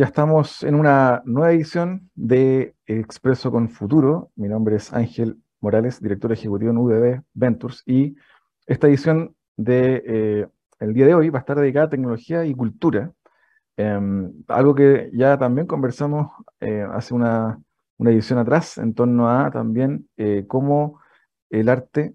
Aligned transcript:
Ya 0.00 0.06
estamos 0.06 0.62
en 0.62 0.76
una 0.76 1.20
nueva 1.26 1.52
edición 1.52 2.10
de 2.14 2.74
Expreso 2.86 3.50
con 3.50 3.68
Futuro. 3.68 4.30
Mi 4.34 4.48
nombre 4.48 4.76
es 4.76 4.94
Ángel 4.94 5.36
Morales, 5.60 6.00
director 6.00 6.32
ejecutivo 6.32 6.70
en 6.70 6.78
UDB 6.78 7.22
Ventures, 7.34 7.82
y 7.84 8.16
esta 8.66 8.88
edición 8.88 9.36
de 9.58 10.02
eh, 10.06 10.46
día 10.94 11.04
de 11.04 11.14
hoy 11.14 11.28
va 11.28 11.40
a 11.40 11.40
estar 11.40 11.58
dedicada 11.58 11.84
a 11.84 11.90
tecnología 11.90 12.46
y 12.46 12.54
cultura, 12.54 13.12
em, 13.76 14.32
algo 14.48 14.74
que 14.74 15.10
ya 15.12 15.36
también 15.36 15.66
conversamos 15.66 16.28
eh, 16.60 16.82
hace 16.90 17.12
una, 17.12 17.60
una, 17.98 18.10
edición 18.10 18.38
atrás 18.38 18.78
en 18.78 18.94
torno 18.94 19.28
a 19.28 19.50
también 19.50 20.08
eh, 20.16 20.46
cómo 20.48 20.98
el 21.50 21.68
arte 21.68 22.14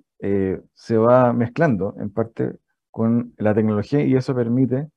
se 0.74 0.98
va 0.98 1.34
mezclando 1.34 1.94
en 2.00 2.10
parte 2.10 2.58
con 2.90 3.36
la 3.38 3.54
tecnología 3.54 4.02
y 4.04 4.16
eso 4.16 4.34
permite 4.34 4.90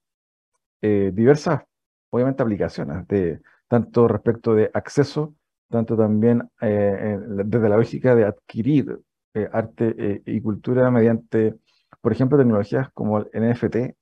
diversas 0.81 1.68
obviamente 2.11 2.43
aplicaciones, 2.43 3.07
de, 3.09 3.41
tanto 3.69 4.09
respecto 4.09 4.55
de 4.55 4.71
acceso, 4.75 5.35
tanto 5.69 5.97
también 5.97 6.49
eh, 6.61 7.19
desde 7.45 7.69
la 7.69 7.77
lógica 7.77 8.15
de 8.15 8.25
adquirir 8.25 8.99
eh, 9.35 9.49
arte 9.53 9.95
eh, 9.99 10.23
y 10.25 10.41
cultura 10.41 10.91
mediante, 10.91 11.55
por 12.01 12.13
ejemplo, 12.13 12.39
tecnologías 12.39 12.91
como 12.93 13.19
el 13.19 13.51
NFT, 13.51 13.95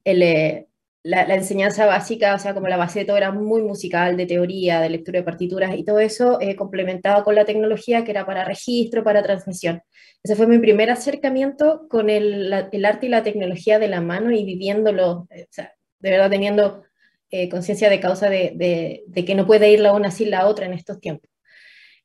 el, 0.04 0.66
la, 1.02 1.34
enseñanza 1.34 1.86
básica, 1.86 2.34
o 2.34 2.38
sea, 2.38 2.52
como 2.54 2.68
la 2.68 2.76
base 2.76 3.00
de 3.00 3.04
todo 3.06 3.16
era 3.16 3.32
muy 3.32 3.62
musical, 3.62 4.16
de 4.16 4.26
teoría, 4.26 4.80
de 4.80 4.90
lectura 4.90 5.20
de 5.20 5.24
partituras 5.24 5.74
y 5.74 5.84
todo 5.84 5.98
eso, 5.98 6.40
eh, 6.40 6.56
complementado 6.56 7.24
con 7.24 7.34
la 7.34 7.44
tecnología 7.44 8.04
que 8.04 8.10
era 8.10 8.26
para 8.26 8.44
registro, 8.44 9.02
para 9.02 9.22
transmisión. 9.22 9.82
Ese 10.22 10.36
fue 10.36 10.46
mi 10.46 10.58
primer 10.58 10.90
acercamiento 10.90 11.86
con 11.88 12.10
el, 12.10 12.52
arte 12.52 13.06
y 13.06 13.08
la 13.08 13.22
tecnología 13.22 13.78
de 13.78 13.88
la 13.88 14.02
mano 14.02 14.30
y 14.30 14.44
viviéndolo, 14.44 15.26
eh, 15.30 15.44
o 15.44 15.52
sea, 15.52 15.72
de 16.00 16.10
verdad 16.10 16.30
teniendo 16.30 16.84
eh, 17.30 17.48
conciencia 17.48 17.88
de 17.88 18.00
causa 18.00 18.28
de, 18.28 19.04
que 19.14 19.34
no 19.34 19.46
puede 19.46 19.70
ir 19.70 19.80
la 19.80 19.94
una 19.94 20.10
sin 20.10 20.30
la 20.30 20.46
otra 20.46 20.66
en 20.66 20.74
estos 20.74 21.00
tiempos. 21.00 21.30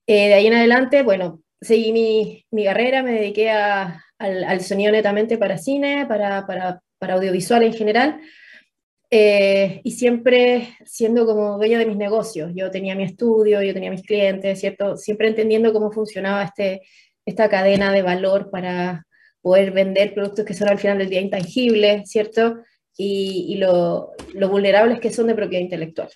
de 0.07 0.33
ahí 0.33 0.47
en 0.47 0.53
adelante, 0.53 1.03
bueno, 1.03 1.41
seguí 1.59 1.91
mi, 1.91 2.63
carrera, 2.63 3.03
me 3.03 3.13
dediqué 3.13 3.49
al, 3.49 4.61
sonido 4.61 4.91
netamente 4.91 5.37
para 5.37 5.57
cine, 5.57 6.05
para 6.07 6.81
audiovisual 6.99 7.63
en 7.63 7.73
general, 7.73 8.21
eh, 9.11 9.81
y 9.83 9.91
siempre 9.91 10.69
siendo 10.85 11.25
como 11.25 11.57
dueña 11.57 11.79
de 11.79 11.85
mis 11.85 11.97
negocios. 11.97 12.51
Yo 12.55 12.71
tenía 12.71 12.95
mi 12.95 13.03
estudio, 13.03 13.61
yo 13.61 13.73
tenía 13.73 13.91
mis 13.91 14.03
clientes, 14.03 14.59
¿cierto? 14.59 14.97
Siempre 14.97 15.27
entendiendo 15.27 15.73
cómo 15.73 15.91
funcionaba 15.91 16.43
este, 16.43 16.81
esta 17.25 17.49
cadena 17.49 17.91
de 17.91 18.01
valor 18.01 18.49
para 18.49 19.05
poder 19.41 19.71
vender 19.71 20.13
productos 20.13 20.45
que 20.45 20.53
son 20.53 20.69
al 20.69 20.79
final 20.79 20.97
del 20.97 21.09
día 21.09 21.21
intangibles, 21.21 22.09
¿cierto? 22.09 22.57
Y, 22.97 23.45
y 23.49 23.57
lo, 23.57 24.13
lo, 24.33 24.49
vulnerables 24.49 24.99
que 24.99 25.11
son 25.11 25.27
de 25.27 25.35
propiedad 25.35 25.63
intelectual. 25.63 26.09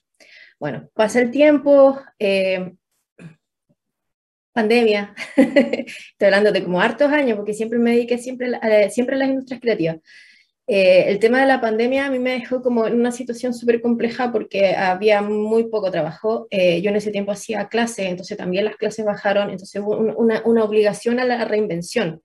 Bueno, 0.59 0.89
pasa 0.93 1.19
el 1.19 1.29
tiempo, 1.29 1.99
eh, 2.17 2.73
pandemia, 4.51 5.13
estoy 5.37 6.25
hablando 6.25 6.51
de 6.51 6.63
como 6.63 6.81
hartos 6.81 7.11
años, 7.11 7.37
porque 7.37 7.53
siempre 7.53 7.79
me 7.79 7.91
dediqué 7.91 8.17
siempre, 8.17 8.51
eh, 8.63 8.89
siempre 8.89 9.15
a 9.15 9.19
las 9.19 9.29
industrias 9.29 9.61
creativas. 9.61 9.97
Eh, 10.71 11.09
el 11.09 11.17
tema 11.17 11.41
de 11.41 11.47
la 11.47 11.59
pandemia 11.59 12.05
a 12.05 12.11
mí 12.11 12.19
me 12.19 12.33
dejó 12.33 12.61
como 12.61 12.85
en 12.85 12.93
una 12.93 13.11
situación 13.11 13.55
súper 13.55 13.81
compleja 13.81 14.31
porque 14.31 14.75
había 14.75 15.19
muy 15.23 15.63
poco 15.63 15.89
trabajo. 15.89 16.45
Eh, 16.51 16.79
yo 16.83 16.91
en 16.91 16.97
ese 16.97 17.09
tiempo 17.09 17.31
hacía 17.31 17.67
clases, 17.69 18.05
entonces 18.05 18.37
también 18.37 18.65
las 18.65 18.75
clases 18.75 19.03
bajaron, 19.03 19.49
entonces 19.49 19.81
hubo 19.81 19.97
una, 19.97 20.43
una 20.45 20.63
obligación 20.63 21.19
a 21.19 21.25
la 21.25 21.43
reinvención. 21.43 22.21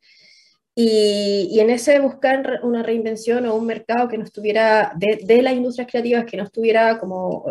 Y, 0.75 1.49
y, 1.53 1.61
en 1.61 1.71
ese 1.71 1.99
buscar 2.01 2.61
una 2.65 2.83
reinvención 2.83 3.47
o 3.47 3.55
un 3.55 3.65
mercado 3.65 4.09
que 4.09 4.19
no 4.19 4.25
estuviera, 4.25 4.93
de, 4.97 5.21
de 5.25 5.41
las 5.41 5.55
industrias 5.55 5.89
creativas, 5.91 6.27
que 6.27 6.37
no 6.37 6.45
estuviera 6.45 6.99
como 6.99 7.47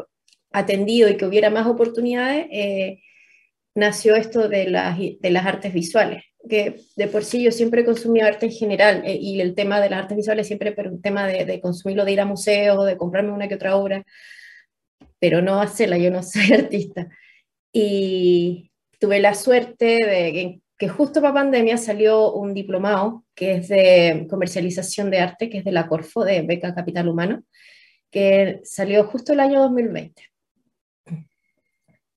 atendido 0.52 1.10
y 1.10 1.18
que 1.18 1.26
hubiera 1.26 1.50
más 1.50 1.66
oportunidades, 1.66 2.48
eh, 2.52 3.02
nació 3.76 4.16
esto 4.16 4.48
de 4.48 4.70
las, 4.70 5.00
de 5.00 5.30
las 5.32 5.46
artes 5.48 5.74
visuales 5.74 6.24
que 6.50 6.82
de 6.96 7.08
por 7.08 7.24
sí 7.24 7.44
yo 7.44 7.52
siempre 7.52 7.82
he 7.82 7.86
consumido 7.86 8.28
arte 8.28 8.48
en 8.48 8.52
general 8.52 9.04
eh, 9.06 9.18
y 9.20 9.40
el 9.42 9.56
tema 9.56 9.80
de 9.80 9.90
las 9.90 10.04
artes 10.04 10.18
visuales 10.18 10.48
siempre 10.48 10.72
pero 10.72 10.92
un 10.92 11.02
tema 11.02 11.28
de, 11.28 11.46
de, 11.46 11.62
consumirlo, 11.62 12.06
de 12.06 12.12
ir 12.12 12.22
a 12.22 12.26
museos, 12.26 12.86
de 12.86 12.98
comprarme 12.98 13.32
una 13.32 13.48
que 13.48 13.56
otra 13.56 13.76
obra, 13.78 14.06
pero 15.20 15.42
no 15.42 15.62
hacerla, 15.62 15.98
yo 15.98 16.12
no 16.12 16.22
soy 16.24 16.52
artista. 16.54 17.08
Y 17.72 18.72
tuve 19.00 19.20
la 19.20 19.34
suerte 19.34 19.86
de 20.06 20.62
que, 20.78 20.90
justo 20.90 21.22
para 21.22 21.34
pandemia 21.34 21.78
salió 21.78 22.34
un 22.34 22.54
diplomado 22.54 23.26
que 23.34 23.56
es 23.56 23.70
de 23.70 24.28
comercialización 24.30 25.10
de 25.10 25.20
arte, 25.20 25.50
que 25.50 25.60
es 25.60 25.64
de 25.64 25.72
la 25.72 25.88
Corfo, 25.88 26.26
de 26.26 26.42
Beca 26.42 26.76
Capital 26.76 27.08
Humano, 27.08 27.44
que 28.12 28.60
salió 28.64 29.06
justo 29.06 29.34
el 29.34 29.40
año 29.40 29.62
2020. 29.62 30.24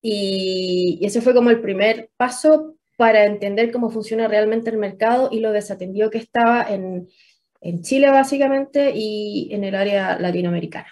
Y, 0.01 0.99
y 1.01 1.05
ese 1.05 1.21
fue 1.21 1.33
como 1.33 1.49
el 1.49 1.61
primer 1.61 2.09
paso 2.17 2.76
para 2.97 3.25
entender 3.25 3.71
cómo 3.71 3.91
funciona 3.91 4.27
realmente 4.27 4.71
el 4.71 4.77
mercado 4.77 5.29
y 5.31 5.39
lo 5.39 5.51
desatendido 5.51 6.09
que 6.09 6.17
estaba 6.17 6.67
en, 6.67 7.07
en 7.61 7.81
Chile 7.83 8.09
básicamente 8.09 8.91
y 8.93 9.49
en 9.53 9.63
el 9.63 9.75
área 9.75 10.17
latinoamericana. 10.19 10.87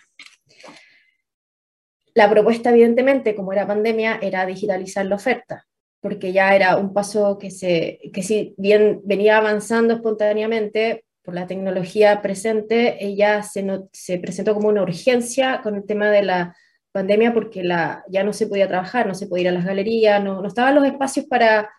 La 2.13 2.29
propuesta, 2.29 2.69
evidentemente, 2.69 3.35
como 3.35 3.51
era 3.51 3.67
pandemia, 3.67 4.19
era 4.21 4.45
digitalizar 4.45 5.05
la 5.07 5.15
oferta, 5.15 5.65
porque 5.99 6.31
ya 6.31 6.55
era 6.55 6.77
un 6.77 6.93
paso 6.93 7.37
que, 7.39 7.51
se, 7.51 7.99
que 8.13 8.23
si 8.23 8.53
bien 8.57 9.01
venía 9.03 9.37
avanzando 9.37 9.95
espontáneamente 9.95 11.05
por 11.23 11.33
la 11.33 11.47
tecnología 11.47 12.21
presente, 12.21 13.03
ella 13.03 13.41
se, 13.41 13.65
se 13.91 14.19
presentó 14.19 14.53
como 14.53 14.69
una 14.69 14.83
urgencia 14.83 15.61
con 15.63 15.75
el 15.75 15.85
tema 15.85 16.09
de 16.11 16.21
la 16.21 16.55
pandemia 16.91 17.33
porque 17.33 17.63
la, 17.63 18.05
ya 18.07 18.23
no 18.23 18.31
se 18.31 18.47
podía 18.47 18.67
trabajar, 18.67 19.07
no 19.07 19.15
se 19.15 19.27
podía 19.27 19.41
ir 19.41 19.49
a 19.49 19.53
las 19.53 19.65
galerías, 19.65 20.23
no, 20.23 20.41
no 20.41 20.47
estaban 20.47 20.75
los 20.75 20.85
espacios 20.85 21.25
para, 21.25 21.69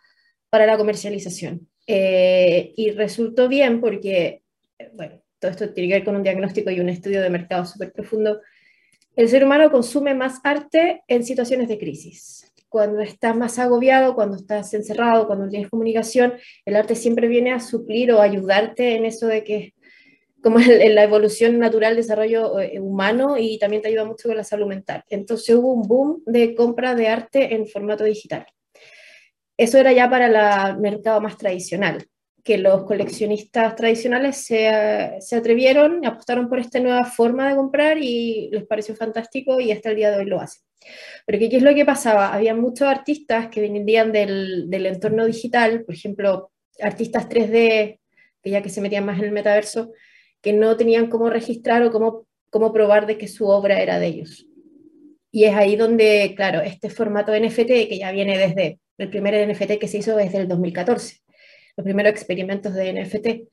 para 0.50 0.66
la 0.66 0.76
comercialización. 0.76 1.68
Eh, 1.86 2.72
y 2.76 2.90
resultó 2.90 3.48
bien 3.48 3.80
porque, 3.80 4.42
bueno, 4.94 5.20
todo 5.38 5.50
esto 5.50 5.72
tiene 5.72 5.88
que 5.88 5.94
ver 5.94 6.04
con 6.04 6.16
un 6.16 6.22
diagnóstico 6.22 6.70
y 6.70 6.80
un 6.80 6.88
estudio 6.88 7.22
de 7.22 7.30
mercado 7.30 7.64
súper 7.64 7.92
profundo. 7.92 8.40
El 9.14 9.28
ser 9.28 9.44
humano 9.44 9.70
consume 9.70 10.14
más 10.14 10.40
arte 10.44 11.02
en 11.08 11.24
situaciones 11.24 11.68
de 11.68 11.78
crisis. 11.78 12.52
cuando 12.68 13.00
estás 13.00 13.34
más 13.34 13.58
agobiado, 13.58 14.14
cuando 14.14 14.36
estás 14.36 14.74
encerrado, 14.74 15.26
cuando 15.26 15.46
no 15.46 15.50
tienes 15.50 15.70
comunicación, 15.70 16.34
el 16.66 16.76
arte 16.76 16.94
siempre 16.94 17.26
viene 17.28 17.52
a 17.52 17.60
suplir 17.60 18.12
o 18.12 18.20
ayudarte 18.20 18.96
en 18.96 19.06
eso 19.06 19.26
de 19.28 19.44
que 19.44 19.72
como 20.42 20.60
en 20.60 20.94
la 20.94 21.02
evolución 21.04 21.58
natural, 21.58 21.96
desarrollo 21.96 22.60
eh, 22.60 22.78
humano 22.78 23.36
y 23.38 23.58
también 23.58 23.82
te 23.82 23.88
ayuda 23.88 24.04
mucho 24.04 24.28
con 24.28 24.36
la 24.36 24.44
salud 24.44 24.66
mental. 24.66 25.02
Entonces 25.08 25.56
hubo 25.56 25.72
un 25.72 25.82
boom 25.82 26.22
de 26.26 26.54
compra 26.54 26.94
de 26.94 27.08
arte 27.08 27.54
en 27.54 27.66
formato 27.66 28.04
digital. 28.04 28.46
Eso 29.56 29.78
era 29.78 29.92
ya 29.92 30.10
para 30.10 30.26
el 30.26 30.78
mercado 30.78 31.20
más 31.20 31.38
tradicional, 31.38 32.06
que 32.44 32.58
los 32.58 32.84
coleccionistas 32.84 33.74
tradicionales 33.74 34.36
se, 34.36 35.16
se 35.20 35.36
atrevieron, 35.36 36.04
apostaron 36.04 36.48
por 36.48 36.58
esta 36.58 36.78
nueva 36.78 37.04
forma 37.04 37.48
de 37.48 37.56
comprar 37.56 37.98
y 37.98 38.50
les 38.52 38.66
pareció 38.66 38.94
fantástico 38.94 39.60
y 39.60 39.72
hasta 39.72 39.90
el 39.90 39.96
día 39.96 40.10
de 40.10 40.18
hoy 40.18 40.26
lo 40.26 40.40
hacen. 40.40 40.62
Pero 41.24 41.38
¿qué 41.38 41.56
es 41.56 41.62
lo 41.62 41.74
que 41.74 41.84
pasaba? 41.84 42.32
Había 42.32 42.54
muchos 42.54 42.86
artistas 42.86 43.48
que 43.48 43.60
venían 43.60 44.12
del, 44.12 44.68
del 44.68 44.86
entorno 44.86 45.24
digital, 45.24 45.84
por 45.84 45.94
ejemplo, 45.94 46.52
artistas 46.80 47.28
3D, 47.28 47.98
que 48.42 48.50
ya 48.50 48.62
que 48.62 48.68
se 48.68 48.80
metían 48.80 49.04
más 49.04 49.18
en 49.18 49.24
el 49.24 49.32
metaverso, 49.32 49.92
que 50.40 50.52
no 50.52 50.76
tenían 50.76 51.08
cómo 51.08 51.30
registrar 51.30 51.82
o 51.82 51.90
cómo, 51.90 52.26
cómo 52.50 52.72
probar 52.72 53.06
de 53.06 53.18
que 53.18 53.26
su 53.26 53.48
obra 53.48 53.80
era 53.80 53.98
de 53.98 54.06
ellos. 54.06 54.46
Y 55.32 55.44
es 55.44 55.54
ahí 55.54 55.76
donde, 55.76 56.34
claro, 56.36 56.60
este 56.60 56.88
formato 56.90 57.32
NFT, 57.34 57.88
que 57.88 57.98
ya 57.98 58.12
viene 58.12 58.38
desde 58.38 58.78
el 58.98 59.10
primer 59.10 59.48
NFT 59.48 59.78
que 59.78 59.88
se 59.88 59.98
hizo 59.98 60.16
desde 60.16 60.38
el 60.38 60.48
2014, 60.48 61.20
los 61.76 61.84
primeros 61.84 62.12
experimentos 62.12 62.74
de 62.74 62.92
NFT, 62.92 63.48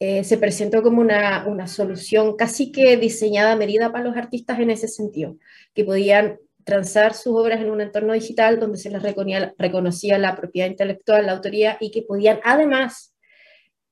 eh, 0.00 0.24
se 0.24 0.38
presentó 0.38 0.82
como 0.82 1.00
una, 1.00 1.46
una, 1.46 1.66
solución 1.66 2.36
casi 2.36 2.70
que 2.70 2.96
diseñada 2.96 3.52
a 3.52 3.56
medida 3.56 3.90
para 3.90 4.04
los 4.04 4.16
artistas 4.16 4.60
en 4.60 4.70
ese 4.70 4.86
sentido, 4.86 5.36
que 5.74 5.84
podían 5.84 6.38
transar 6.64 7.14
sus 7.14 7.34
obras 7.34 7.60
en 7.60 7.70
un 7.70 7.80
entorno 7.80 8.12
digital 8.12 8.60
donde 8.60 8.78
se 8.78 8.90
les 8.90 9.02
reconocía, 9.02 9.54
reconocía 9.58 10.18
la 10.18 10.36
propiedad 10.36 10.68
intelectual, 10.68 11.26
la 11.26 11.32
autoría, 11.32 11.78
y 11.80 11.90
que 11.90 12.02
podían 12.02 12.40
además 12.44 13.14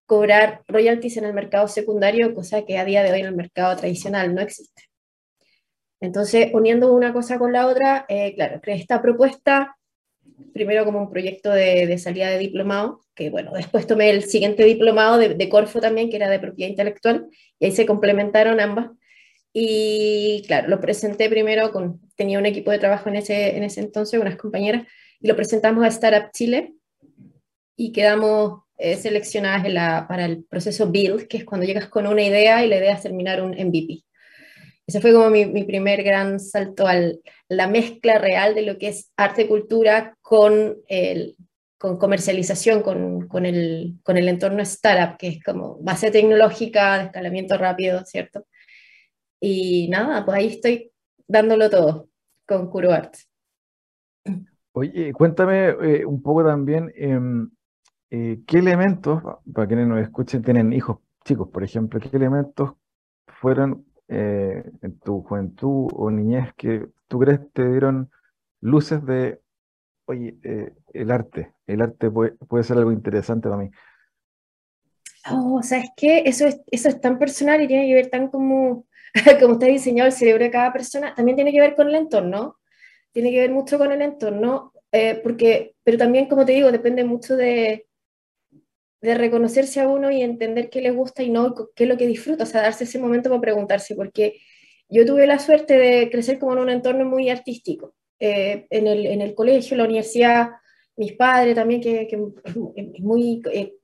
cobrar 0.04 0.62
royalties 0.68 1.16
en 1.16 1.24
el 1.24 1.34
mercado 1.34 1.68
secundario, 1.68 2.34
cosa 2.34 2.64
que 2.64 2.78
a 2.78 2.84
día 2.84 3.02
de 3.02 3.12
hoy 3.12 3.20
en 3.20 3.26
el 3.26 3.34
mercado 3.34 3.76
tradicional 3.76 4.34
no 4.34 4.40
existe. 4.40 4.84
Entonces, 6.00 6.50
uniendo 6.52 6.92
una 6.92 7.12
cosa 7.12 7.38
con 7.38 7.52
la 7.52 7.66
otra, 7.66 8.04
eh, 8.08 8.34
claro, 8.34 8.60
creé 8.60 8.76
esta 8.76 9.00
propuesta, 9.02 9.75
primero 10.52 10.84
como 10.84 11.00
un 11.00 11.10
proyecto 11.10 11.50
de, 11.50 11.96
salida 11.98 12.30
de 12.30 12.38
diplomado, 12.38 13.02
que 13.14 13.30
bueno, 13.30 13.52
después 13.54 13.86
tomé 13.86 14.10
el 14.10 14.24
siguiente 14.24 14.64
diplomado 14.64 15.18
de, 15.18 15.48
Corfo 15.48 15.80
también, 15.80 16.10
que 16.10 16.16
era 16.16 16.28
de 16.28 16.38
propiedad 16.38 16.70
intelectual, 16.70 17.28
y 17.58 17.66
ahí 17.66 17.72
se 17.72 17.86
complementaron 17.86 18.60
ambas. 18.60 18.90
Y 19.52 20.42
claro, 20.46 20.68
lo 20.68 20.80
presenté 20.80 21.30
primero 21.30 21.72
con, 21.72 22.00
tenía 22.14 22.38
un 22.38 22.46
equipo 22.46 22.70
de 22.70 22.78
trabajo 22.78 23.08
en 23.08 23.16
ese, 23.16 23.56
en 23.56 23.64
ese 23.64 23.80
entonces, 23.80 24.20
unas 24.20 24.36
compañeras, 24.36 24.86
y 25.20 25.28
lo 25.28 25.36
presentamos 25.36 25.84
a 25.84 25.88
Startup 25.88 26.30
Chile, 26.32 26.74
y 27.76 27.92
quedamos 27.92 28.62
eh, 28.78 28.96
seleccionadas 28.96 30.06
para 30.06 30.26
el 30.26 30.44
proceso 30.44 30.90
Build, 30.90 31.28
que 31.28 31.38
es 31.38 31.44
cuando 31.44 31.66
llegas 31.66 31.88
con 31.88 32.06
una 32.06 32.22
idea 32.22 32.64
y 32.64 32.68
la 32.68 32.76
idea 32.76 33.00
terminar 33.00 33.42
un 33.42 33.50
MVP. 33.50 34.05
Ese 34.86 35.00
fue 35.00 35.12
como 35.12 35.30
mi, 35.30 35.64
primer 35.64 36.02
gran 36.04 36.38
salto 36.38 36.86
a 36.86 36.94
la 37.48 37.66
mezcla 37.66 38.18
real 38.18 38.54
de 38.54 38.62
lo 38.62 38.78
que 38.78 38.88
es 38.88 39.12
arte-cultura 39.16 40.16
con, 40.22 40.76
con 41.78 41.98
comercialización, 41.98 42.82
con, 42.82 43.26
con, 43.26 43.46
el, 43.46 43.94
con 44.04 44.16
el 44.16 44.28
entorno 44.28 44.62
startup, 44.62 45.16
que 45.18 45.28
es 45.28 45.42
como 45.42 45.78
base 45.80 46.10
tecnológica, 46.10 46.98
de 46.98 47.04
escalamiento 47.06 47.58
rápido, 47.58 48.04
¿cierto? 48.04 48.46
Y 49.40 49.88
nada, 49.88 50.24
pues 50.24 50.38
ahí 50.38 50.46
estoy 50.46 50.92
dándolo 51.26 51.68
todo 51.68 52.08
con 52.46 52.70
CuroArt. 52.70 53.16
Oye, 54.72 55.12
cuéntame 55.12 55.68
eh, 55.68 56.04
un 56.04 56.22
poco 56.22 56.44
también, 56.44 56.92
em, 56.94 57.50
eh, 58.10 58.40
¿qué 58.46 58.58
elementos, 58.58 59.22
para 59.52 59.66
quienes 59.66 59.88
nos 59.88 60.00
escuchen, 60.00 60.42
tienen 60.42 60.72
hijos 60.72 60.98
chicos, 61.24 61.48
por 61.48 61.64
ejemplo, 61.64 61.98
qué 61.98 62.14
elementos 62.16 62.72
fueron 63.26 63.85
eh, 64.08 64.64
en 64.82 64.98
tu 65.00 65.22
juventud 65.22 65.88
o 65.92 66.10
niñez 66.10 66.52
que 66.54 66.86
tú 67.08 67.18
crees 67.18 67.40
te 67.52 67.68
dieron 67.68 68.10
luces 68.60 69.04
de, 69.04 69.40
oye, 70.06 70.36
eh, 70.42 70.72
el 70.92 71.10
arte, 71.10 71.52
el 71.66 71.82
arte 71.82 72.10
puede, 72.10 72.64
ser 72.64 72.78
algo 72.78 72.92
interesante 72.92 73.48
para 73.48 73.62
mí? 73.62 73.70
Oh, 75.30 75.56
o 75.56 75.62
sea, 75.62 75.78
es 75.78 75.90
que 75.96 76.22
eso 76.24 76.46
es, 76.46 76.60
eso 76.70 76.88
es 76.88 77.00
tan 77.00 77.18
personal 77.18 77.60
y 77.60 77.66
tiene 77.66 77.86
que 77.86 77.94
ver 77.94 78.10
tan 78.10 78.28
como, 78.28 78.86
como 79.40 79.54
está 79.54 79.66
diseñado 79.66 80.06
el 80.06 80.12
cerebro 80.12 80.44
de 80.44 80.50
cada 80.50 80.72
persona, 80.72 81.14
también 81.14 81.36
tiene 81.36 81.52
que 81.52 81.60
ver 81.60 81.74
con 81.74 81.88
el 81.88 81.96
entorno, 81.96 82.56
tiene 83.12 83.30
que 83.30 83.40
ver 83.40 83.50
mucho 83.50 83.78
con 83.78 83.90
el 83.90 84.02
entorno, 84.02 84.72
porque, 85.22 85.74
pero 85.82 85.98
también, 85.98 86.26
como 86.26 86.46
te 86.46 86.52
digo, 86.52 86.72
depende 86.72 87.04
mucho 87.04 87.36
de, 87.36 87.85
de 89.00 89.14
reconocerse 89.14 89.80
a 89.80 89.88
uno 89.88 90.10
y 90.10 90.22
entender 90.22 90.70
qué 90.70 90.80
le 90.80 90.90
gusta 90.90 91.22
y 91.22 91.30
no, 91.30 91.54
qué 91.74 91.84
es 91.84 91.88
lo 91.88 91.96
que 91.96 92.06
disfruta, 92.06 92.44
o 92.44 92.46
sea, 92.46 92.62
darse 92.62 92.84
ese 92.84 92.98
momento 92.98 93.28
para 93.28 93.40
preguntarse, 93.40 93.94
porque 93.94 94.40
yo 94.88 95.04
tuve 95.04 95.26
la 95.26 95.38
suerte 95.38 95.76
de 95.76 96.10
crecer 96.10 96.38
como 96.38 96.54
en 96.54 96.58
un 96.60 96.70
entorno 96.70 97.04
muy 97.04 97.28
artístico, 97.28 97.94
eh, 98.18 98.66
en, 98.70 98.86
el, 98.86 99.06
en, 99.06 99.20
el, 99.20 99.34
colegio, 99.34 99.76
la 99.76 99.84
universidad, 99.84 100.48
mis 100.96 101.12
padres 101.12 101.54
también, 101.54 101.80
que, 101.80 102.06
que 102.06 102.18
es 102.76 103.00
muy, 103.02 103.42
eh, 103.52 103.74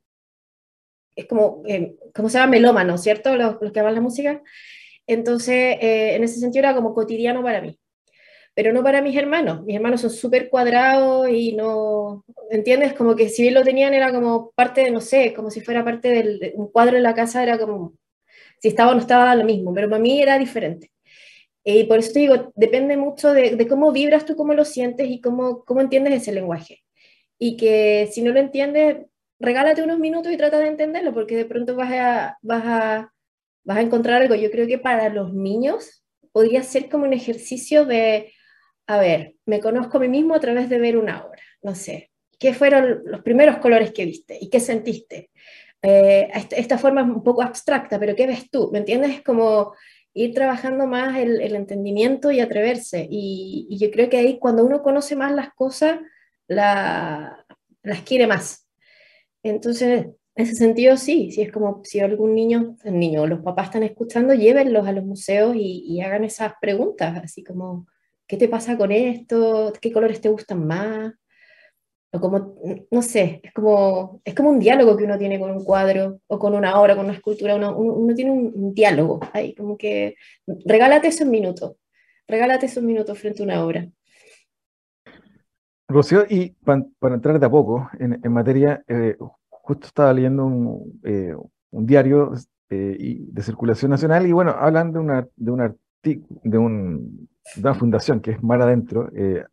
es 1.15 1.27
como, 1.27 1.63
eh, 1.67 1.95
¿cómo 2.15 2.29
se 2.29 2.39
llama? 2.39 2.53
Melómano, 2.53 2.97
¿cierto? 2.97 3.37
Los, 3.37 3.57
los 3.61 3.73
que 3.73 3.81
aman 3.81 3.95
la 3.95 4.01
música. 4.01 4.43
Entonces, 5.07 5.77
en 5.81 6.23
ese 6.25 6.39
sentido 6.39 6.61
era 6.61 6.75
como 6.75 6.95
cotidiano 6.95 7.43
para 7.43 7.61
mí 7.61 7.79
pero 8.55 8.73
no 8.73 8.83
para 8.83 9.03
mis 9.03 9.17
hermanos. 9.17 9.63
Mis 9.65 9.77
hermanos 9.77 10.01
son 10.03 10.11
súper 10.11 10.51
cuadrados 10.51 11.29
y 11.31 11.55
no, 11.55 12.25
¿entiendes? 12.51 12.93
Como 12.95 13.17
que 13.17 13.29
si 13.29 13.43
bien 13.43 13.55
lo 13.55 13.63
tenían 13.65 13.95
era 13.95 14.13
como 14.13 14.51
parte 14.53 14.83
de, 14.83 14.91
no 14.91 15.01
sé, 15.01 15.33
como 15.35 15.51
si 15.51 15.61
fuera 15.61 15.85
parte 15.85 16.09
de 16.09 16.53
un 16.57 16.71
cuadro 16.71 16.97
en 16.97 17.03
la 17.03 17.15
casa, 17.15 17.43
era 17.43 17.59
como, 17.59 17.95
si 18.61 18.69
estaba 18.69 18.93
o 18.93 18.95
no 18.95 19.01
estaba 19.01 19.35
lo 19.35 19.45
mismo, 19.45 19.73
pero 19.75 19.89
para 19.89 20.03
mí 20.03 20.21
era 20.23 20.39
diferente. 20.39 20.91
Y 21.65 21.85
por 21.85 21.99
eso 22.01 22.13
te 22.13 22.21
digo, 22.21 22.53
depende 22.57 22.97
mucho 22.97 23.33
de, 23.33 23.57
de 23.57 23.69
cómo 23.69 23.93
vibras 23.93 24.27
tú, 24.27 24.37
cómo 24.37 24.55
lo 24.55 24.65
sientes 24.65 25.09
y 25.09 25.21
cómo, 25.21 25.65
cómo 25.65 25.81
entiendes 25.81 26.15
ese 26.15 26.33
lenguaje. 26.33 26.83
Y 27.39 27.57
que 27.57 28.09
si 28.13 28.23
no 28.23 28.33
lo 28.33 28.41
entiendes, 28.41 29.07
regálate 29.41 29.83
unos 29.83 29.99
minutos 29.99 30.33
y 30.33 30.37
trata 30.37 30.59
de 30.59 30.69
entenderlo, 30.69 31.15
porque 31.15 31.37
de 31.37 31.45
pronto 31.45 31.77
vas 31.77 31.93
a, 31.93 32.39
vas 32.43 32.63
a, 32.65 33.13
vas 33.65 33.77
a 33.79 33.81
encontrar 33.81 34.23
algo. 34.23 34.35
Yo 34.35 34.51
creo 34.51 34.67
que 34.67 34.79
para 34.79 35.09
los 35.09 35.33
niños 35.33 36.05
podría 36.33 36.63
ser 36.63 36.89
como 36.89 37.05
un 37.05 37.13
ejercicio 37.13 37.85
de 37.85 38.33
a 38.87 38.99
ver, 38.99 39.35
me 39.47 39.61
conozco 39.61 39.99
a 39.99 40.01
mí 40.01 40.09
mismo 40.09 40.35
a 40.35 40.41
través 40.41 40.69
de 40.69 40.79
ver 40.79 40.97
una 40.97 41.25
obra, 41.25 41.43
no 41.63 41.75
sé, 41.75 42.11
¿qué 42.39 42.55
fueron 42.55 43.03
los 43.05 43.23
primeros 43.23 43.59
colores 43.59 43.93
que 43.93 44.05
viste 44.05 44.37
y 44.41 44.51
qué 44.51 44.61
sentiste? 44.61 45.31
Eh, 45.83 46.29
esta, 46.51 46.79
forma 46.79 47.03
es 47.03 47.09
un 47.09 47.23
poco 47.23 47.43
abstracta, 47.43 47.99
pero 47.99 48.15
¿qué 48.15 48.27
ves 48.27 48.51
tú? 48.51 48.71
¿Me 48.73 48.79
entiendes? 48.79 49.13
Es 49.13 49.23
como 49.23 49.75
ir 50.15 50.35
trabajando 50.35 50.87
más 50.87 51.17
el, 51.19 51.41
entendimiento 51.55 52.31
y 52.31 52.41
atreverse. 52.41 53.07
Y, 53.11 53.77
yo 53.81 53.91
creo 53.91 54.09
que 54.09 54.19
ahí 54.19 54.39
cuando 54.39 54.65
uno 54.65 54.83
conoce 54.83 55.17
más 55.17 55.33
las 55.33 55.53
cosas, 55.55 56.01
las 56.49 58.03
quiere 58.05 58.27
más. 58.27 58.69
Entonces, 59.43 60.07
en 60.35 60.45
ese 60.45 60.55
sentido, 60.55 60.97
sí, 60.97 61.31
sí 61.33 61.43
es 61.43 61.53
como 61.53 61.83
si 61.85 62.01
algún 62.01 62.35
niño, 62.35 62.77
niño, 62.85 63.27
los 63.27 63.41
papás 63.41 63.67
están 63.67 63.83
escuchando, 63.83 64.35
llévenlos 64.35 64.87
a 64.87 64.93
los 64.93 65.05
museos 65.05 65.55
y, 65.57 65.85
y 65.87 66.01
hagan 66.01 66.25
esas 66.25 66.55
preguntas, 66.61 67.21
así 67.23 67.43
como, 67.45 67.87
¿qué 68.33 68.39
te 68.39 68.49
pasa 68.49 68.79
con 68.79 68.91
esto? 68.91 69.75
¿Qué 69.79 69.93
colores 69.93 70.23
te 70.23 70.31
gustan 70.31 70.67
más? 70.67 71.13
O 72.15 72.19
como, 72.19 72.55
no 72.91 73.03
sé, 73.03 73.43
es 73.43 73.53
como, 73.53 74.23
es 74.25 74.35
como 74.35 74.49
un 74.49 74.59
diálogo 74.59 74.97
que 74.97 75.05
uno 75.05 75.19
tiene 75.19 75.39
con 75.39 75.51
un 75.51 75.63
cuadro 75.63 76.19
o 76.29 76.39
con 76.39 76.55
una 76.55 76.81
obra, 76.81 76.97
con 76.97 77.05
una 77.05 77.15
escultura, 77.15 77.57
uno, 77.57 77.77
uno, 77.77 78.15
tiene 78.15 78.31
un, 78.31 78.73
diálogo 78.73 79.21
ahí, 79.35 79.55
como 79.55 79.77
que 79.77 80.15
regálate 80.65 81.09
esos 81.09 81.29
minutos, 81.29 81.77
regálate 82.27 82.65
esos 82.65 82.83
minutos 82.83 83.19
frente 83.19 83.43
a 83.43 83.45
una 83.45 83.63
obra. 83.63 83.87
Rocío, 85.89 86.25
y 86.27 86.53
para, 86.65 87.15
entrar 87.15 87.39
de 87.39 87.45
a 87.45 87.51
poco 87.51 87.91
en, 87.99 88.33
materia, 88.33 88.83
eh, 88.89 89.15
justo 89.51 89.89
estaba 89.89 90.15
leyendo 90.15 90.47
un, 90.47 91.01
eh, 91.05 91.35
diario 91.71 92.33
eh, 92.71 93.19
de 93.19 93.43
circulación 93.43 93.91
nacional 93.91 94.27
y 94.27 94.33
bueno, 94.33 94.53
hablan 94.53 94.91
de, 94.91 94.99
una, 95.01 95.29
de 95.37 95.51
un 95.51 95.61
artículo, 95.61 96.41
de 96.45 96.57
un 96.57 97.29
de 97.57 97.61
una 97.61 97.75
fundación 97.75 98.21
que 98.21 98.33
es 98.33 98.43
Mar 98.43 98.63
Adentro, 98.63 99.11
eh, 99.15 99.45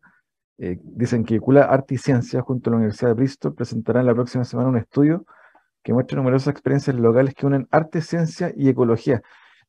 eh, 0.58 0.78
dicen 0.82 1.24
que 1.24 1.40
Cula 1.40 1.62
Arte 1.64 1.94
y 1.94 1.98
Ciencia 1.98 2.42
junto 2.42 2.68
a 2.68 2.72
la 2.72 2.76
Universidad 2.76 3.08
de 3.10 3.14
Bristol 3.14 3.54
presentarán 3.54 4.06
la 4.06 4.14
próxima 4.14 4.44
semana 4.44 4.68
un 4.68 4.76
estudio 4.76 5.24
que 5.82 5.94
muestra 5.94 6.18
numerosas 6.18 6.48
experiencias 6.48 6.96
locales 6.96 7.34
que 7.34 7.46
unen 7.46 7.66
arte, 7.70 8.02
ciencia 8.02 8.52
y 8.54 8.68
ecología. 8.68 9.22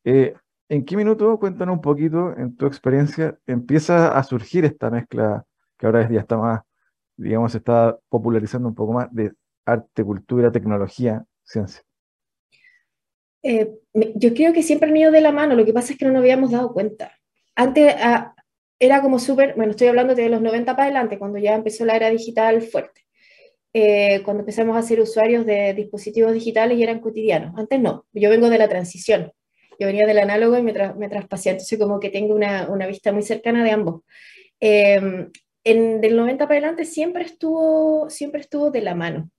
Eh, 0.04 0.34
¿En 0.68 0.84
qué 0.84 0.98
minuto, 0.98 1.40
cuéntanos 1.40 1.76
un 1.76 1.82
poquito, 1.82 2.36
en 2.38 2.56
tu 2.58 2.66
experiencia, 2.66 3.38
empieza 3.48 4.18
a 4.18 4.24
surgir 4.24 4.66
esta 4.66 4.90
mezcla 4.90 5.46
que 5.78 5.86
ahora 5.86 6.10
ya 6.10 6.20
está 6.20 6.38
más, 6.38 6.62
digamos, 7.16 7.54
se 7.54 7.60
está 7.60 7.98
popularizando 8.10 8.68
un 8.68 8.76
poco 8.76 8.94
más 8.94 9.08
de 9.14 9.32
arte, 9.66 10.04
cultura, 10.04 10.52
tecnología, 10.52 11.24
ciencia? 11.44 11.82
yo 13.44 14.34
creo 14.36 14.54
que 14.54 14.62
siempre 14.62 14.90
han 14.90 14.98
ido 14.98 15.12
de 15.12 15.22
la 15.22 15.32
mano, 15.32 15.56
lo 15.56 15.66
que 15.66 15.74
pasa 15.74 15.94
es 15.94 16.00
que 16.00 16.06
no 16.06 16.12
nos 16.12 16.20
habíamos 16.20 16.52
dado 16.52 16.74
cuenta 16.74 17.12
antes, 17.56 17.96
era 18.80 19.02
como 19.02 19.20
súper, 19.20 19.54
bueno, 19.56 19.72
estoy 19.72 19.88
hablando 19.88 20.16
de 20.16 20.28
los 20.28 20.42
90 20.42 20.76
para 20.76 20.86
adelante, 20.86 21.20
cuando 21.20 21.38
ya 21.38 21.54
empezó 21.54 21.86
la 21.86 21.96
era 21.96 22.10
digital 22.10 22.62
fuerte. 22.64 23.02
Eh, 23.74 24.22
cuando 24.26 24.42
empezamos 24.42 24.76
a 24.76 24.82
ser 24.82 25.00
usuarios 25.00 25.46
de 25.46 25.74
dispositivos 25.74 26.34
digitales 26.34 26.78
y 26.78 26.84
eran 26.84 27.00
cotidianos. 27.00 27.58
Antes 27.58 27.80
no, 27.80 28.06
yo 28.12 28.30
vengo 28.30 28.50
de 28.50 28.58
la 28.58 28.68
transición. 28.68 29.32
Yo 29.80 29.88
venía 29.88 30.06
del 30.08 30.20
análogo 30.20 30.58
y 30.58 30.64
me, 30.64 30.74
me 30.74 31.10
traspasé, 31.10 31.52
entonces 31.52 31.80
como 31.80 32.00
que 32.00 32.10
tengo 32.10 32.36
una, 32.36 32.88
vista 32.88 33.12
muy 33.12 33.24
cercana 33.24 33.64
de 33.64 33.72
ambos. 33.72 34.02
Eh, 34.60 35.28
en, 35.64 36.02
del 36.02 36.16
90 36.16 36.48
para 36.48 36.58
adelante 36.58 36.86
siempre 36.86 37.24
estuvo, 37.24 38.10
siempre 38.10 38.42
estuvo 38.42 38.72
de 38.72 38.82
la 38.82 38.96
mano, 38.96 39.30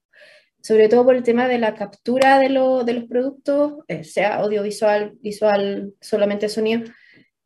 sobre 0.62 0.88
todo 0.88 1.04
por 1.04 1.16
el 1.16 1.24
tema 1.24 1.48
de 1.48 1.58
la 1.58 1.74
captura 1.74 2.38
de 2.38 2.48
los 2.48 3.04
productos, 3.08 3.84
eh, 3.88 4.04
sea 4.04 4.36
audiovisual, 4.36 5.14
visual, 5.20 5.94
solamente 6.00 6.48
sonido, 6.48 6.82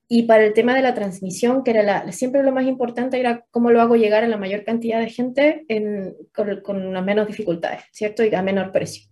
y 0.08 0.22
para 0.24 0.44
el 0.44 0.52
tema 0.52 0.74
de 0.74 0.82
la 0.82 0.94
transmisión, 0.94 1.64
que 1.64 1.72
era 1.72 1.82
la, 1.82 2.12
siempre 2.12 2.42
lo 2.42 2.52
más 2.52 2.64
importante, 2.64 3.18
era 3.18 3.44
cómo 3.50 3.70
lo 3.70 3.80
hago 3.80 3.96
llegar 3.96 4.22
a 4.22 4.28
la 4.28 4.36
mayor 4.36 4.64
cantidad 4.64 5.00
de 5.00 5.10
gente 5.10 5.64
en, 5.68 6.14
con, 6.32 6.60
con 6.60 6.92
las 6.92 7.04
menos 7.04 7.26
dificultades, 7.26 7.82
¿cierto? 7.92 8.24
Y 8.24 8.34
a 8.34 8.42
menor 8.42 8.70
precio. 8.70 9.08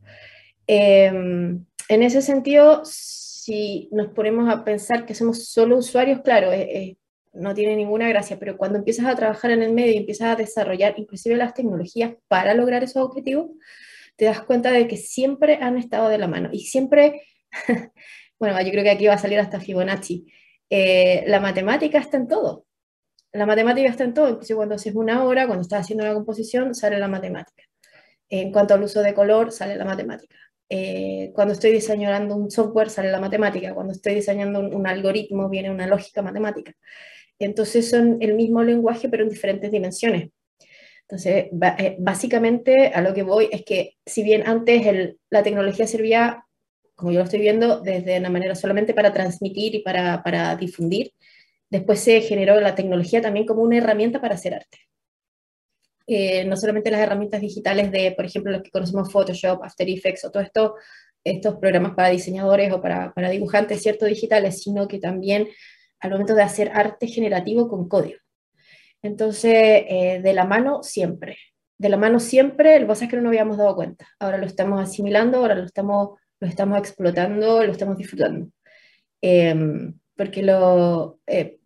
Em, 0.66 1.64
en 1.88 2.02
ese 2.02 2.22
sentido, 2.22 2.82
si 2.84 3.88
nos 3.92 4.08
ponemos 4.08 4.48
a 4.48 4.64
pensar 4.64 5.04
que 5.04 5.14
somos 5.14 5.48
solo 5.48 5.76
usuarios, 5.76 6.20
claro, 6.22 6.50
no 7.32 7.54
tiene 7.54 7.76
ninguna 7.76 8.08
gracia, 8.08 8.38
pero 8.38 8.56
cuando 8.56 8.78
empiezas 8.78 9.06
a 9.06 9.16
trabajar 9.16 9.50
en 9.50 9.62
el 9.62 9.72
medio 9.72 9.92
y 9.94 9.98
empiezas 9.98 10.28
a 10.28 10.36
desarrollar 10.36 10.94
inclusive 10.96 11.36
las 11.36 11.54
tecnologías 11.54 12.14
para 12.28 12.54
lograr 12.54 12.84
esos 12.84 13.02
objetivos, 13.02 13.50
te 14.16 14.26
das 14.26 14.42
cuenta 14.42 14.70
de 14.70 14.86
que 14.86 14.96
siempre 14.96 15.58
han 15.60 15.76
estado 15.76 16.08
de 16.08 16.18
la 16.18 16.28
mano 16.28 16.50
y 16.52 16.60
siempre, 16.60 17.22
bueno, 18.38 18.60
yo 18.62 18.70
creo 18.70 18.84
que 18.84 18.90
aquí 18.90 19.06
va 19.06 19.14
a 19.14 19.18
salir 19.18 19.40
hasta 19.40 19.60
Fibonacci, 19.60 20.26
eh, 20.71 21.25
la 21.26 21.40
matemática 21.40 21.99
está 21.99 22.16
en 22.16 22.28
todo. 22.28 22.66
La 23.33 23.47
matemática 23.47 23.90
está 23.90 24.04
en 24.04 24.14
todo, 24.14 24.28
incluso 24.28 24.56
cuando 24.56 24.76
haces 24.76 24.94
una 24.94 25.25
obra, 25.25 25.47
cuando 25.47 25.62
estás 25.62 25.83
haciendo 25.83 26.04
una 26.04 26.14
composición, 26.14 26.75
sale 26.75 26.99
la 26.99 27.09
matemática. 27.09 27.64
En 28.28 28.52
cuanto 28.52 28.75
al 28.75 28.83
uso 28.83 29.02
de 29.02 29.14
color, 29.14 29.52
sale 29.52 29.76
la 29.76 29.85
matemática. 29.85 30.37
Eh, 30.68 31.30
cuando 31.35 31.52
estoy 31.54 31.73
diseñando 31.73 32.37
un 32.37 32.50
software, 32.50 32.90
sale 32.90 33.11
la 33.11 33.21
matemática. 33.21 33.75
Cuando 33.75 33.92
estoy 33.92 34.14
diseñando 34.14 34.61
un, 34.61 34.87
algoritmo, 34.87 35.49
viene 35.49 35.71
una 35.71 35.87
lógica 35.87 36.23
matemática. 36.23 36.73
Entonces 37.38 37.90
son 37.90 38.18
el 38.21 38.35
mismo 38.35 38.62
lenguaje, 38.62 39.09
pero 39.09 39.25
en 39.25 39.30
diferentes 39.30 39.71
dimensiones. 39.71 40.30
Entonces, 41.02 41.47
eh, 41.78 41.97
básicamente 41.99 42.88
a 42.88 43.02
lo 43.02 43.12
que 43.12 43.23
voy 43.23 43.49
es 43.52 43.64
que 43.64 43.97
si 44.06 44.23
bien 44.23 44.44
antes 44.47 45.16
la 45.28 45.42
tecnología 45.42 45.87
servía 45.87 46.44
como 46.94 47.12
yo 47.12 47.18
lo 47.18 47.24
estoy 47.24 47.40
viendo, 47.40 47.80
desde 47.80 48.18
una 48.18 48.30
manera 48.30 48.54
solamente 48.54 48.94
para 48.94 49.12
transmitir 49.12 49.74
y 49.74 49.80
para, 49.80 50.22
para 50.22 50.56
difundir. 50.56 51.12
Después 51.70 52.00
se 52.00 52.20
generó 52.20 52.60
la 52.60 52.74
tecnología 52.74 53.20
también 53.20 53.46
como 53.46 53.62
una 53.62 53.78
herramienta 53.78 54.20
para 54.20 54.34
hacer 54.34 54.54
arte. 54.54 54.78
Eh, 56.06 56.44
no 56.44 56.56
solamente 56.56 56.90
las 56.90 57.00
herramientas 57.00 57.40
digitales 57.40 57.90
de, 57.90 58.12
por 58.12 58.26
ejemplo, 58.26 58.52
los 58.52 58.62
que 58.62 58.70
conocemos 58.70 59.10
Photoshop, 59.10 59.62
After 59.64 59.88
Effects 59.88 60.24
o 60.24 60.30
todo 60.30 60.42
esto, 60.42 60.74
estos 61.24 61.56
programas 61.56 61.94
para 61.94 62.10
diseñadores 62.10 62.72
o 62.72 62.80
para, 62.80 63.12
para 63.14 63.30
dibujantes, 63.30 63.82
cierto, 63.82 64.04
digitales, 64.04 64.62
sino 64.62 64.86
que 64.86 64.98
también 64.98 65.48
al 66.00 66.10
momento 66.10 66.34
de 66.34 66.42
hacer 66.42 66.70
arte 66.74 67.06
generativo 67.06 67.68
con 67.68 67.88
código. 67.88 68.18
Entonces, 69.02 69.84
eh, 69.88 70.20
de 70.22 70.32
la 70.34 70.44
mano 70.44 70.82
siempre. 70.82 71.38
De 71.78 71.88
la 71.88 71.96
mano 71.96 72.20
siempre, 72.20 72.76
el 72.76 72.86
que 72.86 72.92
es 72.92 73.00
que 73.08 73.16
no 73.16 73.22
nos 73.22 73.30
habíamos 73.30 73.56
dado 73.56 73.74
cuenta. 73.74 74.06
Ahora 74.18 74.38
lo 74.38 74.46
estamos 74.46 74.80
asimilando, 74.80 75.38
ahora 75.38 75.54
lo 75.54 75.64
estamos 75.64 76.18
lo 76.44 76.50
estamos 76.50 76.78
explotando, 76.78 77.64
lo 77.64 77.72
estamos 77.72 77.96
disfrutando. 77.96 78.48
Em, 79.20 79.98
porque 80.14 80.42
lo, 80.42 81.18
eh, 81.26 81.58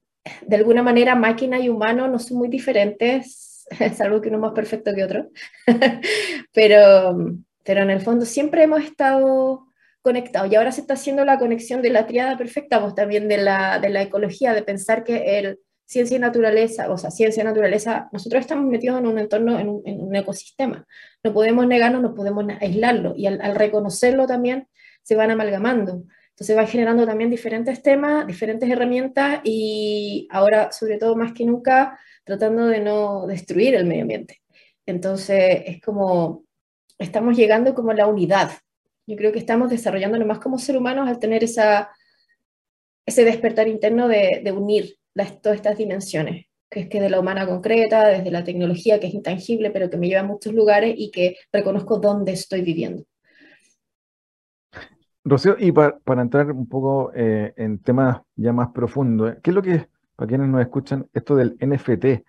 de 0.46 0.56
alguna 0.56 0.82
manera 0.82 1.16
máquina 1.16 1.58
y 1.58 1.68
humano 1.68 2.06
no 2.06 2.18
son 2.18 2.38
muy 2.38 2.48
diferentes, 2.48 3.66
es 3.80 4.00
algo 4.00 4.20
que 4.20 4.28
uno 4.28 4.38
es 4.38 4.42
más 4.42 4.52
perfecto 4.52 4.94
que 4.94 5.02
otro, 5.02 5.30
pero, 6.54 7.16
pero 7.64 7.82
en 7.82 7.90
el 7.90 8.00
fondo 8.00 8.24
siempre 8.24 8.62
hemos 8.62 8.84
estado 8.84 9.66
conectados 10.00 10.50
y 10.50 10.54
ahora 10.54 10.70
se 10.70 10.82
está 10.82 10.94
haciendo 10.94 11.24
la 11.24 11.38
conexión 11.38 11.82
de 11.82 11.90
la 11.90 12.06
triada 12.06 12.38
perfecta, 12.38 12.80
pues 12.80 12.94
también 12.94 13.28
de 13.28 13.38
la, 13.38 13.80
de 13.80 13.88
la 13.90 14.02
ecología, 14.02 14.54
de 14.54 14.62
pensar 14.62 15.02
que 15.02 15.38
el 15.40 15.58
ciencia 15.88 16.18
y 16.18 16.20
naturaleza, 16.20 16.90
o 16.90 16.98
sea, 16.98 17.10
ciencia 17.10 17.40
y 17.40 17.46
naturaleza, 17.46 18.10
nosotros 18.12 18.42
estamos 18.42 18.66
metidos 18.66 18.98
en 18.98 19.06
un 19.06 19.18
entorno, 19.18 19.58
en 19.58 19.70
un, 19.70 20.14
ecosistema. 20.14 20.86
No 21.24 21.32
podemos 21.32 21.66
negarnos, 21.66 22.02
no 22.02 22.14
podemos 22.14 22.44
aislarlo. 22.60 23.14
Y 23.16 23.26
al, 23.26 23.54
reconocerlo 23.54 24.26
también 24.26 24.68
se 25.02 25.16
van 25.16 25.30
amalgamando. 25.30 26.04
Entonces 26.28 26.56
va 26.58 26.66
generando 26.66 27.06
también 27.06 27.30
diferentes 27.30 27.82
temas, 27.82 28.26
diferentes 28.26 28.68
herramientas 28.68 29.40
y 29.44 30.28
ahora, 30.30 30.70
sobre 30.72 30.98
todo 30.98 31.16
más 31.16 31.32
que 31.32 31.46
nunca, 31.46 31.98
tratando 32.22 32.66
de 32.66 32.80
no 32.80 33.26
destruir 33.26 33.74
el 33.74 33.86
medio 33.86 34.02
ambiente. 34.02 34.42
Entonces 34.84 35.62
es 35.64 35.80
como, 35.80 36.44
estamos 36.98 37.34
llegando 37.34 37.74
como 37.74 37.92
a 37.92 37.94
la 37.94 38.06
unidad. 38.06 38.50
Yo 39.06 39.16
creo 39.16 39.32
que 39.32 39.38
estamos 39.38 39.70
desarrollándonos 39.70 40.28
más 40.28 40.38
como 40.38 40.58
ser 40.58 40.76
humanos 40.76 41.08
al 41.08 41.18
tener 41.18 41.42
esa, 41.44 41.90
ese 43.06 43.24
despertar 43.24 43.68
interno 43.68 44.06
de, 44.06 44.42
de 44.44 44.52
unir 44.52 44.98
todas 45.40 45.56
estas 45.56 45.76
dimensiones, 45.78 46.46
que 46.70 46.80
es 46.80 46.88
que 46.88 47.00
de 47.00 47.10
la 47.10 47.20
humana 47.20 47.46
concreta, 47.46 48.08
desde 48.08 48.30
la 48.30 48.44
tecnología 48.44 49.00
que 49.00 49.08
es 49.08 49.14
intangible, 49.14 49.70
pero 49.70 49.90
que 49.90 49.96
me 49.96 50.08
lleva 50.08 50.20
a 50.20 50.24
muchos 50.26 50.54
lugares 50.54 50.94
y 50.96 51.10
que 51.10 51.36
reconozco 51.52 51.98
dónde 51.98 52.32
estoy 52.32 52.62
viviendo. 52.62 53.04
Rocío, 55.24 55.56
y 55.58 55.72
para, 55.72 56.22
entrar 56.22 56.50
un 56.52 56.68
poco 56.68 57.12
eh, 57.14 57.52
en 57.56 57.80
temas 57.80 58.22
ya 58.34 58.52
más 58.52 58.68
profundos, 58.70 59.36
¿qué 59.42 59.50
es 59.50 59.54
lo 59.54 59.62
que 59.62 59.74
es, 59.74 59.88
para 60.16 60.28
quienes 60.28 60.48
nos 60.48 60.60
escuchan, 60.60 61.06
esto 61.12 61.36
del 61.36 61.56
NFT? 61.60 62.24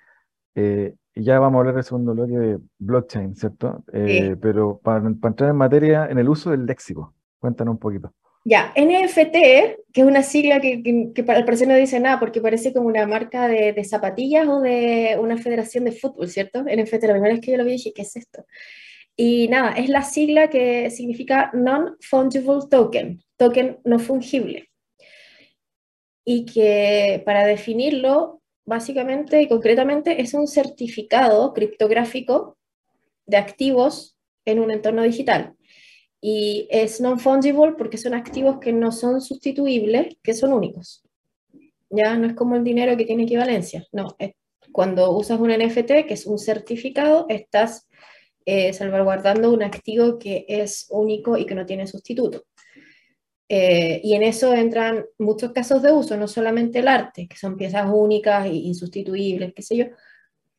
Eh, 0.55 0.95
ya 1.15 1.39
vamos 1.39 1.57
a 1.57 1.59
hablar 1.59 1.75
del 1.75 1.83
segundo 1.83 2.13
bloque 2.13 2.37
de 2.37 2.59
blockchain, 2.79 3.35
¿cierto? 3.35 3.83
Eh, 3.93 4.35
pero 4.41 4.79
para, 4.79 5.01
para, 5.01 5.31
entrar 5.31 5.49
en 5.49 5.55
materia, 5.55 6.07
en 6.07 6.17
el 6.17 6.27
uso 6.27 6.51
del 6.51 6.65
léxico, 6.65 7.13
cuéntanos 7.39 7.73
un 7.73 7.79
poquito. 7.79 8.13
Ya, 8.49 8.73
NFT, 8.75 9.31
que 9.93 10.01
es 10.01 10.03
una 10.03 10.23
sigla 10.23 10.59
que, 10.59 10.81
que, 11.13 11.23
para 11.23 11.37
el 11.37 11.45
parecer 11.45 11.67
no 11.67 11.75
dice 11.75 11.99
nada 11.99 12.19
porque 12.19 12.41
parece 12.41 12.73
como 12.73 12.87
una 12.87 13.05
marca 13.05 13.47
de, 13.47 13.73
de, 13.73 13.83
zapatillas 13.83 14.47
o 14.47 14.59
de 14.59 15.17
una 15.21 15.37
federación 15.37 15.85
de 15.85 15.91
fútbol, 15.91 16.27
¿cierto? 16.29 16.63
NFT, 16.63 17.03
la 17.03 17.13
primera 17.13 17.35
vez 17.35 17.41
que 17.41 17.51
yo 17.51 17.57
lo 17.57 17.63
vi 17.63 17.73
dije, 17.73 17.93
¿qué 17.93 18.01
es 18.01 18.15
esto? 18.15 18.43
Y 19.15 19.49
nada, 19.49 19.73
es 19.73 19.87
la 19.87 20.01
sigla 20.01 20.49
que 20.49 20.89
significa 20.89 21.51
Non-Fungible 21.53 22.61
Token, 22.71 23.21
token 23.37 23.81
no 23.83 23.99
fungible. 23.99 24.71
Y 26.25 26.47
que 26.47 27.21
para 27.25 27.45
definirlo, 27.45 28.41
básicamente 28.65 29.43
y 29.43 29.47
concretamente, 29.47 30.23
es 30.23 30.33
un 30.33 30.47
certificado 30.47 31.53
criptográfico 31.53 32.57
de 33.27 33.37
activos 33.37 34.17
en 34.43 34.59
un 34.59 34.71
entorno 34.71 35.03
digital 35.03 35.55
y 36.21 36.67
es 36.69 36.99
non-fungible 36.99 37.73
porque 37.77 37.97
son 37.97 38.13
activos 38.13 38.59
que 38.59 38.73
no 38.73 38.91
son 38.91 39.21
sustituibles, 39.21 40.17
que 40.21 40.33
son 40.33 40.53
únicos. 40.53 41.03
Ya 41.89 42.15
no 42.17 42.27
es 42.27 42.33
como 42.33 42.55
el 42.55 42.63
dinero 42.63 42.95
que 42.97 43.05
tiene 43.05 43.23
equivalencia. 43.23 43.85
No, 43.91 44.15
cuando 44.71 45.11
usas 45.11 45.39
un 45.39 45.51
NFT, 45.51 46.05
que 46.07 46.13
es 46.13 46.25
un 46.25 46.37
certificado, 46.37 47.25
estás 47.29 47.87
eh, 48.45 48.73
salvaguardando 48.73 49.51
un 49.51 49.63
activo 49.63 50.19
que 50.19 50.45
es 50.47 50.87
único 50.89 51.37
y 51.37 51.45
que 51.45 51.55
no 51.55 51.65
tiene 51.65 51.87
sustituto. 51.87 52.43
Eh, 53.47 53.99
y 54.03 54.13
en 54.13 54.21
eso 54.21 54.53
entran 54.53 55.05
muchos 55.17 55.51
casos 55.53 55.81
de 55.81 55.91
uso, 55.91 56.15
no 56.17 56.27
solamente 56.27 56.79
el 56.79 56.87
arte, 56.87 57.27
que 57.27 57.35
son 57.35 57.57
piezas 57.57 57.89
únicas 57.91 58.45
e 58.45 58.53
insustituibles, 58.53 59.53
qué 59.55 59.61
sé 59.63 59.77
yo, 59.77 59.85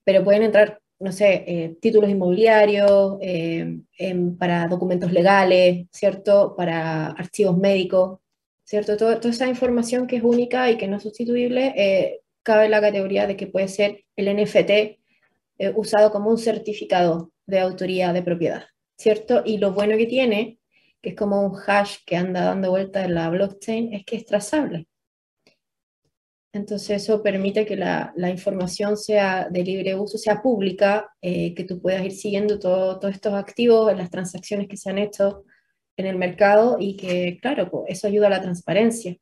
pero 0.03 0.25
pueden 0.25 0.43
entrar 0.43 0.81
no 1.01 1.13
sé, 1.13 1.45
eh, 1.47 1.77
títulos 1.81 2.11
inmobiliarios, 2.11 3.19
eh, 3.23 3.81
para 4.39 4.69
documentos 4.69 5.13
legales, 5.13 5.87
¿cierto? 5.91 6.55
Para 6.57 7.09
archivos 7.09 7.57
médicos, 7.57 8.21
¿cierto? 8.65 8.97
toda 8.97 9.19
esa 9.25 9.49
información 9.49 10.07
que 10.07 10.17
es 10.17 10.23
única 10.23 10.71
y 10.71 10.77
que 10.77 10.87
no 10.87 10.99
es 10.99 11.03
sustituible 11.03 11.73
eh, 11.77 12.21
cabe 12.43 12.67
en 12.67 12.71
la 12.73 12.81
categoría 12.81 13.27
de 13.27 13.37
que 13.37 13.47
puede 13.47 13.69
ser 13.69 14.05
el 14.17 14.29
NFT 14.37 15.01
usado 15.75 16.11
como 16.11 16.31
un 16.31 16.39
certificado 16.39 17.33
de 17.47 17.61
autoría 17.61 18.13
de 18.15 18.23
propiedad, 18.23 18.65
¿cierto? 18.97 19.43
Y 19.45 19.59
lo 19.59 19.73
bueno 19.73 19.97
que 19.99 20.07
tiene, 20.07 20.59
que 21.03 21.11
es 21.11 21.17
como 21.17 21.43
un 21.43 21.55
hash 21.67 21.99
que 22.07 22.17
anda 22.17 22.45
dando 22.45 22.71
vuelta 22.71 23.05
en 23.05 23.15
la 23.15 23.29
blockchain, 23.29 23.93
es 23.93 24.05
que 24.07 24.17
es 24.17 24.25
trazable. 24.25 24.87
Entonces 26.53 27.03
eso 27.03 27.23
permite 27.23 27.65
que 27.65 27.77
la, 27.77 28.13
información 28.29 28.97
sea 28.97 29.49
de 29.49 29.63
libre 29.63 29.95
uso, 29.95 30.19
sea 30.19 30.43
pública, 30.43 31.09
eh, 31.23 31.55
que 31.55 31.65
tú 31.65 31.81
puedas 31.81 32.05
ir 32.05 32.13
siguiendo 32.13 32.59
todos 32.59 33.13
estos 33.13 33.35
activos, 33.35 33.97
las 33.97 34.11
transacciones 34.11 34.67
que 34.67 34.77
se 34.77 34.91
han 34.91 34.99
hecho 34.99 35.45
en 35.97 36.07
el 36.07 36.17
mercado 36.17 36.77
y 36.81 36.97
que, 36.97 37.39
claro, 37.41 37.71
pues, 37.71 37.85
eso 37.89 38.09
ayuda 38.09 38.27
a 38.27 38.31
la 38.31 38.43
transparencia, 38.43 39.17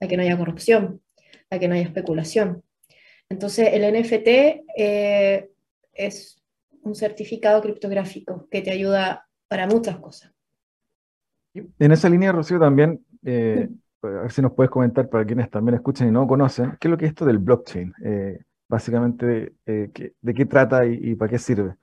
a 0.00 0.08
que 0.08 0.16
no 0.16 0.24
haya 0.24 0.36
corrupción, 0.36 1.00
a 1.50 1.58
que 1.58 1.68
no 1.68 1.74
haya 1.74 1.84
especulación. 1.84 2.64
Entonces 3.28 3.68
el 3.72 3.82
NFT 3.92 4.28
eh, 4.76 5.50
es 5.92 6.42
un 6.82 6.94
certificado 6.94 7.62
criptográfico 7.62 8.48
que 8.50 8.62
te 8.62 8.72
ayuda 8.72 9.28
para 9.48 9.66
muchas 9.66 9.98
cosas. 9.98 10.32
En 11.54 11.92
esa 11.92 12.08
línea, 12.08 12.32
Rocío, 12.32 12.58
también... 12.58 13.04
Eh, 13.24 13.68
a 14.06 14.22
ver 14.22 14.32
si 14.32 14.42
nos 14.42 14.52
puedes 14.52 14.70
comentar 14.70 15.08
para 15.08 15.24
quienes 15.24 15.50
también 15.50 15.76
escuchan 15.76 16.08
y 16.08 16.10
no 16.10 16.26
conocen, 16.26 16.76
¿qué 16.80 16.88
es 16.88 16.90
lo 16.90 16.98
que 16.98 17.06
es 17.06 17.10
esto 17.10 17.24
del 17.24 17.38
blockchain? 17.38 17.92
Eh, 18.04 18.38
básicamente, 18.68 19.54
eh, 19.66 19.90
¿de 20.20 20.34
qué 20.34 20.46
trata 20.46 20.86
y, 20.86 21.14
para 21.14 21.30
qué 21.30 21.38
sirve? 21.38 21.74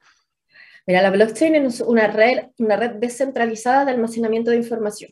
Mira, 0.88 1.02
la 1.02 1.12
blockchain 1.12 1.56
es 1.56 1.82
una 1.82 2.08
red, 2.08 2.48
una 2.58 2.76
red 2.76 2.92
descentralizada 2.92 3.86
de 3.86 3.92
almacenamiento 3.92 4.52
de 4.52 4.58
información. 4.58 5.12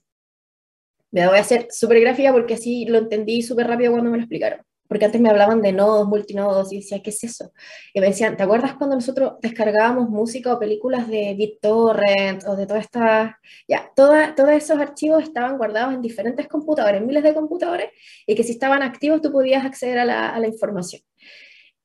Me 1.12 1.28
voy 1.28 1.38
a 1.38 1.42
hacer 1.42 1.68
súper 1.72 2.02
gráfica 2.02 2.32
porque 2.32 2.56
así 2.56 2.86
lo 2.86 3.00
entendí 3.00 3.42
súper 3.42 3.68
rápido 3.68 3.92
cuando 3.92 4.12
me 4.12 4.18
lo 4.18 4.24
explicaron 4.24 4.62
porque 4.90 5.06
antes 5.06 5.22
me 5.22 5.30
hablaban 5.30 5.62
de 5.62 5.72
nodos, 5.72 6.08
multinodos, 6.08 6.74
y 6.74 6.78
decía, 6.78 7.00
¿qué 7.04 7.12
es 7.12 7.24
eso? 7.24 7.52
Y 7.94 8.00
me 8.02 8.08
decían, 8.08 8.36
¿te 8.36 8.42
acuerdas 8.42 8.74
cuando 8.74 8.96
nosotros 8.96 9.34
descargábamos 9.40 10.10
música 10.10 10.52
o 10.52 10.60
películas 10.60 11.08
de 11.08 11.36
BitTorrent 11.38 12.44
o 12.48 12.56
de 12.56 12.66
todas 12.66 12.86
estas, 12.86 13.34
ya, 13.68 13.92
toda, 13.96 14.34
todos 14.34 14.50
esos 14.50 14.80
archivos 14.80 15.22
estaban 15.22 15.60
guardados 15.60 15.94
en 15.94 16.02
diferentes 16.02 16.48
computadores, 16.48 17.04
miles 17.04 17.22
de 17.22 17.36
computadores, 17.36 17.92
y 18.26 18.34
que 18.34 18.44
si 18.44 18.54
estaban 18.54 18.82
activos 18.82 19.22
tú 19.22 19.32
podías 19.32 19.64
acceder 19.64 20.00
a 20.00 20.06
la, 20.06 20.30
a 20.30 20.40
la 20.40 20.48
información. 20.48 21.04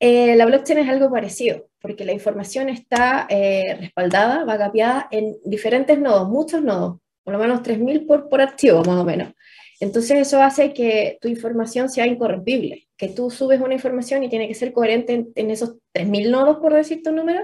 Eh, 0.00 0.34
la 0.36 0.46
blockchain 0.46 0.78
es 0.78 0.88
algo 0.88 1.10
parecido, 1.10 1.68
porque 1.80 2.06
la 2.06 2.12
información 2.12 2.70
está 2.70 3.26
eh, 3.28 3.76
respaldada, 3.80 4.44
va 4.44 4.56
capeada 4.56 5.08
en 5.10 5.36
diferentes 5.44 5.98
nodos, 5.98 6.28
muchos 6.30 6.62
nodos, 6.62 7.00
por 7.22 7.34
lo 7.34 7.38
menos 7.38 7.62
3.000 7.62 8.06
por, 8.06 8.30
por 8.30 8.40
archivo 8.40 8.82
más 8.84 8.98
o 9.00 9.04
menos. 9.04 9.34
Entonces 9.80 10.18
eso 10.18 10.42
hace 10.42 10.72
que 10.72 11.18
tu 11.20 11.28
información 11.28 11.88
sea 11.88 12.06
incorrompible, 12.06 12.83
que 12.96 13.08
tú 13.08 13.30
subes 13.30 13.60
una 13.60 13.74
información 13.74 14.22
y 14.22 14.28
tiene 14.28 14.48
que 14.48 14.54
ser 14.54 14.72
coherente 14.72 15.26
en, 15.34 15.50
esos 15.50 15.76
3.000 15.92 16.30
nodos, 16.30 16.58
por 16.58 16.72
decirte 16.72 17.10
un 17.10 17.16
número, 17.16 17.40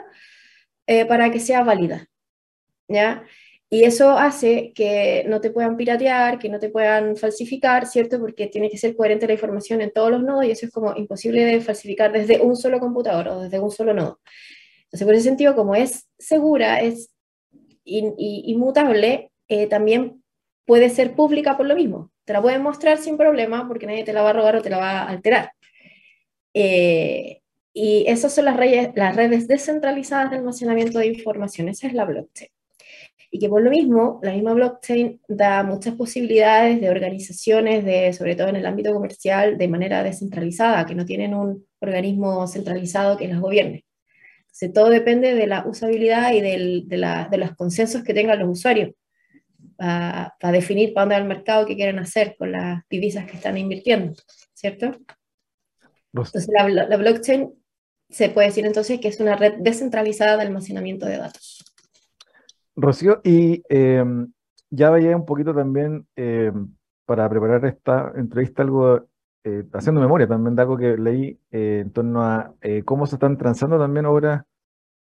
eh, 0.86 1.04
para 1.06 1.30
que 1.30 1.40
sea 1.40 1.62
válida. 1.62 2.06
¿Ya? 2.88 3.24
Y 3.72 3.84
eso 3.84 4.18
hace 4.18 4.72
que 4.74 5.24
no 5.28 5.40
te 5.40 5.50
puedan 5.50 5.76
piratear, 5.76 6.40
que 6.40 6.48
no 6.48 6.58
te 6.58 6.70
puedan 6.70 7.16
falsificar, 7.16 7.86
¿cierto? 7.86 8.18
Porque 8.18 8.48
tiene 8.48 8.68
que 8.68 8.78
ser 8.78 8.96
coherente 8.96 9.28
la 9.28 9.34
información 9.34 9.80
en 9.80 9.92
todos 9.92 10.10
los 10.10 10.22
nodos 10.24 10.44
y 10.44 10.50
eso 10.50 10.66
es 10.66 10.72
como 10.72 10.96
imposible 10.96 11.44
de 11.44 11.60
falsificar 11.60 12.10
desde 12.10 12.40
un 12.40 12.56
solo 12.56 12.80
computador 12.80 13.28
o 13.28 13.40
desde 13.42 13.60
un 13.60 13.70
solo 13.70 13.94
nodo. 13.94 14.20
Entonces, 14.84 15.06
por 15.06 15.14
ese 15.14 15.22
sentido, 15.22 15.54
como 15.54 15.76
es 15.76 16.08
segura, 16.18 16.80
es 16.80 17.10
inmutable, 17.84 19.30
eh, 19.46 19.68
también 19.68 20.20
puede 20.70 20.88
ser 20.88 21.14
pública 21.16 21.56
por 21.56 21.66
lo 21.66 21.74
mismo 21.74 22.10
te 22.30 22.34
la 22.34 22.42
pueden 22.42 22.62
mostrar 22.62 22.98
sin 22.98 23.16
problema 23.16 23.66
porque 23.66 23.86
nadie 23.86 24.04
te 24.04 24.12
la 24.12 24.22
va 24.22 24.30
a 24.30 24.32
robar 24.32 24.54
o 24.54 24.62
te 24.62 24.70
la 24.70 24.78
va 24.78 25.00
a 25.00 25.08
alterar. 25.08 25.50
Eh, 26.54 27.40
y 27.72 28.04
esas 28.06 28.32
son 28.32 28.44
las 28.44 28.56
redes, 28.56 28.90
las 28.94 29.16
redes 29.16 29.48
descentralizadas 29.48 30.30
de 30.30 30.36
almacenamiento 30.36 31.00
de 31.00 31.08
información, 31.08 31.68
esa 31.68 31.88
es 31.88 31.92
la 31.92 32.04
blockchain. 32.04 32.48
Y 33.32 33.40
que 33.40 33.48
por 33.48 33.62
lo 33.62 33.70
mismo, 33.70 34.20
la 34.22 34.32
misma 34.32 34.54
blockchain 34.54 35.20
da 35.26 35.64
muchas 35.64 35.96
posibilidades 35.96 36.80
de 36.80 36.90
organizaciones, 36.90 37.84
de, 37.84 38.12
sobre 38.12 38.36
todo 38.36 38.46
en 38.46 38.56
el 38.56 38.66
ámbito 38.66 38.92
comercial, 38.92 39.58
de 39.58 39.66
manera 39.66 40.04
descentralizada, 40.04 40.86
que 40.86 40.94
no 40.94 41.04
tienen 41.04 41.34
un 41.34 41.66
organismo 41.80 42.46
centralizado 42.46 43.16
que 43.16 43.26
las 43.26 43.40
gobierne. 43.40 43.86
Entonces, 44.42 44.72
todo 44.72 44.88
depende 44.88 45.34
de 45.34 45.48
la 45.48 45.66
usabilidad 45.66 46.32
y 46.32 46.40
del, 46.40 46.86
de, 46.86 46.96
la, 46.96 47.26
de 47.28 47.38
los 47.38 47.56
consensos 47.56 48.04
que 48.04 48.14
tengan 48.14 48.38
los 48.38 48.50
usuarios 48.50 48.92
para 49.80 50.52
definir 50.52 50.92
para 50.92 51.04
dónde 51.04 51.14
va 51.14 51.22
el 51.22 51.28
mercado, 51.28 51.64
qué 51.64 51.74
quieren 51.74 51.98
hacer 51.98 52.36
con 52.38 52.52
las 52.52 52.86
divisas 52.90 53.24
que 53.24 53.36
están 53.36 53.56
invirtiendo, 53.56 54.12
¿cierto? 54.52 54.92
Entonces, 56.12 56.48
la, 56.52 56.68
la, 56.68 56.96
blockchain 56.98 57.50
se 58.10 58.28
puede 58.28 58.48
decir 58.48 58.66
entonces 58.66 59.00
que 59.00 59.08
es 59.08 59.20
una 59.20 59.36
red 59.36 59.54
descentralizada 59.60 60.36
de 60.36 60.42
almacenamiento 60.42 61.06
de 61.06 61.16
datos. 61.16 61.64
Rocío, 62.76 63.22
y 63.24 63.62
eh, 63.70 64.04
ya 64.68 64.90
vaya 64.90 65.16
un 65.16 65.24
poquito 65.24 65.54
también 65.54 66.06
eh, 66.14 66.52
para 67.06 67.28
preparar 67.30 67.64
esta 67.64 68.12
entrevista, 68.16 68.62
algo 68.62 69.08
eh, 69.44 69.64
haciendo 69.72 70.02
memoria 70.02 70.28
también 70.28 70.56
de 70.56 70.62
algo 70.62 70.76
que 70.76 70.98
leí 70.98 71.38
en 71.50 71.90
torno 71.90 72.22
a 72.22 72.52
cómo 72.84 73.06
se 73.06 73.16
están 73.16 73.38
transando 73.38 73.78
también 73.78 74.04
obras 74.04 74.44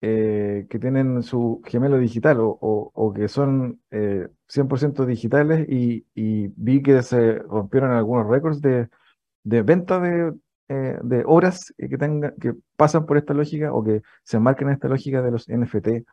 eh, 0.02 0.66
que 0.70 0.80
tienen 0.80 1.24
su 1.24 1.62
gemelo 1.66 1.98
digital 1.98 2.38
o, 2.40 3.14
que 3.14 3.28
son 3.28 3.82
100% 3.92 5.04
eh, 5.04 5.06
digitales 5.06 5.68
y, 5.70 6.06
vi 6.16 6.82
que 6.82 7.02
se 7.04 7.40
rompieron 7.40 7.92
algunos 7.92 8.28
récords 8.28 8.62
de, 8.62 8.88
venta 9.44 10.00
de, 10.00 10.34
eh, 10.70 11.00
de 11.04 11.24
obras 11.26 11.74
que, 11.78 11.98
tengan, 11.98 12.34
que 12.40 12.54
pasan 12.78 13.06
por 13.06 13.18
esta 13.18 13.34
lógica 13.34 13.74
o 13.74 13.84
que 13.84 14.02
se 14.24 14.40
marcan 14.40 14.70
en 14.70 14.76
esta 14.76 14.88
lógica 14.88 15.22
de 15.22 15.32
los 15.32 15.50
NFT. 15.50 16.08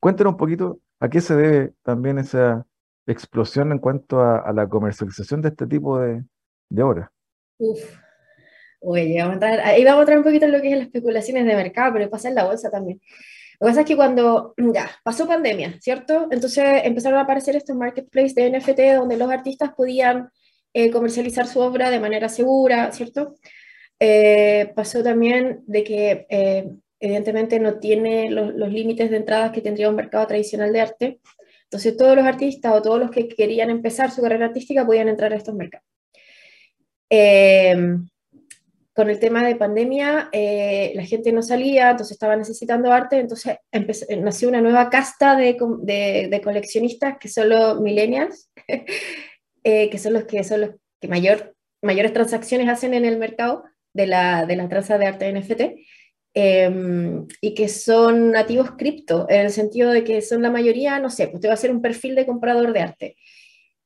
Cuéntanos 0.00 0.32
un 0.32 0.38
poquito 0.38 0.80
a 0.98 1.08
qué 1.08 1.20
se 1.20 1.36
debe 1.36 1.74
también 1.82 2.18
esa 2.18 2.66
explosión 3.06 3.70
en 3.70 3.78
cuanto 3.78 4.20
a, 4.20 4.52
la 4.52 4.68
comercialización 4.68 5.42
de 5.42 5.50
este 5.50 5.68
tipo 5.68 6.00
de, 6.00 6.24
de 6.70 6.82
obras. 6.82 7.08
Uf, 7.58 7.98
Oye, 8.84 9.16
vamos 9.18 9.30
a 9.30 9.34
entrar, 9.34 9.60
ahí 9.60 9.84
vamos 9.84 9.98
a 9.98 10.02
entrar 10.02 10.18
un 10.18 10.24
poquito 10.24 10.44
en 10.46 10.52
lo 10.52 10.60
que 10.60 10.68
es 10.68 10.76
las 10.76 10.86
especulaciones 10.86 11.46
de 11.46 11.54
mercado, 11.54 11.92
pero 11.92 12.10
pasa 12.10 12.28
en 12.28 12.34
la 12.34 12.44
bolsa 12.44 12.68
también. 12.70 13.00
Lo 13.60 13.66
que 13.66 13.70
pasa 13.70 13.80
es 13.82 13.86
que 13.86 13.96
cuando 13.96 14.54
ya 14.74 14.90
pasó 15.04 15.26
pandemia, 15.26 15.78
¿cierto? 15.80 16.26
Entonces 16.32 16.64
empezaron 16.84 17.18
a 17.18 17.22
aparecer 17.22 17.54
estos 17.54 17.76
marketplaces 17.76 18.34
de 18.34 18.50
NFT 18.50 18.80
donde 18.96 19.16
los 19.16 19.30
artistas 19.30 19.70
podían 19.76 20.30
eh, 20.74 20.90
comercializar 20.90 21.46
su 21.46 21.60
obra 21.60 21.90
de 21.90 22.00
manera 22.00 22.28
segura, 22.28 22.90
¿cierto? 22.90 23.36
Eh, 24.00 24.72
pasó 24.74 25.02
también 25.04 25.62
de 25.66 25.84
que 25.84 26.26
eh, 26.28 26.68
evidentemente 26.98 27.60
no 27.60 27.78
tiene 27.78 28.30
los, 28.30 28.52
los 28.52 28.72
límites 28.72 29.10
de 29.10 29.18
entradas 29.18 29.52
que 29.52 29.60
tendría 29.60 29.90
un 29.90 29.96
mercado 29.96 30.26
tradicional 30.26 30.72
de 30.72 30.80
arte. 30.80 31.20
Entonces 31.64 31.96
todos 31.96 32.16
los 32.16 32.24
artistas 32.24 32.72
o 32.74 32.82
todos 32.82 32.98
los 32.98 33.12
que 33.12 33.28
querían 33.28 33.70
empezar 33.70 34.10
su 34.10 34.22
carrera 34.22 34.46
artística 34.46 34.84
podían 34.84 35.08
entrar 35.08 35.32
a 35.32 35.36
estos 35.36 35.54
mercados. 35.54 35.86
Eh, 38.92 38.94
con 38.94 39.10
el 39.10 39.18
tema 39.18 39.44
de 39.44 39.56
pandemia, 39.56 40.28
eh, 40.32 40.92
la 40.94 41.04
gente 41.04 41.32
no 41.32 41.42
salía, 41.42 41.90
entonces 41.90 42.12
estaba 42.12 42.36
necesitando 42.36 42.92
arte, 42.92 43.18
entonces 43.18 43.56
eh, 43.72 44.16
nació 44.16 44.48
una 44.48 44.60
nueva 44.60 44.90
casta 44.90 45.36
de, 45.36 45.56
de, 46.28 46.40
coleccionistas 46.42 47.16
que 47.18 47.28
son 47.28 47.48
los 47.48 47.80
millennials, 47.80 48.50
eh, 49.64 49.90
que 49.90 49.98
son 49.98 50.12
los 50.12 50.24
que 50.24 50.44
son 50.44 50.60
los 50.62 50.70
que 51.00 51.08
mayor, 51.08 51.54
mayores 51.82 52.12
transacciones 52.12 52.68
hacen 52.68 52.94
en 52.94 53.04
el 53.04 53.18
mercado 53.18 53.64
de 53.94 54.06
la, 54.06 54.46
de 54.46 54.56
la 54.56 54.66
de 54.66 55.06
arte 55.06 55.32
NFT, 55.32 55.62
em, 56.34 57.26
y 57.40 57.54
que 57.54 57.68
son 57.68 58.30
nativos 58.30 58.72
cripto, 58.72 59.26
en 59.28 59.40
el 59.42 59.50
sentido 59.50 59.90
de 59.90 60.04
que 60.04 60.22
son 60.22 60.42
la 60.42 60.50
mayoría, 60.50 60.98
no 60.98 61.10
sé, 61.10 61.28
pues 61.28 61.40
te 61.40 61.48
va 61.48 61.52
a 61.52 61.54
hacer 61.54 61.70
un 61.70 61.82
perfil 61.82 62.14
de 62.14 62.26
comprador 62.26 62.72
de 62.72 62.80
arte. 62.80 63.16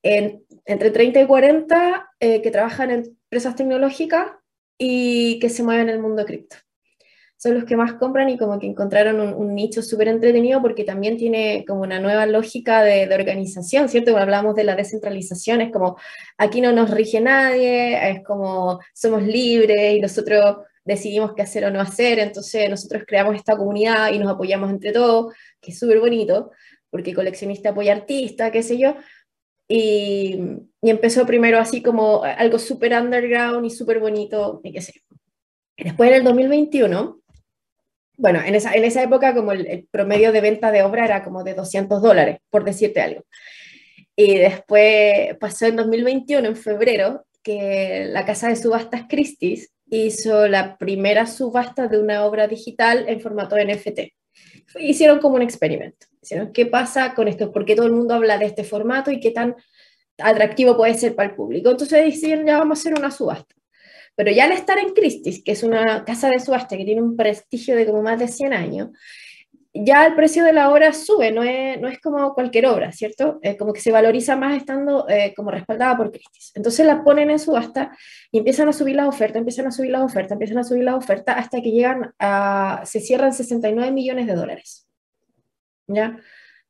entre 0.02 0.90
30 0.90 1.20
y 1.20 1.26
40 1.26 2.10
que 2.20 2.50
trabajan 2.52 2.90
en 2.90 3.04
empresas 3.30 3.56
tecnológicas 3.56 4.26
y 4.78 5.38
que 5.38 5.48
se 5.48 5.62
mueven 5.62 5.88
en 5.88 5.96
el 5.96 6.00
mundo 6.00 6.24
cripto. 6.24 6.56
Son 7.38 7.54
los 7.54 7.64
que 7.64 7.76
más 7.76 7.94
compran 7.94 8.30
y 8.30 8.38
como 8.38 8.58
que 8.58 8.66
encontraron 8.66 9.20
un, 9.20 9.54
nicho 9.54 9.82
súper 9.82 10.08
entretenido 10.08 10.62
porque 10.62 10.84
también 10.84 11.18
tiene 11.18 11.64
como 11.68 11.82
una 11.82 12.00
nueva 12.00 12.24
lógica 12.24 12.82
de, 12.82 13.14
organización, 13.14 13.88
¿cierto? 13.90 14.12
Cuando 14.12 14.24
hablamos 14.24 14.54
de 14.54 14.64
la 14.64 14.74
descentralización, 14.74 15.60
es 15.60 15.70
como 15.70 15.98
aquí 16.38 16.62
no 16.62 16.72
nos 16.72 16.90
rige 16.90 17.20
nadie, 17.20 18.10
es 18.10 18.24
como 18.24 18.80
somos 18.94 19.22
libres 19.22 19.94
y 19.96 20.00
nosotros 20.00 20.58
decidimos 20.84 21.34
qué 21.34 21.42
hacer 21.42 21.64
o 21.66 21.70
no 21.70 21.80
hacer, 21.80 22.18
entonces 22.20 22.70
nosotros 22.70 23.02
creamos 23.06 23.34
esta 23.34 23.56
comunidad 23.56 24.12
y 24.12 24.18
nos 24.18 24.32
apoyamos 24.32 24.70
entre 24.70 24.92
todos, 24.92 25.34
que 25.60 25.72
es 25.72 25.78
súper 25.78 26.00
bonito, 26.00 26.52
porque 26.90 27.12
coleccionista 27.12 27.70
apoya 27.70 27.92
artista, 27.92 28.50
qué 28.50 28.62
sé 28.62 28.78
yo, 28.78 28.94
y, 29.68 30.38
empezó 30.82 31.26
primero 31.26 31.58
así 31.58 31.82
como 31.82 32.22
algo 32.22 32.58
súper 32.58 32.92
underground 32.92 33.66
y 33.66 33.70
súper 33.70 33.98
bonito, 33.98 34.60
y 34.62 34.72
qué 34.72 34.80
sé. 34.80 35.02
Después 35.76 36.10
en 36.10 36.16
el 36.16 36.24
2021, 36.24 37.20
bueno, 38.18 38.40
en 38.40 38.54
esa, 38.54 38.72
en 38.72 38.84
esa 38.84 39.02
época 39.02 39.34
como 39.34 39.52
el, 39.52 39.88
promedio 39.90 40.32
de 40.32 40.40
venta 40.40 40.70
de 40.70 40.82
obra 40.82 41.04
era 41.04 41.24
como 41.24 41.44
de 41.44 41.54
200 41.54 42.00
dólares, 42.00 42.38
por 42.50 42.64
decirte 42.64 43.00
algo. 43.00 43.24
Y 44.14 44.36
después 44.36 45.36
pasó 45.38 45.66
en 45.66 45.76
2021, 45.76 46.46
en 46.48 46.56
febrero, 46.56 47.26
que 47.42 48.06
la 48.08 48.24
casa 48.24 48.48
de 48.48 48.56
subastas 48.56 49.04
Christie's 49.08 49.70
hizo 49.88 50.48
la 50.48 50.78
primera 50.78 51.26
subasta 51.26 51.88
de 51.88 51.98
una 51.98 52.24
obra 52.24 52.48
digital 52.48 53.04
en 53.08 53.20
formato 53.20 53.56
NFT. 53.56 54.00
Hicieron 54.80 55.20
como 55.20 55.36
un 55.36 55.42
experimento. 55.42 56.06
¿Qué 56.52 56.66
pasa 56.66 57.14
con 57.14 57.28
esto? 57.28 57.52
¿Por 57.52 57.64
qué 57.64 57.74
todo 57.74 57.86
el 57.86 57.92
mundo 57.92 58.14
habla 58.14 58.38
de 58.38 58.46
este 58.46 58.64
formato 58.64 59.10
y 59.10 59.20
qué 59.20 59.30
tan 59.30 59.56
atractivo 60.18 60.76
puede 60.76 60.94
ser 60.94 61.14
para 61.14 61.30
el 61.30 61.36
público? 61.36 61.70
Entonces 61.70 62.04
decidieron, 62.04 62.46
ya 62.46 62.58
vamos 62.58 62.78
a 62.78 62.80
hacer 62.80 62.98
una 62.98 63.10
subasta. 63.10 63.54
Pero 64.14 64.30
ya 64.30 64.44
al 64.44 64.52
estar 64.52 64.78
en 64.78 64.94
Christie's, 64.94 65.42
que 65.44 65.52
es 65.52 65.62
una 65.62 66.04
casa 66.04 66.30
de 66.30 66.40
subasta 66.40 66.76
que 66.76 66.84
tiene 66.84 67.02
un 67.02 67.16
prestigio 67.16 67.76
de 67.76 67.86
como 67.86 68.02
más 68.02 68.18
de 68.18 68.28
100 68.28 68.52
años, 68.54 68.88
ya 69.84 70.06
el 70.06 70.14
precio 70.14 70.44
de 70.44 70.52
la 70.52 70.70
obra 70.70 70.92
sube, 70.92 71.30
no 71.30 71.42
es, 71.42 71.80
no 71.80 71.88
es 71.88 72.00
como 72.00 72.34
cualquier 72.34 72.66
obra, 72.66 72.92
¿cierto? 72.92 73.40
como 73.58 73.72
que 73.72 73.80
se 73.80 73.92
valoriza 73.92 74.36
más 74.36 74.56
estando 74.56 75.08
eh, 75.08 75.34
como 75.36 75.50
respaldada 75.50 75.96
por 75.96 76.10
Christie's. 76.10 76.52
Entonces 76.54 76.86
la 76.86 77.04
ponen 77.04 77.30
en 77.30 77.38
subasta 77.38 77.96
y 78.30 78.38
empiezan 78.38 78.68
a 78.68 78.72
subir 78.72 78.96
las 78.96 79.08
ofertas, 79.08 79.36
empiezan 79.36 79.66
a 79.66 79.72
subir 79.72 79.90
las 79.90 80.02
ofertas, 80.02 80.32
empiezan 80.32 80.58
a 80.58 80.64
subir 80.64 80.84
las 80.84 80.94
ofertas 80.94 81.36
hasta 81.38 81.60
que 81.60 81.70
llegan 81.70 82.14
a, 82.18 82.82
se 82.84 83.00
cierran 83.00 83.32
69 83.32 83.92
millones 83.92 84.26
de 84.26 84.34
dólares. 84.34 84.85
¿Ya? 85.86 86.20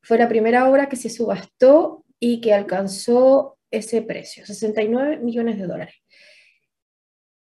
Fue 0.01 0.17
la 0.17 0.29
primera 0.29 0.69
obra 0.69 0.89
que 0.89 0.95
se 0.95 1.09
subastó 1.09 2.05
y 2.19 2.41
que 2.41 2.53
alcanzó 2.53 3.57
ese 3.71 4.01
precio, 4.01 4.45
69 4.45 5.17
millones 5.17 5.57
de 5.59 5.67
dólares. 5.67 5.95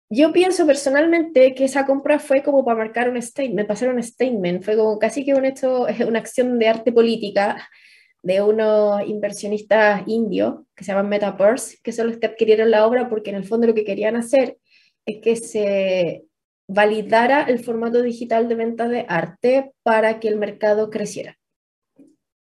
Yo 0.10 0.32
pienso 0.32 0.66
personalmente 0.66 1.54
que 1.54 1.66
esa 1.66 1.86
compra 1.86 2.18
fue 2.20 2.42
como 2.42 2.64
para 2.64 2.78
marcar 2.78 3.10
un 3.10 3.22
statement, 3.22 3.68
pasar 3.68 3.90
un 3.90 4.02
statement, 4.02 4.64
fue 4.64 4.78
como 4.78 4.98
casi 5.00 5.26
que 5.26 5.34
un 5.34 5.44
una 6.08 6.20
acción 6.20 6.60
de 6.60 6.68
arte 6.70 6.94
política 6.94 7.68
de 8.24 8.42
unos 8.42 9.06
inversionistas 9.08 10.04
indios 10.08 10.66
que 10.76 10.86
se 10.86 10.92
llaman 10.92 11.10
Metaverse, 11.10 11.78
que 11.84 11.92
son 11.92 12.08
los 12.08 12.18
que 12.18 12.28
adquirieron 12.28 12.72
la 12.72 12.88
obra 12.88 13.10
porque 13.10 13.32
en 13.32 13.36
el 13.36 13.44
fondo 13.44 13.68
lo 13.68 13.74
que 13.74 13.84
querían 13.84 14.16
hacer 14.16 14.58
es 15.06 15.18
que 15.22 15.36
se 15.36 16.24
validara 16.68 17.44
el 17.44 17.60
formato 17.60 18.02
digital 18.02 18.48
de 18.48 18.56
venta 18.56 18.88
de 18.88 19.06
arte 19.08 19.72
para 19.84 20.20
que 20.20 20.30
el 20.30 20.38
mercado 20.38 20.90
creciera 20.90 21.37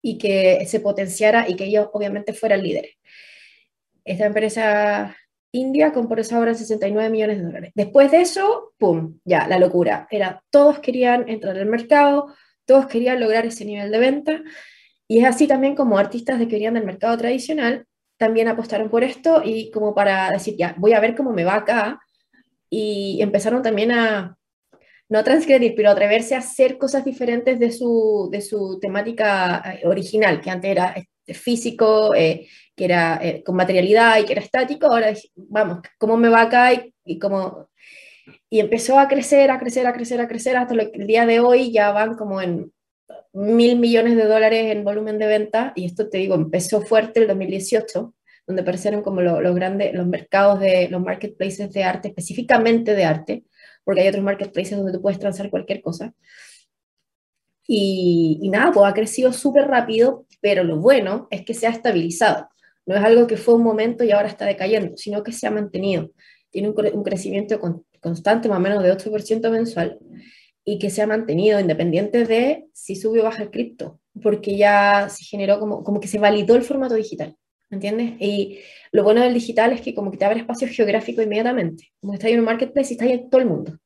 y 0.06 0.18
que 0.18 0.64
se 0.68 0.78
potenciara 0.78 1.48
y 1.48 1.56
que 1.56 1.64
ellos 1.64 1.88
obviamente 1.92 2.32
fueran 2.32 2.62
líderes. 2.62 2.92
Esta 4.04 4.26
empresa 4.26 5.16
india 5.50 5.92
compró 5.92 6.20
esa 6.20 6.38
obra 6.38 6.52
en 6.52 6.58
69 6.58 7.10
millones 7.10 7.38
de 7.38 7.44
dólares. 7.44 7.72
Después 7.74 8.12
de 8.12 8.20
eso, 8.20 8.72
¡pum! 8.78 9.18
Ya, 9.24 9.48
la 9.48 9.58
locura. 9.58 10.06
Era, 10.08 10.44
todos 10.50 10.78
querían 10.78 11.28
entrar 11.28 11.56
al 11.58 11.66
mercado, 11.66 12.32
todos 12.66 12.86
querían 12.86 13.18
lograr 13.18 13.46
ese 13.46 13.64
nivel 13.64 13.90
de 13.90 13.98
venta. 13.98 14.42
Y 15.08 15.18
es 15.18 15.24
así 15.24 15.48
también 15.48 15.74
como 15.74 15.98
artistas 15.98 16.38
que 16.38 16.46
querían 16.46 16.74
del 16.74 16.84
mercado 16.84 17.18
tradicional 17.18 17.84
también 18.16 18.46
apostaron 18.46 18.88
por 18.88 19.02
esto 19.02 19.42
y 19.44 19.72
como 19.72 19.92
para 19.92 20.30
decir, 20.30 20.56
ya, 20.56 20.74
voy 20.78 20.92
a 20.92 21.00
ver 21.00 21.16
cómo 21.16 21.32
me 21.32 21.44
va 21.44 21.56
acá. 21.56 22.00
Y 22.70 23.18
empezaron 23.20 23.60
también 23.60 23.90
a, 23.90 24.38
no 25.08 25.22
transgredir, 25.22 25.74
pero 25.76 25.90
atreverse 25.90 26.34
a 26.34 26.38
hacer 26.38 26.78
cosas 26.78 27.04
diferentes 27.04 27.58
de 27.58 27.70
su, 27.70 28.28
de 28.30 28.40
su 28.40 28.78
temática 28.80 29.62
eh, 29.82 29.86
original, 29.86 30.40
que 30.40 30.50
antes 30.50 30.70
era 30.70 30.94
este, 30.96 31.34
físico, 31.34 32.14
eh, 32.14 32.48
que 32.74 32.84
era 32.84 33.18
eh, 33.22 33.42
con 33.44 33.56
materialidad 33.56 34.18
y 34.18 34.24
que 34.24 34.32
era 34.32 34.42
estático, 34.42 34.86
ahora 34.86 35.12
vamos, 35.34 35.78
¿cómo 35.98 36.16
me 36.16 36.28
va 36.28 36.42
acá? 36.42 36.72
Y, 36.72 36.94
y, 37.04 37.18
y 38.50 38.60
empezó 38.60 38.98
a 38.98 39.08
crecer, 39.08 39.50
a 39.50 39.58
crecer, 39.58 39.86
a 39.86 39.92
crecer, 39.92 40.20
a 40.20 40.28
crecer, 40.28 40.56
hasta 40.56 40.74
el 40.74 41.06
día 41.06 41.26
de 41.26 41.40
hoy 41.40 41.72
ya 41.72 41.92
van 41.92 42.16
como 42.16 42.40
en 42.42 42.72
mil 43.32 43.78
millones 43.78 44.16
de 44.16 44.24
dólares 44.24 44.72
en 44.72 44.82
volumen 44.82 45.18
de 45.18 45.26
venta, 45.26 45.72
y 45.76 45.84
esto 45.84 46.08
te 46.08 46.18
digo, 46.18 46.34
empezó 46.34 46.80
fuerte 46.80 47.20
el 47.20 47.28
2018, 47.28 48.14
donde 48.46 48.62
aparecieron 48.62 49.02
como 49.02 49.20
los 49.20 49.54
grandes, 49.54 49.92
los 49.94 50.06
mercados 50.06 50.60
de 50.60 50.88
los 50.88 51.02
marketplaces 51.02 51.72
de 51.72 51.84
arte, 51.84 52.08
específicamente 52.08 52.94
de 52.94 53.04
arte, 53.04 53.44
porque 53.87 54.01
hay 54.01 54.09
otros 54.09 54.25
marketplaces 54.25 54.77
donde 54.77 54.92
tú 54.92 55.01
puedes 55.01 55.20
transar 55.20 55.49
cualquier 55.49 55.81
cosa. 55.81 56.12
Y, 57.68 58.40
y 58.42 58.49
nada, 58.49 58.72
pues 58.72 58.90
ha 58.90 58.94
crecido 58.94 59.33
súper 59.33 59.68
rápido, 59.68 60.27
pero 60.40 60.64
lo 60.64 60.79
bueno 60.79 61.29
es 61.31 61.44
que 61.44 61.55
se 61.55 61.68
ha 61.68 61.70
estabilizado. 61.70 62.49
No 62.85 62.96
es 62.96 63.03
algo 63.03 63.29
que 63.29 63.37
fue 63.37 63.55
un 63.55 63.62
momento 63.62 64.03
y 64.03 64.11
ahora 64.11 64.27
está 64.27 64.44
decayendo, 64.44 64.96
sino 64.96 65.22
que 65.22 65.31
se 65.31 65.46
ha 65.46 65.53
mantenido. 65.53 66.11
Tiene 66.51 66.68
un, 66.68 66.75
un 66.94 67.05
crecimiento 67.05 67.61
con, 67.61 67.87
constante, 68.01 68.49
más 68.49 68.59
o 68.59 68.61
menos 68.61 68.83
de 68.83 68.92
8% 68.92 69.51
mensual, 69.51 70.01
y 70.64 70.81
que 70.81 70.90
se 70.90 71.01
ha 71.01 71.07
mantenido 71.07 71.61
independiente 71.61 72.25
de 72.25 72.66
si 72.72 72.96
sube 72.96 73.20
o 73.20 73.25
baja 73.25 73.44
el 73.44 73.53
cripto, 73.53 74.01
porque 74.20 74.57
ya 74.57 75.09
se 75.09 75.25
generó 75.25 75.61
como, 75.61 75.85
como 75.85 76.01
que 76.01 76.09
se 76.09 76.18
validó 76.18 76.57
el 76.57 76.62
formato 76.62 76.96
digital. 76.96 77.37
¿Me 77.70 77.77
entiendes? 77.77 78.12
Y 78.20 78.59
lo 78.96 79.04
bueno 79.04 79.20
del 79.20 79.35
digital 79.35 79.72
es 79.72 79.82
que 79.82 79.94
como 79.94 80.11
que 80.11 80.16
te 80.16 80.24
abre 80.24 80.40
espacio 80.40 80.66
geográfico 80.68 81.20
inmediatamente. 81.20 81.92
Como 82.00 82.12
que 82.12 82.16
está 82.16 82.28
en 82.30 82.38
un 82.38 82.46
marketplace 82.46 82.88
y 82.90 82.94
está 82.94 83.04
ahí 83.04 83.12
en 83.12 83.28
todo 83.28 83.42
el 83.42 83.46
mundo. 83.46 83.78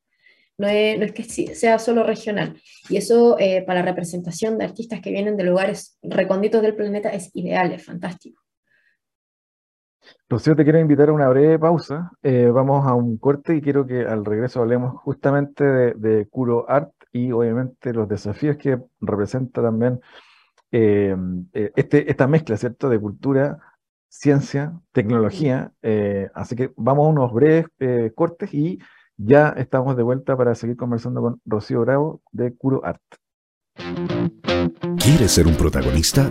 No 0.56 0.68
es, 0.68 1.12
que 1.12 1.24
sea 1.24 1.80
solo 1.80 2.04
regional. 2.04 2.60
Y 2.88 2.96
eso 2.96 3.36
eh, 3.40 3.62
para 3.66 3.80
la 3.80 3.86
representación 3.86 4.56
de 4.56 4.66
artistas 4.66 5.00
que 5.00 5.10
vienen 5.10 5.36
de 5.36 5.42
lugares 5.42 5.98
recónditos 6.02 6.62
del 6.62 6.76
planeta 6.76 7.08
es 7.08 7.30
ideal, 7.34 7.72
es 7.72 7.84
fantástico. 7.84 8.40
Rocío, 10.28 10.54
te 10.54 10.62
quiero 10.62 10.78
invitar 10.78 11.08
a 11.08 11.12
una 11.12 11.28
breve 11.28 11.58
pausa. 11.58 12.12
Eh, 12.22 12.48
vamos 12.52 12.86
a 12.86 12.94
un 12.94 13.16
corte 13.18 13.56
y 13.56 13.60
quiero 13.60 13.84
que 13.86 14.02
al 14.02 14.24
regreso 14.24 14.60
hablemos 14.60 15.00
justamente 15.02 15.64
de, 15.64 15.94
de 15.94 16.26
Curo 16.26 16.70
Art 16.70 16.92
y 17.10 17.32
obviamente 17.32 17.92
los 17.92 18.08
desafíos 18.08 18.56
que 18.58 18.78
representa 19.00 19.60
también 19.60 20.00
eh, 20.70 21.16
este, 21.74 22.08
esta 22.08 22.28
mezcla, 22.28 22.56
¿cierto?, 22.56 22.88
de 22.88 23.00
cultura 23.00 23.58
ciencia, 24.10 24.78
tecnología. 24.92 25.72
Eh, 25.80 26.28
así 26.34 26.56
que 26.56 26.72
vamos 26.76 27.06
a 27.06 27.08
unos 27.08 27.32
breves 27.32 27.64
eh, 27.78 28.12
cortes 28.14 28.52
y 28.52 28.78
ya 29.16 29.54
estamos 29.56 29.96
de 29.96 30.02
vuelta 30.02 30.36
para 30.36 30.54
seguir 30.54 30.76
conversando 30.76 31.22
con 31.22 31.40
Rocío 31.46 31.80
Bravo 31.80 32.20
de 32.32 32.54
Curo 32.54 32.84
Art. 32.84 33.00
¿Quieres 34.98 35.32
ser 35.32 35.46
un 35.46 35.54
protagonista? 35.54 36.30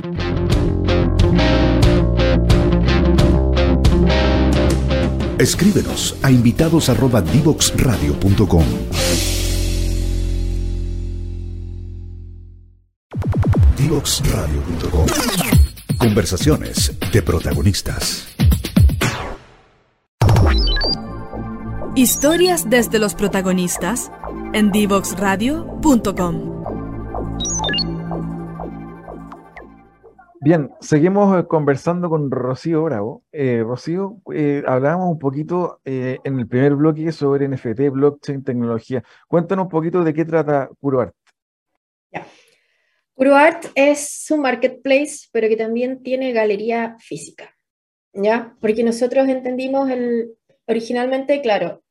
Escríbenos 5.39 6.15
a 6.22 6.30
invitados@divoxradio.com. 6.32 8.65
Divoxradio.com 13.78 15.59
Conversaciones 16.00 16.98
de 17.12 17.22
protagonistas. 17.22 18.34
Historias 21.94 22.70
desde 22.70 23.00
los 23.00 23.16
protagonistas 23.16 24.10
en 24.54 24.72
divoxradio.com. 24.72 26.64
Bien, 30.40 30.72
seguimos 30.80 31.38
eh, 31.38 31.46
conversando 31.48 32.10
con 32.10 32.32
Rocío 32.32 32.84
Bravo. 32.86 33.24
Eh, 33.34 33.62
Rocío, 33.68 34.22
eh, 34.34 34.64
hablábamos 34.66 35.12
un 35.12 35.20
poquito 35.20 35.82
en 35.84 36.40
el 36.40 36.48
primer 36.48 36.76
bloque 36.76 37.12
sobre 37.12 37.50
NFT, 37.50 37.90
blockchain, 37.92 38.46
tecnología. 38.46 39.04
Cuéntanos 39.28 39.66
un 39.66 39.70
poquito 39.70 40.06
de 40.06 40.14
qué 40.14 40.24
trata 40.24 40.70
CuroArt. 40.80 41.14
PuroArt 43.20 43.66
es 43.76 44.28
un 44.32 44.40
marketplace, 44.40 45.28
pero 45.34 45.50
que 45.50 45.58
también 45.58 46.02
tiene 46.02 46.32
galería 46.32 46.96
física, 47.00 47.54
¿ya? 48.14 48.56
Porque 48.62 48.82
nosotros 48.82 49.28
entendimos 49.28 49.90
el, 49.90 50.30
originalmente, 50.68 51.42
claro, 51.42 51.84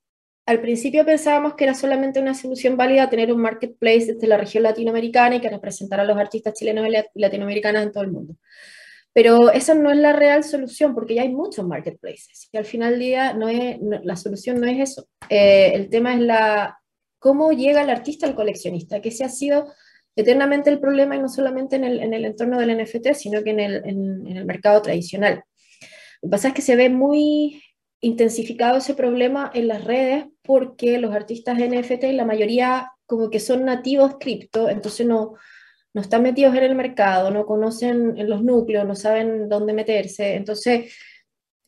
al 0.47 0.63
principio 0.63 1.05
pensábamos 1.05 1.53
que 1.53 1.65
era 1.65 1.75
solamente 1.75 2.19
una 2.19 2.33
solución 2.33 2.79
válida 2.79 3.11
tener 3.11 3.31
un 3.31 3.43
marketplace 3.43 4.15
desde 4.15 4.27
la 4.27 4.39
región 4.39 4.63
latinoamericana 4.63 5.37
y 5.37 5.43
que 5.43 5.51
representara 5.51 6.03
a 6.03 6.07
los 6.07 6.17
artistas 6.17 6.55
chilenos 6.55 6.89
y 6.89 7.21
latinoamericanos 7.21 7.83
en 7.83 7.93
todo 7.93 8.05
el 8.05 8.11
mundo. 8.11 8.35
Pero 9.13 9.51
esa 9.51 9.75
no 9.75 9.91
es 9.91 9.99
la 9.99 10.15
real 10.15 10.45
solución, 10.45 10.95
porque 10.95 11.17
ya 11.17 11.23
hay 11.23 11.29
muchos 11.29 11.67
marketplaces. 11.67 12.49
Y 12.51 12.57
al 12.57 12.65
final 12.65 12.93
del 12.93 13.01
día, 13.01 13.35
no 13.35 13.51
es, 13.51 13.77
la 14.03 14.17
solución 14.17 14.63
no 14.63 14.67
es 14.67 14.81
eso. 14.81 15.07
Eh, 15.29 15.73
el 15.75 15.91
tema 15.91 16.15
es 16.15 16.21
la, 16.21 16.79
cómo 17.19 17.53
llega 17.53 17.83
el 17.83 17.91
artista 17.91 18.27
al 18.27 18.35
coleccionista, 18.35 19.03
que 19.03 19.11
se 19.11 19.25
ha 19.25 19.29
sido 19.29 19.67
eternamente 20.19 20.69
el 20.69 20.81
problema 20.81 21.15
y 21.15 21.21
no 21.21 21.29
solamente 21.29 21.77
en 21.77 21.85
el, 21.85 22.01
en 22.01 22.13
el 22.13 22.25
entorno 22.25 22.59
del 22.59 22.77
NFT, 22.77 23.15
sino 23.15 23.45
que 23.45 23.51
en 23.51 23.61
el, 23.61 23.77
en, 23.85 24.37
el, 24.37 24.45
mercado 24.45 24.83
tradicional. 24.83 25.45
Lo 26.21 26.29
que 26.29 26.31
pasa 26.31 26.49
es 26.49 26.55
que 26.55 26.63
se 26.63 26.75
ve 26.75 26.89
muy 26.89 27.63
intensificado 28.01 28.79
ese 28.79 28.95
problema 28.95 29.49
en 29.55 29.69
las 29.69 29.85
redes 29.85 30.25
porque 30.43 30.99
los 30.99 31.15
artistas 31.15 31.59
NFT, 31.59 32.03
la 32.15 32.25
mayoría 32.25 32.91
como 33.07 33.31
que 33.31 33.39
son 33.39 33.65
nativos 33.65 34.17
cripto, 34.19 34.69
entonces 34.69 35.07
no, 35.07 35.35
no 35.95 36.01
están 36.01 36.25
metidos 36.25 36.57
en 36.57 36.65
el 36.65 36.75
mercado, 36.75 37.31
no 37.31 37.47
conocen 37.47 38.29
los 38.29 38.43
núcleos, 38.43 38.89
no 38.89 38.97
saben 38.97 39.49
dónde 39.49 39.73
meterse, 39.73 40.35
entonces 40.35 40.93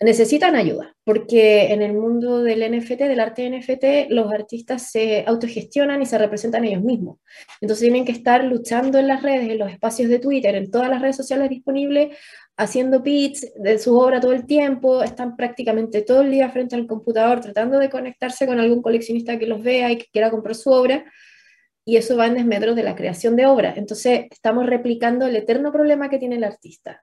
necesitan 0.02 0.56
ayuda, 0.56 0.96
porque 1.04 1.72
en 1.72 1.82
el 1.82 1.92
mundo 1.92 2.42
del 2.42 2.60
NFT, 2.60 3.00
del 3.00 3.20
arte 3.20 3.50
NFT, 3.50 4.10
los 4.10 4.32
artistas 4.32 4.90
se 4.90 5.24
autogestionan 5.26 6.00
y 6.00 6.06
se 6.06 6.16
representan 6.16 6.64
ellos 6.64 6.82
mismos. 6.82 7.18
Entonces 7.60 7.82
tienen 7.82 8.06
que 8.06 8.12
estar 8.12 8.42
luchando 8.44 8.98
en 8.98 9.08
las 9.08 9.22
redes, 9.22 9.50
en 9.50 9.58
los 9.58 9.70
espacios 9.70 10.08
de 10.08 10.18
Twitter, 10.18 10.54
en 10.54 10.70
todas 10.70 10.88
las 10.88 11.02
redes 11.02 11.16
sociales 11.16 11.50
disponibles, 11.50 12.16
haciendo 12.56 13.02
pitch 13.02 13.52
de 13.56 13.78
su 13.78 13.98
obra 13.98 14.20
todo 14.20 14.32
el 14.32 14.46
tiempo, 14.46 15.02
están 15.02 15.36
prácticamente 15.36 16.00
todo 16.00 16.22
el 16.22 16.30
día 16.30 16.48
frente 16.48 16.76
al 16.76 16.86
computador 16.86 17.40
tratando 17.40 17.78
de 17.78 17.90
conectarse 17.90 18.46
con 18.46 18.58
algún 18.58 18.80
coleccionista 18.80 19.38
que 19.38 19.46
los 19.46 19.62
vea 19.62 19.92
y 19.92 19.98
que 19.98 20.06
quiera 20.10 20.30
comprar 20.30 20.54
su 20.54 20.70
obra. 20.70 21.04
Y 21.84 21.96
eso 21.96 22.16
va 22.16 22.26
en 22.26 22.34
desmedro 22.34 22.74
de 22.74 22.84
la 22.84 22.94
creación 22.94 23.36
de 23.36 23.46
obra. 23.46 23.74
Entonces, 23.76 24.26
estamos 24.30 24.66
replicando 24.66 25.26
el 25.26 25.36
eterno 25.36 25.72
problema 25.72 26.08
que 26.08 26.18
tiene 26.18 26.36
el 26.36 26.44
artista 26.44 27.02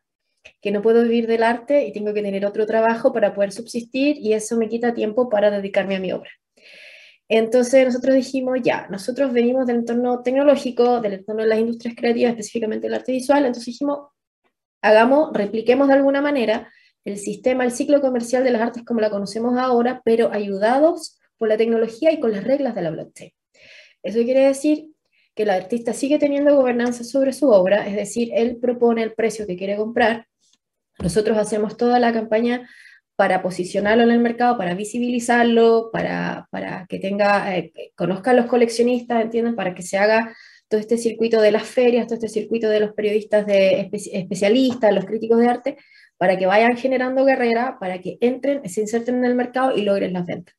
que 0.61 0.71
no 0.71 0.81
puedo 0.81 1.03
vivir 1.03 1.27
del 1.27 1.43
arte 1.43 1.85
y 1.85 1.91
tengo 1.91 2.13
que 2.13 2.21
tener 2.21 2.45
otro 2.45 2.65
trabajo 2.65 3.13
para 3.13 3.33
poder 3.33 3.51
subsistir 3.51 4.17
y 4.17 4.33
eso 4.33 4.57
me 4.57 4.69
quita 4.69 4.93
tiempo 4.93 5.29
para 5.29 5.51
dedicarme 5.51 5.95
a 5.95 5.99
mi 5.99 6.11
obra. 6.11 6.29
Entonces 7.29 7.85
nosotros 7.85 8.15
dijimos, 8.15 8.59
ya, 8.63 8.87
nosotros 8.89 9.33
venimos 9.33 9.67
del 9.67 9.77
entorno 9.77 10.23
tecnológico, 10.23 11.01
del 11.01 11.13
entorno 11.13 11.43
de 11.43 11.49
las 11.49 11.59
industrias 11.59 11.95
creativas, 11.95 12.31
específicamente 12.31 12.87
el 12.87 12.93
arte 12.93 13.11
visual, 13.11 13.39
entonces 13.39 13.65
dijimos, 13.65 14.09
hagamos, 14.81 15.31
repliquemos 15.33 15.87
de 15.89 15.95
alguna 15.95 16.21
manera 16.21 16.71
el 17.03 17.17
sistema, 17.17 17.65
el 17.65 17.71
ciclo 17.71 18.01
comercial 18.01 18.43
de 18.43 18.51
las 18.51 18.61
artes 18.61 18.83
como 18.83 19.01
la 19.01 19.09
conocemos 19.09 19.57
ahora, 19.57 20.01
pero 20.05 20.31
ayudados 20.31 21.17
por 21.37 21.49
la 21.49 21.57
tecnología 21.57 22.11
y 22.11 22.19
con 22.19 22.31
las 22.31 22.43
reglas 22.43 22.75
de 22.75 22.81
la 22.81 22.91
blockchain. 22.91 23.31
Eso 24.03 24.19
quiere 24.19 24.47
decir 24.47 24.89
que 25.35 25.43
el 25.43 25.49
artista 25.49 25.93
sigue 25.93 26.17
teniendo 26.19 26.55
gobernanza 26.55 27.03
sobre 27.03 27.31
su 27.31 27.49
obra, 27.49 27.87
es 27.87 27.95
decir, 27.95 28.31
él 28.33 28.57
propone 28.57 29.03
el 29.03 29.13
precio 29.13 29.45
que 29.45 29.55
quiere 29.55 29.75
comprar, 29.75 30.27
Nosotros 30.99 31.37
hacemos 31.37 31.77
toda 31.77 31.99
la 31.99 32.13
campaña 32.13 32.69
para 33.15 33.41
posicionarlo 33.41 34.03
en 34.03 34.11
el 34.11 34.19
mercado, 34.19 34.57
para 34.57 34.75
visibilizarlo, 34.75 35.89
para, 35.91 36.47
para 36.51 36.85
que 36.87 36.99
tenga, 36.99 37.57
eh, 37.57 37.73
los 37.97 38.45
coleccionistas, 38.45 39.23
entiendan, 39.23 39.55
para 39.55 39.73
que 39.73 39.81
se 39.81 39.97
haga 39.97 40.35
todo 40.67 40.79
este 40.79 40.97
circuito 40.97 41.41
de 41.41 41.51
las 41.51 41.63
ferias, 41.63 42.05
todo 42.05 42.15
este 42.15 42.29
circuito 42.29 42.69
de 42.69 42.79
los 42.79 42.93
periodistas 42.93 43.45
de 43.47 43.89
especialistas, 44.13 44.93
los 44.93 45.05
críticos 45.05 45.39
de 45.39 45.47
arte, 45.47 45.77
para 46.17 46.37
que 46.37 46.45
vayan 46.45 46.77
generando 46.77 47.25
carrera, 47.25 47.77
para 47.79 47.99
que 47.99 48.17
entren, 48.21 48.67
se 48.69 48.81
inserten 48.81 49.15
en 49.15 49.25
el 49.25 49.35
mercado 49.35 49.75
y 49.75 49.81
logren 49.81 50.13
las 50.13 50.25
ventas. 50.25 50.55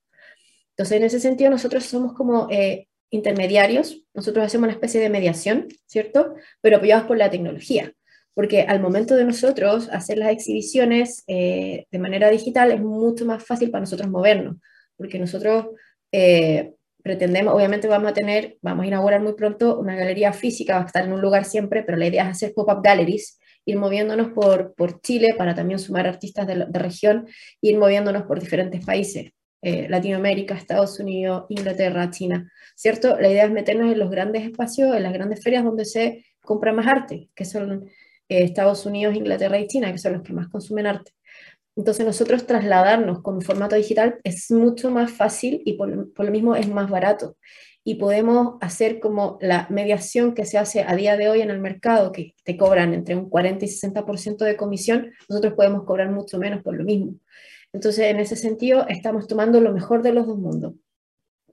Entonces, 0.70 0.96
en 0.96 1.04
ese 1.04 1.20
sentido, 1.20 1.50
nosotros 1.50 1.84
somos 1.84 2.14
como 2.14 2.48
eh, 2.50 2.88
intermediarios, 3.10 4.02
nosotros 4.14 4.44
hacemos 4.44 4.66
una 4.66 4.74
especie 4.74 5.00
de 5.00 5.10
mediación, 5.10 5.68
¿cierto? 5.86 6.34
Pero 6.60 6.76
apoyados 6.76 7.06
por 7.06 7.18
la 7.18 7.30
tecnología, 7.30 7.92
porque 8.38 8.60
al 8.60 8.78
momento 8.78 9.16
de 9.16 9.24
nosotros 9.24 9.88
hacer 9.90 10.16
las 10.16 10.30
exhibiciones 10.30 11.24
eh, 11.26 11.86
de 11.90 11.98
manera 11.98 12.30
digital 12.30 12.70
es 12.70 12.80
mucho 12.80 13.26
más 13.26 13.44
fácil 13.44 13.72
para 13.72 13.80
nosotros 13.80 14.08
movernos, 14.08 14.58
porque 14.96 15.18
nosotros 15.18 15.66
eh, 16.12 16.72
pretendemos, 17.02 17.52
obviamente 17.52 17.88
vamos 17.88 18.12
a 18.12 18.14
tener, 18.14 18.56
vamos 18.62 18.84
a 18.84 18.86
inaugurar 18.86 19.20
muy 19.22 19.32
pronto 19.32 19.76
una 19.80 19.96
galería 19.96 20.32
física, 20.32 20.76
va 20.76 20.84
a 20.84 20.86
estar 20.86 21.04
en 21.04 21.14
un 21.14 21.20
lugar 21.20 21.46
siempre, 21.46 21.82
pero 21.82 21.98
la 21.98 22.06
idea 22.06 22.22
es 22.22 22.28
hacer 22.28 22.52
pop-up 22.54 22.80
galleries, 22.80 23.40
ir 23.64 23.76
moviéndonos 23.76 24.28
por, 24.28 24.72
por 24.76 25.00
Chile 25.00 25.34
para 25.36 25.56
también 25.56 25.80
sumar 25.80 26.06
artistas 26.06 26.46
de, 26.46 26.64
de 26.68 26.78
región, 26.78 27.26
ir 27.60 27.76
moviéndonos 27.76 28.22
por 28.22 28.38
diferentes 28.38 28.86
países. 28.86 29.32
Eh, 29.62 29.88
Latinoamérica, 29.88 30.54
Estados 30.54 31.00
Unidos, 31.00 31.46
Inglaterra, 31.48 32.08
China, 32.10 32.48
¿cierto? 32.76 33.18
La 33.18 33.30
idea 33.30 33.46
es 33.46 33.50
meternos 33.50 33.90
en 33.90 33.98
los 33.98 34.12
grandes 34.12 34.44
espacios, 34.44 34.94
en 34.94 35.02
las 35.02 35.12
grandes 35.12 35.42
ferias 35.42 35.64
donde 35.64 35.84
se 35.84 36.24
compra 36.40 36.72
más 36.72 36.86
arte, 36.86 37.30
que 37.34 37.44
son 37.44 37.90
eh, 38.28 38.44
Estados 38.44 38.86
Unidos, 38.86 39.14
Inglaterra 39.14 39.58
y 39.58 39.66
China, 39.66 39.92
que 39.92 39.98
son 39.98 40.14
los 40.14 40.22
que 40.22 40.32
más 40.32 40.48
consumen 40.48 40.86
arte. 40.86 41.12
Entonces 41.76 42.04
nosotros 42.04 42.44
trasladarnos 42.46 43.22
con 43.22 43.40
formato 43.40 43.76
digital 43.76 44.18
es 44.24 44.50
mucho 44.50 44.90
más 44.90 45.12
fácil 45.12 45.62
y 45.64 45.74
por, 45.74 46.12
por, 46.12 46.26
lo 46.26 46.32
mismo 46.32 46.56
es 46.56 46.68
más 46.68 46.90
barato. 46.90 47.36
Y 47.84 47.94
podemos 47.94 48.56
hacer 48.60 48.98
como 48.98 49.38
la 49.40 49.68
mediación 49.70 50.34
que 50.34 50.44
se 50.44 50.58
hace 50.58 50.82
a 50.82 50.96
día 50.96 51.16
de 51.16 51.28
hoy 51.28 51.40
en 51.40 51.50
el 51.50 51.60
mercado, 51.60 52.10
que 52.10 52.34
te 52.44 52.56
cobran 52.56 52.94
entre 52.94 53.14
un 53.14 53.30
40 53.30 53.64
y 53.64 53.68
60% 53.68 54.38
de 54.38 54.56
comisión, 54.56 55.12
nosotros 55.28 55.54
podemos 55.54 55.84
cobrar 55.84 56.10
mucho 56.10 56.38
menos 56.38 56.62
por 56.62 56.76
lo 56.76 56.84
mismo. 56.84 57.14
Entonces, 57.72 58.06
en 58.06 58.18
ese 58.18 58.36
sentido, 58.36 58.86
estamos 58.88 59.28
tomando 59.28 59.60
lo 59.60 59.72
mejor 59.72 60.02
de 60.02 60.12
los 60.12 60.26
dos 60.26 60.38
mundos. 60.38 60.74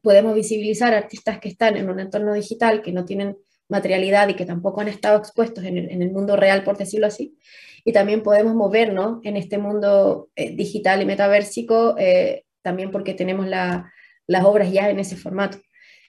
Podemos 0.02 0.34
visibilizar 0.34 0.94
artistas 0.94 1.40
que 1.40 1.50
están 1.50 1.78
en 1.78 1.90
un 1.90 2.00
entorno 2.00 2.34
digital, 2.34 2.82
que 2.82 2.92
no 2.92 3.06
tienen 3.06 3.38
materialidad 3.70 4.28
y 4.30 4.36
que 4.36 4.46
tampoco 4.46 4.82
han 4.82 4.88
estado 4.88 5.18
expuestos 5.18 5.64
en 5.64 5.78
el, 5.78 6.12
mundo 6.12 6.36
real, 6.36 6.64
por 6.64 6.78
decirlo 6.78 7.08
así. 7.08 7.38
Y 7.84 7.94
también 7.94 8.24
podemos 8.24 8.56
movernos 8.56 9.20
en 9.24 9.38
este 9.38 9.58
mundo 9.58 10.30
eh, 10.36 10.56
digital 10.56 11.02
y 11.02 11.06
metaversico, 11.06 11.96
eh, 11.98 12.46
también 12.62 12.92
porque 12.92 13.14
tenemos 13.14 13.48
las 13.48 14.44
obras 14.44 14.72
ya 14.72 14.90
en 14.90 15.00
ese 15.00 15.16
formato. 15.16 15.58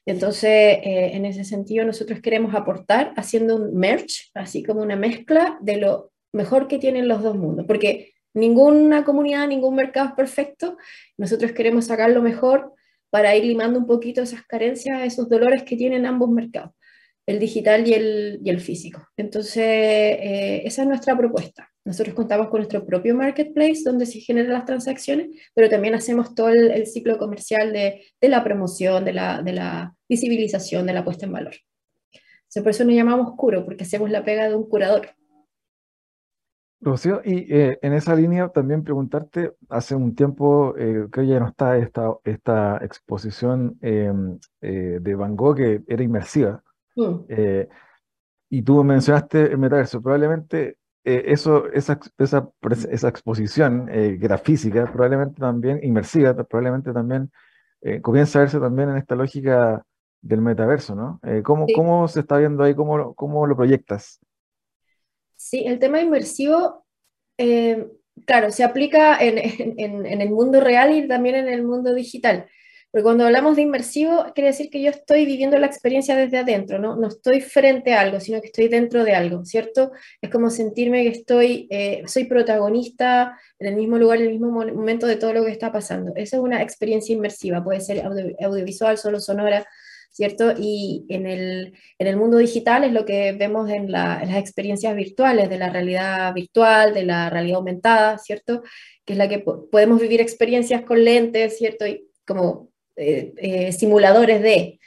Entonces, 0.07 0.51
eh, 0.51 1.11
en 1.15 1.25
ese 1.25 1.45
sentido, 1.45 1.85
nosotros 1.85 2.21
queremos 2.21 2.55
aportar 2.55 3.13
haciendo 3.17 3.57
un 3.57 3.75
merge, 3.75 4.31
así 4.35 4.63
como 4.63 4.81
una 4.81 4.97
mezcla 4.97 5.59
de 5.61 5.79
lo 5.79 6.13
mejor 6.33 6.69
que 6.69 6.79
tienen 6.79 7.09
los 7.09 7.23
dos 7.23 7.37
mundos, 7.37 7.67
porque 7.67 8.13
ninguna 8.33 9.05
comunidad, 9.05 9.49
ningún 9.49 9.75
mercado 9.75 10.09
es 10.11 10.15
perfecto. 10.15 10.77
Nosotros 11.17 11.53
queremos 11.53 11.87
sacar 11.87 12.11
lo 12.11 12.23
mejor 12.23 12.73
para 13.11 13.35
ir 13.35 13.45
limando 13.45 13.79
un 13.79 13.87
poquito 13.87 14.23
esas 14.23 14.45
carencias, 14.45 15.03
esos 15.03 15.29
dolores 15.29 15.65
que 15.65 15.77
tienen 15.77 16.07
ambos 16.07 16.31
mercados, 16.31 16.73
el 17.27 17.39
digital 17.41 17.87
y 17.87 17.95
el, 17.95 18.41
y 18.43 18.51
el 18.51 18.61
físico. 18.61 19.09
Entonces, 19.17 19.65
eh, 19.65 20.63
esa 20.65 20.83
es 20.83 20.89
nuestra 20.89 21.17
propuesta. 21.17 21.69
Nosotros 21.85 22.15
contamos 22.15 22.49
con 22.49 22.59
nuestro 22.59 22.85
propio 22.85 23.15
marketplace 23.15 23.83
donde 23.85 24.07
se 24.07 24.21
generan 24.21 24.53
las 24.53 24.65
transacciones, 24.65 25.29
pero 25.55 25.69
también 25.69 25.95
hacemos 25.95 26.35
todo 26.35 26.49
el, 26.49 26.87
ciclo 26.87 27.19
comercial 27.19 27.73
de, 27.73 28.03
de, 28.21 28.29
la 28.29 28.43
promoción, 28.43 29.05
de 29.05 29.13
la, 29.13 29.43
de 29.43 29.53
la 29.53 29.95
visibilización, 30.09 30.87
de 30.87 30.93
la 30.93 31.05
puesta 31.05 31.27
en 31.27 31.33
valor. 31.33 31.55
por 32.55 32.69
eso 32.69 32.85
nos 32.85 32.95
llamamos 32.95 33.35
curo, 33.37 33.65
porque 33.65 33.85
hacemos 33.85 34.11
la 34.11 34.25
pega 34.25 34.49
de 34.49 34.55
un 34.55 34.69
curador. 34.69 35.11
Rocío, 36.81 37.23
y 37.25 37.53
eh, 37.53 37.79
en 37.83 37.95
esa 37.95 38.15
línea 38.15 38.49
también 38.49 38.85
preguntarte, 38.85 39.53
hace 39.69 39.95
un 39.95 40.15
tiempo 40.15 40.75
eh, 40.77 41.07
que 41.11 41.27
ya 41.27 41.41
no 41.41 41.49
está 41.49 41.79
esta, 41.79 42.15
esta 42.25 42.79
exposición 42.83 43.79
em, 43.81 44.39
eh, 44.61 44.99
de 45.01 45.15
Van 45.15 45.37
Gogh 45.37 45.57
que 45.57 45.83
era 45.89 46.03
inmersiva, 46.03 46.63
mm. 46.97 47.25
y 48.51 48.63
tú 48.63 48.83
mencionaste 48.83 49.43
el 49.43 49.59
metaverso, 49.59 50.03
probablemente 50.03 50.79
eso, 51.05 51.71
esa, 51.73 52.01
esa, 52.19 52.51
esa 52.91 53.09
exposición 53.09 53.87
que 53.87 54.19
era 54.21 54.39
física, 54.39 54.91
probablemente 54.91 55.41
también 55.41 55.79
inmersiva, 55.85 56.35
probablemente 56.35 56.93
también 56.93 57.31
comienza 58.03 58.41
a 58.41 58.43
verse 58.43 58.59
también 58.59 58.89
en 58.89 58.97
esta 58.97 59.15
lógica 59.15 59.85
del 60.21 60.41
metaverso, 60.41 60.97
¿no? 60.97 61.21
¿cómo, 61.45 61.67
¿Cómo 61.73 62.09
se 62.09 62.21
está 62.21 62.39
viendo 62.39 62.65
ahí? 62.65 62.75
¿Cómo, 62.75 63.15
cómo 63.15 63.47
lo 63.47 63.55
proyectas? 63.55 64.19
Sí, 65.37 65.65
el 65.67 65.79
tema 65.79 66.01
inmersivo, 66.01 66.87
eh, 67.39 67.87
claro, 68.25 68.51
se 68.51 68.65
aplica 68.65 69.19
en, 69.21 69.39
el 70.07 70.31
mundo 70.31 70.61
real 70.61 70.95
y 70.95 71.07
también 71.07 71.37
en 71.37 71.49
el 71.49 71.63
mundo 71.63 71.95
digital. 71.95 72.49
Porque 72.97 73.05
cuando 73.05 73.27
hablamos 73.27 73.57
de 73.57 73.61
inmersivo, 73.63 74.25
quiere 74.35 74.49
decir 74.49 74.71
que 74.71 74.81
yo 74.81 74.89
estoy 74.89 75.27
viviendo 75.27 75.59
la 75.59 75.67
experiencia 75.67 76.17
desde 76.17 76.39
adentro, 76.39 76.79
¿no? 76.79 76.97
No 76.97 77.09
estoy 77.09 77.43
frente 77.43 77.93
a 77.93 78.01
algo, 78.01 78.21
sino 78.21 78.41
que 78.41 78.47
estoy 78.47 78.69
dentro 78.69 79.05
de 79.05 79.15
algo, 79.15 79.45
¿cierto? 79.45 79.93
Es 80.23 80.31
como 80.31 80.49
sentirme 80.49 81.03
que 81.03 81.11
estoy, 81.11 81.69
eh, 81.71 82.05
soy 82.07 82.25
protagonista 82.25 83.39
en 83.59 83.69
el 83.69 83.77
mismo 83.77 83.99
lugar, 83.99 84.21
en 84.21 84.29
el 84.29 84.31
mismo 84.31 84.51
momento 84.51 85.07
de 85.07 85.17
todo 85.17 85.35
lo 85.35 85.45
que 85.45 85.51
está 85.51 85.71
pasando. 85.71 86.13
Esa 86.17 86.39
es 86.39 86.43
una 86.43 86.63
experiencia 86.63 87.15
inmersiva, 87.15 87.63
puede 87.63 87.83
ser 87.83 88.03
audiovisual, 88.03 88.97
solo 88.97 89.21
sonora, 89.21 89.67
¿cierto? 90.11 90.55
Y 90.57 91.05
en 91.11 91.27
el, 91.27 91.75
en 91.99 92.07
el 92.07 92.17
mundo 92.17 92.39
digital 92.39 92.83
es 92.85 92.93
lo 92.93 93.05
que 93.05 93.33
vemos 93.33 93.69
en, 93.69 93.93
las 93.93 94.39
experiencias 94.39 94.97
virtuales, 94.97 95.51
de 95.51 95.59
la 95.59 95.69
realidad 95.69 96.33
virtual, 96.33 96.95
de 96.95 97.05
la 97.05 97.29
realidad 97.29 97.59
aumentada, 97.59 98.17
¿cierto? 98.17 98.63
Que 99.05 99.13
es 99.13 99.19
la 99.19 99.29
que 99.29 99.41
podemos 99.41 100.01
vivir 100.01 100.23
experiencias 100.23 100.81
con 100.81 101.05
lentes, 101.05 101.59
¿cierto? 101.59 101.87
Y 101.87 102.09
como 102.27 102.71
eh, 102.97 103.33
eh, 103.37 103.73
simuladores 103.73 104.43
de... 104.43 104.81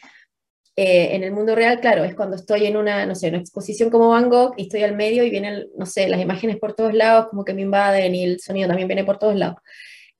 Eh, 0.75 1.13
en 1.13 1.23
el 1.23 1.33
mundo 1.33 1.55
real, 1.55 1.81
claro, 1.81 2.05
es 2.05 2.15
cuando 2.15 2.37
estoy 2.37 2.65
en 2.65 2.77
una, 2.77 3.05
no 3.05 3.13
sé, 3.13 3.27
una 3.27 3.39
exposición 3.39 3.89
como 3.89 4.09
Van 4.09 4.29
Gogh 4.29 4.53
y 4.55 4.63
estoy 4.63 4.83
al 4.83 4.95
medio 4.95 5.25
y 5.25 5.29
vienen, 5.29 5.67
no 5.75 5.85
sé, 5.85 6.07
las 6.07 6.21
imágenes 6.21 6.57
por 6.57 6.73
todos 6.73 6.93
lados, 6.93 7.27
como 7.29 7.43
que 7.43 7.53
me 7.53 7.63
invaden 7.63 8.15
y 8.15 8.23
el 8.23 8.39
sonido 8.39 8.69
también 8.69 8.87
viene 8.87 9.03
por 9.03 9.19
todos 9.19 9.35
lados. 9.35 9.57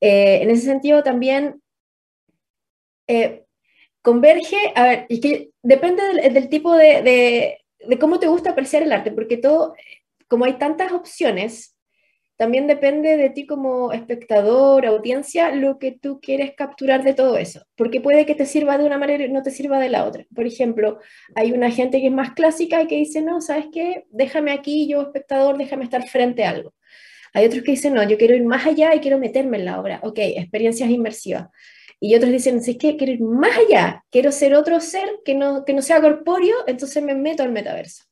en 0.01 0.49
ese 0.49 0.65
sentido 0.65 1.01
también 1.01 1.61
converge, 4.01 4.73
a 4.75 4.83
ver, 4.83 5.05
y 5.07 5.21
que 5.21 5.51
depende 5.63 6.03
del, 6.29 6.49
tipo 6.49 6.75
de, 6.75 7.61
de, 7.87 7.97
cómo 7.99 8.19
te 8.19 8.27
gusta 8.27 8.49
apreciar 8.51 8.83
el 8.83 8.91
arte, 8.91 9.11
porque 9.11 9.37
todo, 9.37 9.75
como 10.27 10.43
hay 10.43 10.57
tantas 10.57 10.91
opciones, 10.91 11.78
también 12.39 12.67
depende 12.67 13.17
de 13.17 13.29
ti 13.31 13.45
como 13.45 13.91
espectador, 13.91 14.85
audiencia, 14.85 15.51
lo 15.51 15.77
que 15.77 15.91
tú 15.91 16.21
quieres 16.21 16.53
capturar 16.55 17.03
de 17.03 17.13
todo 17.13 17.37
eso, 17.37 17.65
porque 17.75 17.99
puede 17.99 18.25
que 18.25 18.33
te 18.33 18.45
sirva 18.45 18.77
de 18.77 18.85
una 18.85 18.97
manera 18.97 19.25
y 19.25 19.29
no 19.29 19.43
te 19.43 19.51
sirva 19.51 19.77
de 19.77 19.89
la 19.89 20.05
otra. 20.05 20.25
Por 20.33 20.47
ejemplo, 20.47 20.99
hay 21.35 21.51
una 21.51 21.69
gente 21.69 21.99
que 21.99 22.07
es 22.07 22.13
más 22.13 22.31
clásica 22.31 22.81
y 22.81 22.87
que 22.87 22.95
dice, 22.95 23.21
no, 23.21 23.41
¿sabes 23.41 23.65
qué? 23.73 24.05
Déjame 24.09 24.53
aquí, 24.53 24.87
yo 24.87 25.01
espectador, 25.01 25.57
déjame 25.57 25.83
estar 25.83 26.07
frente 26.07 26.45
a 26.45 26.51
algo. 26.51 26.73
Hay 27.33 27.45
otros 27.45 27.61
que 27.61 27.71
dicen, 27.71 27.93
no, 27.93 28.07
yo 28.07 28.17
quiero 28.17 28.33
ir 28.37 28.45
más 28.45 28.65
allá 28.65 28.95
y 28.95 29.01
quiero 29.01 29.19
meterme 29.19 29.57
en 29.57 29.65
la 29.65 29.77
obra. 29.77 29.99
Ok, 30.03 30.19
experiencias 30.19 30.89
inmersivas. 30.89 31.49
Y 31.99 32.15
otros 32.15 32.31
dicen, 32.31 32.59
es 32.59 32.77
que 32.77 32.95
quiero 32.95 33.11
ir 33.11 33.21
más 33.21 33.57
allá, 33.57 34.05
quiero 34.09 34.31
ser 34.31 34.55
otro 34.55 34.79
ser 34.79 35.09
que 35.25 35.35
no, 35.35 35.65
que 35.65 35.73
no 35.73 35.81
sea 35.81 35.99
corpóreo, 35.99 36.55
entonces 36.67 37.03
me 37.03 37.15
meto 37.15 37.43
al 37.43 37.51
metaverso. 37.51 38.05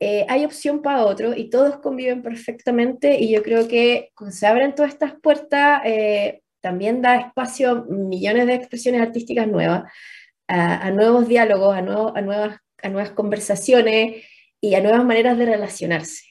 Eh, 0.00 0.24
hay 0.28 0.44
opción 0.46 0.80
para 0.80 1.04
otro 1.04 1.36
y 1.36 1.50
todos 1.50 1.78
conviven 1.78 2.22
perfectamente 2.22 3.20
y 3.20 3.30
yo 3.30 3.42
creo 3.42 3.68
que 3.68 4.10
cuando 4.16 4.34
se 4.34 4.46
abren 4.46 4.74
todas 4.74 4.92
estas 4.92 5.12
puertas 5.20 5.82
eh, 5.84 6.40
también 6.62 7.02
da 7.02 7.16
espacio 7.16 7.70
a 7.70 7.84
millones 7.84 8.46
de 8.46 8.54
expresiones 8.54 9.02
artísticas 9.02 9.46
nuevas, 9.46 9.92
a, 10.48 10.90
nuevos 10.90 11.28
diálogos, 11.28 11.76
a, 11.76 11.82
nuevas, 11.82 12.58
a 12.82 12.88
nuevas 12.88 13.10
conversaciones 13.10 14.24
y 14.60 14.74
a 14.74 14.80
nuevas 14.80 15.04
maneras 15.04 15.38
de 15.38 15.46
relacionarse. 15.46 16.24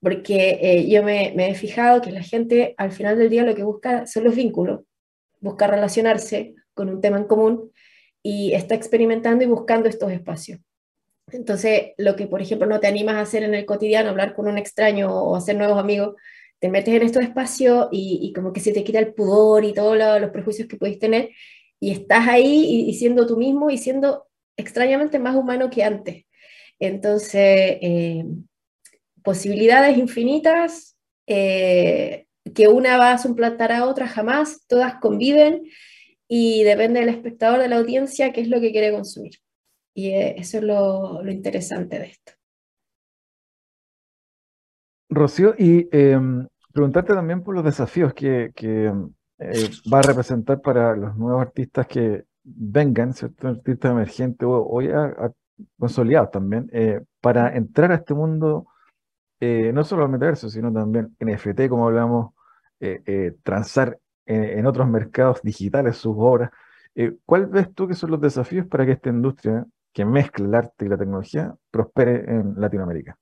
Porque 0.00 0.58
eh, 0.60 0.88
yo 0.88 1.02
me, 1.02 1.32
me 1.34 1.50
he 1.50 1.54
fijado 1.54 2.02
que 2.02 2.12
la 2.12 2.22
gente 2.22 2.74
al 2.76 2.92
final 2.92 3.18
del 3.18 3.30
día 3.30 3.44
lo 3.44 3.54
que 3.54 3.62
busca 3.62 4.06
son 4.06 4.24
los 4.24 4.34
vínculos 4.34 4.80
busca 5.42 5.66
relacionarse 5.66 6.54
con 6.72 6.88
un 6.88 7.00
tema 7.02 7.18
en 7.18 7.24
común 7.24 7.70
y 8.22 8.54
está 8.54 8.74
experimentando 8.74 9.44
y 9.44 9.48
buscando 9.48 9.88
estos 9.88 10.10
espacios. 10.10 10.60
Entonces, 11.30 11.92
lo 11.98 12.16
que, 12.16 12.26
por 12.26 12.42
ejemplo, 12.42 12.66
no 12.66 12.80
te 12.80 12.88
animas 12.88 13.16
a 13.16 13.20
hacer 13.20 13.42
en 13.42 13.54
el 13.54 13.64
cotidiano, 13.64 14.10
hablar 14.10 14.34
con 14.34 14.48
un 14.48 14.58
extraño 14.58 15.10
o 15.10 15.36
hacer 15.36 15.56
nuevos 15.56 15.78
amigos, 15.78 16.16
te 16.58 16.68
metes 16.68 16.94
en 16.94 17.02
estos 17.02 17.22
espacios 17.22 17.88
y, 17.90 18.32
como 18.34 18.52
que 18.52 18.60
se 18.60 18.72
te 18.72 18.84
quita 18.84 18.98
el 18.98 19.14
pudor 19.14 19.64
y 19.64 19.72
todos 19.72 19.96
los 19.96 20.30
prejuicios 20.30 20.68
que 20.68 20.76
puedes 20.76 20.98
tener 20.98 21.30
y 21.80 21.90
estás 21.90 22.28
ahí 22.28 22.86
y, 22.88 22.94
siendo 22.94 23.26
tú 23.26 23.36
mismo 23.36 23.70
y 23.70 23.78
siendo 23.78 24.28
extrañamente 24.56 25.18
más 25.18 25.34
humano 25.34 25.70
que 25.70 25.82
antes. 25.82 26.24
Entonces, 26.78 27.78
eh, 27.80 28.24
posibilidades 29.24 29.98
infinitas, 29.98 30.96
eh, 31.26 32.26
que 32.54 32.68
una 32.68 32.96
va 32.96 33.12
a 33.12 33.18
suplantar 33.18 33.72
a 33.72 33.86
otra, 33.86 34.06
jamás, 34.06 34.64
todas 34.68 34.94
conviven 35.00 35.62
y 36.28 36.62
depende 36.64 37.00
del 37.00 37.08
espectador, 37.08 37.60
de 37.60 37.68
la 37.68 37.76
audiencia, 37.78 38.32
qué 38.32 38.40
es 38.40 38.48
lo 38.48 38.60
que 38.60 38.72
quiere 38.72 38.92
consumir. 38.92 39.32
Y 39.94 40.10
eh, 40.10 40.34
eso 40.38 40.58
es 40.58 40.64
lo, 40.64 41.22
interesante 41.30 41.98
de 41.98 42.06
esto. 42.06 42.32
Rocío, 45.10 45.54
y 45.58 45.88
em, 45.92 46.46
preguntarte 46.72 47.12
también 47.12 47.42
por 47.42 47.54
los 47.54 47.64
desafíos 47.64 48.14
que, 48.14 48.52
eh, 48.56 48.92
va 49.92 49.98
a 49.98 50.02
representar 50.02 50.60
para 50.62 50.96
los 50.96 51.16
nuevos 51.16 51.42
artistas 51.42 51.86
que 51.86 52.24
vengan, 52.42 53.12
¿cierto? 53.12 53.48
Artistas 53.48 53.90
emergentes 53.90 54.48
o, 54.50 54.80
ya 54.80 55.14
consolidados 55.78 56.30
también, 56.30 56.70
para 57.20 57.54
entrar 57.54 57.92
a 57.92 57.96
este 57.96 58.14
mundo 58.14 58.66
eh, 59.44 59.72
no 59.72 59.82
solo 59.82 60.04
al 60.04 60.08
metaverso, 60.08 60.48
sino 60.48 60.72
también 60.72 61.16
NFT, 61.18 61.68
como 61.68 61.88
hablamos, 61.88 62.32
eh, 62.78 63.02
eh, 63.06 63.34
transar 63.42 63.98
en, 64.24 64.64
otros 64.66 64.88
mercados 64.88 65.42
digitales 65.42 65.96
sus 65.96 66.14
obras. 66.16 66.52
¿Cuál 67.26 67.46
ves 67.46 67.74
tú 67.74 67.88
que 67.88 67.94
son 67.94 68.12
los 68.12 68.20
desafíos 68.20 68.68
para 68.68 68.86
que 68.86 68.92
esta 68.92 69.08
industria 69.10 69.66
que 69.92 70.04
mezcla 70.04 70.46
el 70.46 70.54
arte 70.54 70.84
y 70.84 70.88
la 70.88 70.98
tecnología 70.98 71.54
prospere 71.70 72.24
en 72.26 72.54
Latinoamérica? 72.56 73.16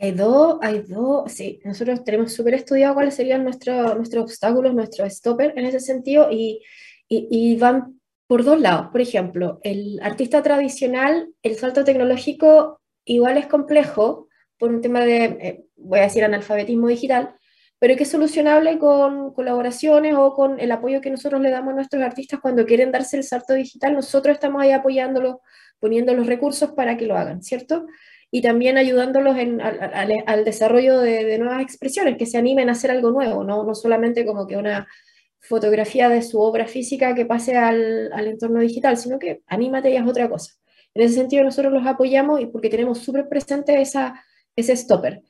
Hay 0.00 0.12
dos, 0.12 0.58
hay 0.62 0.82
dos, 0.82 1.32
sí, 1.32 1.60
nosotros 1.64 2.04
tenemos 2.04 2.32
súper 2.32 2.54
estudiado 2.54 2.94
cuáles 2.94 3.14
serían 3.14 3.42
nuestros 3.42 3.96
nuestros 3.96 4.22
obstáculos, 4.22 4.72
nuestros 4.72 5.12
stoppers 5.12 5.56
en 5.56 5.64
ese 5.64 5.80
sentido 5.80 6.28
y, 6.30 6.62
y, 7.08 7.26
y, 7.30 7.56
van 7.56 8.00
por 8.28 8.44
dos 8.44 8.60
lados. 8.60 8.88
Por 8.92 9.00
ejemplo, 9.00 9.58
el 9.64 9.98
artista 10.00 10.40
tradicional, 10.42 11.32
el 11.42 11.56
salto 11.56 11.82
tecnológico 11.82 12.80
igual 13.04 13.38
es 13.38 13.46
complejo 13.46 14.28
por 14.56 14.70
un 14.70 14.80
tema 14.80 15.00
de, 15.00 15.24
eh, 15.24 15.64
voy 15.76 15.98
a 15.98 16.02
decir, 16.02 16.24
analfabetismo 16.24 16.86
digital, 16.88 17.34
pero 17.78 17.96
que 17.96 18.02
es 18.02 18.10
solucionable 18.10 18.78
con 18.78 19.32
colaboraciones 19.32 20.14
o 20.16 20.32
con 20.34 20.58
el 20.58 20.72
apoyo 20.72 21.00
que 21.00 21.10
nosotros 21.10 21.40
le 21.40 21.50
damos 21.50 21.72
a 21.72 21.76
nuestros 21.76 22.02
artistas 22.02 22.40
cuando 22.40 22.66
quieren 22.66 22.90
darse 22.90 23.16
el 23.16 23.24
salto 23.24 23.54
digital. 23.54 23.94
Nosotros 23.94 24.34
estamos 24.34 24.62
ahí 24.62 24.72
apoyándolos, 24.72 25.36
poniendo 25.78 26.14
los 26.14 26.26
recursos 26.26 26.72
para 26.72 26.96
que 26.96 27.06
lo 27.06 27.16
hagan, 27.16 27.42
¿cierto? 27.42 27.86
Y 28.30 28.42
también 28.42 28.76
ayudándolos 28.76 29.38
en, 29.38 29.60
al, 29.60 30.44
desarrollo 30.44 30.98
de, 30.98 31.38
nuevas 31.38 31.62
expresiones, 31.62 32.16
que 32.18 32.26
se 32.26 32.36
animen 32.36 32.68
a 32.68 32.72
hacer 32.72 32.90
algo 32.90 33.10
nuevo, 33.10 33.44
no, 33.44 33.64
no 33.64 33.74
solamente 33.74 34.26
como 34.26 34.46
que 34.46 34.56
una 34.56 34.86
fotografía 35.40 36.08
de 36.08 36.22
su 36.22 36.40
obra 36.40 36.66
física 36.66 37.14
que 37.14 37.24
pase 37.24 37.56
al, 37.56 38.12
al 38.12 38.26
entorno 38.26 38.60
digital, 38.60 38.96
sino 38.96 39.18
que 39.18 39.40
anímate 39.46 39.90
y 39.90 39.96
haz 39.96 40.08
otra 40.08 40.28
cosa. 40.28 40.54
En 40.94 41.02
ese 41.02 41.14
sentido 41.14 41.44
nosotros 41.44 41.72
los 41.72 41.86
apoyamos 41.86 42.40
y 42.40 42.46
porque 42.46 42.68
tenemos 42.68 42.98
súper 42.98 43.28
presente 43.28 43.80
esa 43.80 44.24
ese 44.58 44.76
stopper. 44.76 45.22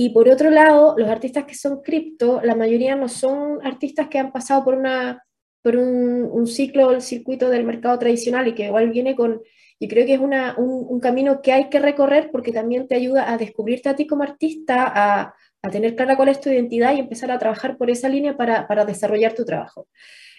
Y 0.00 0.10
por 0.10 0.28
otro 0.28 0.50
lado, 0.50 0.94
los 0.96 1.08
artistas 1.10 1.44
que 1.44 1.56
son 1.56 1.82
cripto, 1.82 2.40
la 2.44 2.54
mayoría 2.54 2.94
no 2.94 3.08
son 3.08 3.58
artistas 3.66 4.06
que 4.06 4.20
han 4.20 4.30
pasado 4.30 4.62
por, 4.62 4.76
una, 4.76 5.24
por 5.60 5.74
un, 5.74 6.22
un 6.30 6.46
ciclo, 6.46 6.92
el 6.92 7.02
circuito 7.02 7.50
del 7.50 7.64
mercado 7.64 7.98
tradicional 7.98 8.46
y 8.46 8.54
que 8.54 8.66
igual 8.66 8.90
viene 8.90 9.16
con, 9.16 9.42
y 9.80 9.88
creo 9.88 10.06
que 10.06 10.14
es 10.14 10.20
una, 10.20 10.54
un, 10.56 10.86
un, 10.88 11.00
camino 11.00 11.42
que 11.42 11.50
hay 11.50 11.68
que 11.68 11.80
recorrer 11.80 12.30
porque 12.30 12.52
también 12.52 12.86
te 12.86 12.94
ayuda 12.94 13.32
a 13.32 13.38
descubrirte 13.38 13.88
a 13.88 13.96
ti 13.96 14.06
como 14.06 14.22
artista, 14.22 14.84
a, 14.86 15.34
a 15.62 15.70
tener 15.70 15.96
clara 15.96 16.14
cuál 16.14 16.28
es 16.28 16.40
tu 16.40 16.48
identidad 16.48 16.94
y 16.94 17.00
empezar 17.00 17.32
a 17.32 17.38
trabajar 17.40 17.76
por 17.76 17.90
esa 17.90 18.08
línea 18.08 18.36
para, 18.36 18.68
para 18.68 18.84
desarrollar 18.84 19.34
tu 19.34 19.44
trabajo. 19.44 19.88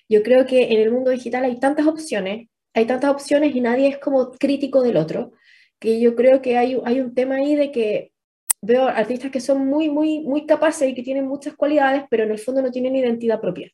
Yo 0.08 0.24
creo 0.24 0.46
que 0.46 0.72
en 0.72 0.80
el 0.80 0.90
mundo 0.90 1.12
digital 1.12 1.44
hay 1.44 1.60
tantas 1.60 1.86
opciones, 1.86 2.48
hay 2.74 2.86
tantas 2.86 3.12
opciones 3.12 3.54
y 3.54 3.60
nadie 3.60 3.90
es 3.90 3.98
como 3.98 4.32
crítico 4.32 4.84
del 4.84 4.96
otro, 4.96 5.34
que 5.80 6.00
yo 6.00 6.16
creo 6.16 6.42
que 6.42 6.58
hay, 6.58 6.80
hay 6.86 7.02
un 7.02 7.14
tema 7.14 7.36
ahí 7.36 7.56
de 7.56 7.74
que 7.74 8.14
veo 8.62 8.88
artistas 8.88 9.32
que 9.32 9.42
son 9.42 9.66
muy, 9.68 9.90
muy, 9.90 10.22
muy 10.22 10.46
capaces 10.46 10.90
y 10.90 10.96
que 10.96 11.04
tienen 11.04 11.28
muchas 11.28 11.56
cualidades, 11.56 12.04
pero 12.10 12.24
en 12.24 12.32
el 12.32 12.40
fondo 12.40 12.62
no 12.62 12.72
tienen 12.72 12.96
identidad 12.96 13.40
propia. 13.40 13.72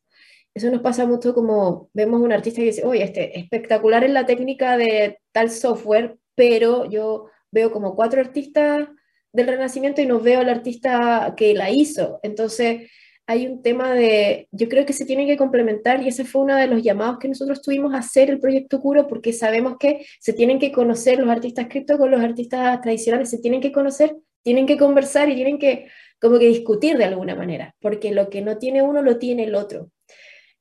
Eso 0.53 0.71
nos 0.71 0.81
pasa 0.81 1.05
mucho 1.05 1.33
como 1.33 1.89
vemos 1.93 2.21
un 2.21 2.31
artista 2.31 2.61
que 2.61 2.67
dice, 2.67 2.85
oye, 2.85 3.03
este, 3.03 3.37
espectacular 3.39 4.03
en 4.03 4.13
la 4.13 4.25
técnica 4.25 4.77
de 4.77 5.19
tal 5.31 5.49
software, 5.51 6.17
pero 6.35 6.89
yo 6.89 7.27
veo 7.51 7.71
como 7.71 7.95
cuatro 7.95 8.21
artistas 8.21 8.87
del 9.33 9.47
Renacimiento 9.47 10.01
y 10.01 10.05
no 10.05 10.19
veo 10.21 10.39
al 10.39 10.49
artista 10.49 11.33
que 11.35 11.53
la 11.53 11.69
hizo. 11.71 12.19
Entonces, 12.23 12.89
hay 13.27 13.47
un 13.47 13.61
tema 13.61 13.93
de, 13.93 14.47
yo 14.51 14.69
creo 14.69 14.85
que 14.85 14.93
se 14.93 15.05
tienen 15.05 15.27
que 15.27 15.37
complementar 15.37 16.01
y 16.01 16.07
ese 16.07 16.25
fue 16.25 16.43
uno 16.43 16.55
de 16.55 16.67
los 16.67 16.83
llamados 16.83 17.17
que 17.19 17.27
nosotros 17.27 17.61
tuvimos 17.61 17.93
a 17.93 17.97
hacer 17.99 18.29
el 18.29 18.39
proyecto 18.39 18.79
Curo 18.79 19.07
porque 19.07 19.33
sabemos 19.33 19.77
que 19.79 20.05
se 20.19 20.33
tienen 20.33 20.59
que 20.59 20.71
conocer 20.71 21.19
los 21.19 21.29
artistas 21.29 21.67
cripto 21.67 21.97
con 21.97 22.11
los 22.11 22.21
artistas 22.21 22.79
tradicionales, 22.81 23.29
se 23.29 23.39
tienen 23.39 23.61
que 23.61 23.71
conocer 23.71 24.15
tienen 24.45 24.67
que 24.67 24.77
conversar 24.77 25.27
y 25.29 25.35
tienen 25.35 25.57
que 25.57 25.87
como 26.21 26.37
que 26.37 26.47
discutir 26.47 26.97
de 26.97 27.05
alguna 27.05 27.35
manera, 27.35 27.75
porque 27.81 28.11
lo 28.11 28.29
que 28.29 28.41
no 28.41 28.59
tiene 28.59 28.83
uno 28.83 29.01
lo 29.01 29.17
tiene 29.17 29.45
el 29.45 29.55
otro. 29.55 29.89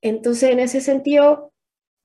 Entonces, 0.00 0.50
en 0.50 0.58
ese 0.58 0.80
sentido, 0.80 1.52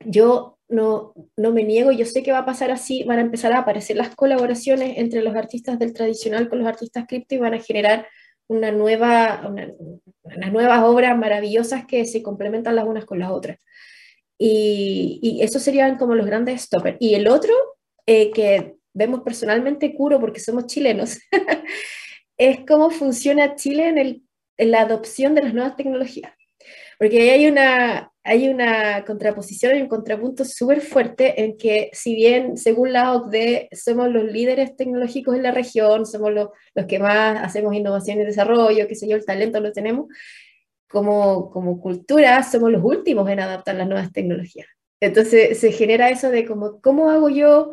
yo 0.01 0.59
no, 0.67 1.13
no 1.37 1.51
me 1.51 1.63
niego, 1.63 1.91
yo 1.91 2.05
sé 2.05 2.21
que 2.21 2.33
va 2.33 2.39
a 2.39 2.45
pasar 2.45 2.69
así, 2.69 3.03
van 3.05 3.19
a 3.19 3.21
empezar 3.21 3.53
a 3.53 3.59
aparecer 3.59 3.95
las 3.95 4.13
colaboraciones 4.13 4.97
entre 4.97 5.23
los 5.23 5.35
artistas 5.35 5.79
del 5.79 5.93
tradicional 5.93 6.49
con 6.49 6.59
los 6.59 6.67
artistas 6.67 7.05
cripto 7.07 7.35
y 7.35 7.39
van 7.39 7.53
a 7.53 7.61
generar 7.61 8.07
una 8.47 8.71
nueva, 8.71 9.41
unas 10.23 10.51
nuevas 10.51 10.83
obras 10.83 11.17
maravillosas 11.17 11.85
que 11.85 12.05
se 12.05 12.21
complementan 12.21 12.75
las 12.75 12.85
unas 12.85 13.05
con 13.05 13.19
las 13.19 13.31
otras. 13.31 13.57
Y, 14.37 15.19
y 15.21 15.43
esos 15.43 15.61
serían 15.61 15.97
como 15.97 16.15
los 16.15 16.25
grandes 16.25 16.61
stoppers. 16.61 16.97
Y 16.99 17.15
el 17.15 17.27
otro, 17.27 17.53
eh, 18.05 18.31
que 18.31 18.78
vemos 18.93 19.21
personalmente 19.21 19.93
Curo 19.95 20.19
porque 20.19 20.39
somos 20.39 20.65
chilenos, 20.67 21.19
es 22.37 22.59
cómo 22.67 22.89
funciona 22.89 23.55
Chile 23.55 23.87
en, 23.87 23.97
el, 23.97 24.23
en, 24.57 24.71
la 24.71 24.81
adopción 24.81 25.35
de 25.35 25.43
las 25.43 25.53
nuevas 25.53 25.75
tecnologías. 25.75 26.31
Porque 26.97 27.21
ahí 27.21 27.29
hay 27.29 27.47
una, 27.47 28.11
hay 28.23 28.49
una 28.49 29.05
contraposición, 29.05 29.73
hay 29.73 29.81
un 29.81 29.87
contrapunto 29.87 30.43
súper 30.43 30.81
fuerte 30.81 31.41
en 31.43 31.57
que 31.57 31.89
si 31.93 32.13
bien 32.13 32.57
según 32.57 32.91
la 32.91 33.13
OCDE 33.13 33.69
somos 33.71 34.09
los 34.09 34.25
líderes 34.25 34.75
tecnológicos 34.75 35.35
en 35.35 35.43
la 35.43 35.51
región, 35.51 36.05
somos 36.05 36.33
los, 36.33 36.49
los 36.75 36.85
que 36.85 36.99
más 36.99 37.41
hacemos 37.41 37.73
innovación 37.73 38.19
y 38.19 38.25
desarrollo, 38.25 38.87
qué 38.87 38.95
sé 38.95 39.07
yo, 39.07 39.15
el 39.15 39.25
talento 39.25 39.61
lo 39.61 39.71
tenemos, 39.71 40.07
como, 40.89 41.49
como 41.51 41.79
cultura 41.79 42.43
somos 42.43 42.71
los 42.71 42.83
últimos 42.83 43.29
en 43.29 43.39
adaptar 43.39 43.75
las 43.75 43.87
nuevas 43.87 44.11
tecnologías. 44.11 44.67
Entonces 44.99 45.57
se 45.59 45.71
genera 45.71 46.09
eso 46.09 46.29
de 46.29 46.45
como, 46.45 46.81
¿cómo 46.81 47.09
hago 47.09 47.29
yo 47.29 47.71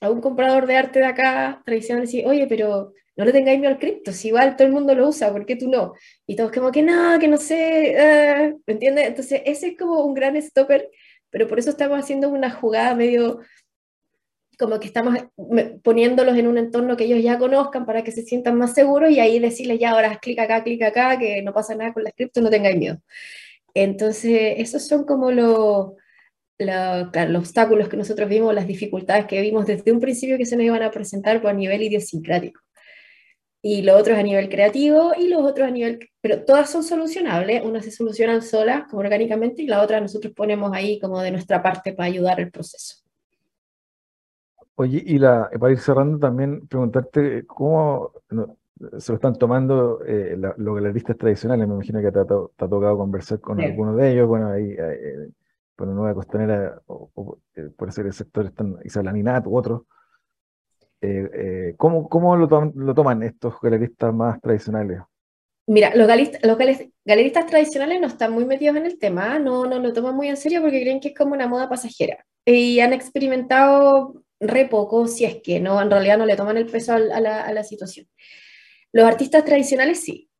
a 0.00 0.10
un 0.10 0.20
comprador 0.20 0.66
de 0.66 0.76
arte 0.76 0.98
de 1.00 1.06
acá 1.06 1.62
tradicional 1.64 2.02
decir, 2.04 2.26
oye, 2.26 2.46
pero 2.46 2.92
no 3.16 3.24
le 3.24 3.32
tengáis 3.32 3.58
miedo 3.58 3.72
al 3.72 3.78
cripto, 3.78 4.12
si 4.12 4.28
igual 4.28 4.56
todo 4.56 4.66
el 4.66 4.74
mundo 4.74 4.94
lo 4.94 5.08
usa, 5.08 5.32
¿por 5.32 5.46
qué 5.46 5.56
tú 5.56 5.68
no? 5.70 5.94
Y 6.26 6.36
todos 6.36 6.52
como 6.52 6.70
que 6.70 6.82
no, 6.82 7.18
que 7.18 7.28
no 7.28 7.38
sé, 7.38 7.96
ah", 7.98 8.52
¿me 8.66 8.74
entiendes? 8.74 9.06
Entonces 9.08 9.42
ese 9.46 9.68
es 9.68 9.78
como 9.78 10.02
un 10.04 10.14
gran 10.14 10.40
stopper, 10.40 10.90
pero 11.30 11.48
por 11.48 11.58
eso 11.58 11.70
estamos 11.70 11.98
haciendo 11.98 12.28
una 12.28 12.50
jugada 12.50 12.94
medio 12.94 13.40
como 14.58 14.80
que 14.80 14.86
estamos 14.86 15.14
poniéndolos 15.82 16.36
en 16.36 16.46
un 16.46 16.58
entorno 16.58 16.96
que 16.96 17.04
ellos 17.04 17.22
ya 17.22 17.38
conozcan 17.38 17.84
para 17.84 18.02
que 18.02 18.12
se 18.12 18.22
sientan 18.22 18.56
más 18.56 18.74
seguros 18.74 19.10
y 19.10 19.20
ahí 19.20 19.38
decirles 19.38 19.78
ya 19.78 19.90
ahora 19.90 20.18
clic 20.18 20.38
acá, 20.38 20.62
clic 20.64 20.82
acá, 20.82 21.18
que 21.18 21.42
no 21.42 21.52
pasa 21.52 21.74
nada 21.74 21.92
con 21.92 22.04
la 22.04 22.10
cripto, 22.12 22.40
no 22.40 22.50
tengáis 22.50 22.78
miedo. 22.78 22.98
Entonces, 23.74 24.54
esos 24.58 24.86
son 24.86 25.04
como 25.04 25.30
los 25.32 25.92
los 26.58 27.38
obstáculos 27.38 27.88
que 27.88 27.96
nosotros 27.96 28.28
vimos, 28.28 28.54
las 28.54 28.66
dificultades 28.66 29.26
que 29.26 29.40
vimos 29.40 29.66
desde 29.66 29.92
un 29.92 30.00
principio 30.00 30.38
que 30.38 30.46
se 30.46 30.56
nos 30.56 30.64
iban 30.64 30.82
a 30.82 30.90
presentar 30.90 31.40
por 31.40 31.50
a 31.50 31.54
nivel 31.54 31.82
idiosincrático. 31.82 32.60
Y 33.62 33.82
los 33.82 34.00
otros 34.00 34.16
a 34.16 34.22
nivel 34.22 34.48
creativo 34.48 35.12
y 35.18 35.28
los 35.28 35.42
otros 35.42 35.68
a 35.68 35.70
nivel... 35.70 35.98
Pero 36.20 36.44
todas 36.44 36.70
son 36.70 36.82
solucionables, 36.82 37.64
unas 37.64 37.84
se 37.84 37.90
solucionan 37.90 38.42
solas, 38.42 38.84
como 38.88 39.00
orgánicamente, 39.00 39.62
y 39.62 39.66
la 39.66 39.82
otra 39.82 40.00
nosotros 40.00 40.32
ponemos 40.34 40.72
ahí 40.72 41.00
como 41.00 41.20
de 41.20 41.32
nuestra 41.32 41.62
parte 41.62 41.92
para 41.92 42.06
ayudar 42.06 42.38
el 42.38 42.50
proceso. 42.50 43.02
Oye, 44.76 45.02
y 45.04 45.18
la, 45.18 45.50
para 45.58 45.72
ir 45.72 45.78
cerrando 45.80 46.18
también, 46.18 46.66
preguntarte 46.68 47.44
cómo 47.46 48.12
se 48.98 49.12
lo 49.12 49.16
están 49.16 49.34
tomando 49.36 50.04
eh, 50.04 50.36
los 50.36 50.74
galeristas 50.74 51.16
tradicionales. 51.16 51.66
Me 51.66 51.74
imagino 51.74 52.00
que 52.00 52.12
te 52.12 52.18
ha, 52.18 52.24
tocado 52.24 52.98
conversar 52.98 53.40
con 53.40 53.60
algunos 53.60 53.96
de 53.96 54.12
ellos. 54.12 54.28
Bueno, 54.28 54.50
ahí 54.50 54.76
eh, 54.78 55.28
por 55.76 55.86
la 55.86 55.94
nueva 55.94 56.14
costanera, 56.14 56.80
o, 56.86 57.38
eh, 57.54 57.68
por 57.76 57.92
ser 57.92 58.06
el 58.06 58.12
sector 58.12 58.46
están 58.46 58.76
Isabel 58.84 59.12
u 59.44 59.56
otros. 59.56 59.82
Eh, 61.00 61.30
eh, 61.34 61.74
¿Cómo, 61.76 62.08
cómo 62.08 62.34
lo, 62.36 62.48
toman 62.48 63.22
estos 63.22 63.54
galeristas 63.60 64.12
más 64.12 64.40
tradicionales? 64.40 65.00
Mira, 65.68 65.94
los, 65.94 66.06
galeristas, 66.06 67.46
tradicionales 67.46 68.00
no 68.00 68.06
están 68.06 68.32
muy 68.32 68.44
metidos 68.44 68.76
en 68.76 68.86
el 68.86 68.98
tema, 68.98 69.38
no, 69.38 69.66
no 69.66 69.78
lo 69.78 69.92
toman 69.92 70.14
muy 70.14 70.28
en 70.28 70.36
serio 70.36 70.62
porque 70.62 70.80
creen 70.80 71.00
que 71.00 71.08
es 71.08 71.14
como 71.14 71.34
una 71.34 71.48
moda 71.48 71.68
pasajera. 71.68 72.24
Y 72.44 72.80
han 72.80 72.92
experimentado 72.92 74.22
re 74.40 74.66
poco, 74.66 75.08
si 75.08 75.24
es 75.24 75.42
que 75.42 75.60
no, 75.60 75.80
en 75.82 75.90
realidad 75.90 76.18
no 76.18 76.26
le 76.26 76.36
toman 76.36 76.56
el 76.56 76.66
peso 76.66 76.94
a 76.94 76.98
la 76.98 77.64
situación. 77.64 78.06
Los 78.92 79.06
artistas 79.06 79.44
tradicionales 79.44 80.00
sí, 80.00 80.30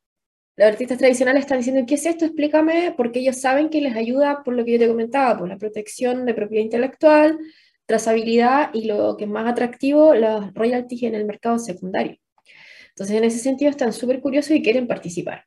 los 0.56 0.68
artistas 0.68 0.98
tradicionales 0.98 1.42
están 1.42 1.58
diciendo, 1.58 1.84
¿qué 1.86 1.96
es 1.96 2.06
esto? 2.06 2.24
Explícame, 2.24 2.94
porque 2.96 3.20
ellos 3.20 3.38
saben 3.38 3.68
que 3.68 3.82
les 3.82 3.94
ayuda 3.94 4.42
por 4.42 4.54
lo 4.54 4.64
que 4.64 4.72
yo 4.72 4.78
te 4.78 4.88
comentaba, 4.88 5.36
por 5.36 5.48
la 5.48 5.58
protección 5.58 6.24
de 6.24 6.32
propiedad 6.32 6.64
intelectual, 6.64 7.38
trazabilidad 7.84 8.70
y 8.72 8.86
lo 8.86 9.16
que 9.16 9.24
es 9.24 9.30
más 9.30 9.50
atractivo, 9.50 10.14
los 10.14 10.52
royalties 10.54 11.02
en 11.04 11.14
el 11.14 11.26
mercado 11.26 11.58
secundario. 11.58 12.16
Entonces, 12.88 13.16
en 13.16 13.24
ese 13.24 13.38
sentido, 13.38 13.70
están 13.70 13.92
súper 13.92 14.20
curiosos 14.20 14.52
y 14.52 14.62
quieren 14.62 14.86
participar. 14.86 15.44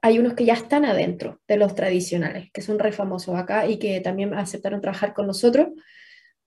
Hay 0.00 0.20
unos 0.20 0.34
que 0.34 0.44
ya 0.44 0.54
están 0.54 0.84
adentro 0.84 1.40
de 1.48 1.56
los 1.56 1.74
tradicionales, 1.74 2.50
que 2.52 2.62
son 2.62 2.78
re 2.78 2.92
famosos 2.92 3.36
acá 3.36 3.66
y 3.66 3.78
que 3.78 4.00
también 4.00 4.32
aceptaron 4.34 4.80
trabajar 4.80 5.12
con 5.12 5.26
nosotros, 5.26 5.68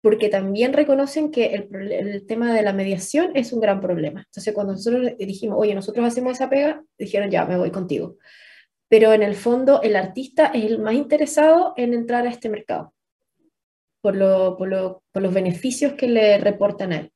porque 0.06 0.30
también 0.30 0.72
reconocen 0.72 1.32
que 1.32 1.46
el, 1.48 1.92
el 1.92 2.28
tema 2.28 2.54
de 2.54 2.62
la 2.62 2.74
mediación 2.74 3.32
es 3.34 3.52
un 3.52 3.60
gran 3.60 3.82
problema. 3.82 4.22
Entonces, 4.28 4.54
cuando 4.54 4.74
nosotros 4.74 5.14
dijimos, 5.18 5.58
oye, 5.60 5.74
nosotros 5.74 6.06
hacemos 6.06 6.34
esa 6.34 6.48
pega, 6.48 6.84
dijeron, 6.96 7.32
ya, 7.32 7.44
me 7.44 7.58
voy 7.58 7.72
contigo. 7.72 8.18
Pero 8.88 9.14
en 9.14 9.24
el 9.24 9.34
fondo, 9.34 9.82
el 9.82 9.96
artista 9.96 10.52
es 10.54 10.66
el 10.66 10.78
más 10.78 10.94
interesado 10.94 11.74
en 11.76 11.96
entrar 11.96 12.28
a 12.28 12.30
este 12.30 12.50
mercado, 12.50 12.94
por, 14.00 14.16
lo, 14.16 14.56
por, 14.58 14.68
lo, 14.68 15.02
por 15.12 15.24
los 15.24 15.34
beneficios 15.34 15.94
que 15.94 16.08
le 16.08 16.38
reportan 16.38 16.94
a 16.94 16.98
él. 16.98 17.12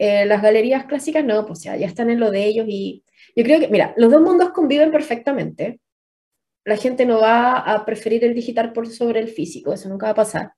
Eh, 0.00 0.26
las 0.26 0.42
galerías 0.42 0.86
clásicas 0.86 1.24
no, 1.24 1.46
pues 1.46 1.62
ya, 1.62 1.76
ya 1.76 1.86
están 1.86 2.10
en 2.10 2.18
lo 2.18 2.32
de 2.32 2.46
ellos 2.46 2.66
y 2.68 3.04
yo 3.36 3.44
creo 3.44 3.60
que, 3.60 3.68
mira, 3.68 3.94
los 3.96 4.10
dos 4.10 4.20
mundos 4.20 4.50
conviven 4.50 4.90
perfectamente. 4.90 5.78
La 6.64 6.76
gente 6.76 7.06
no 7.06 7.20
va 7.20 7.58
a 7.58 7.84
preferir 7.84 8.24
el 8.24 8.34
digital 8.34 8.72
por 8.72 8.88
sobre 8.88 9.20
el 9.20 9.28
físico, 9.28 9.72
eso 9.72 9.88
nunca 9.88 10.06
va 10.06 10.12
a 10.12 10.16
pasar, 10.16 10.52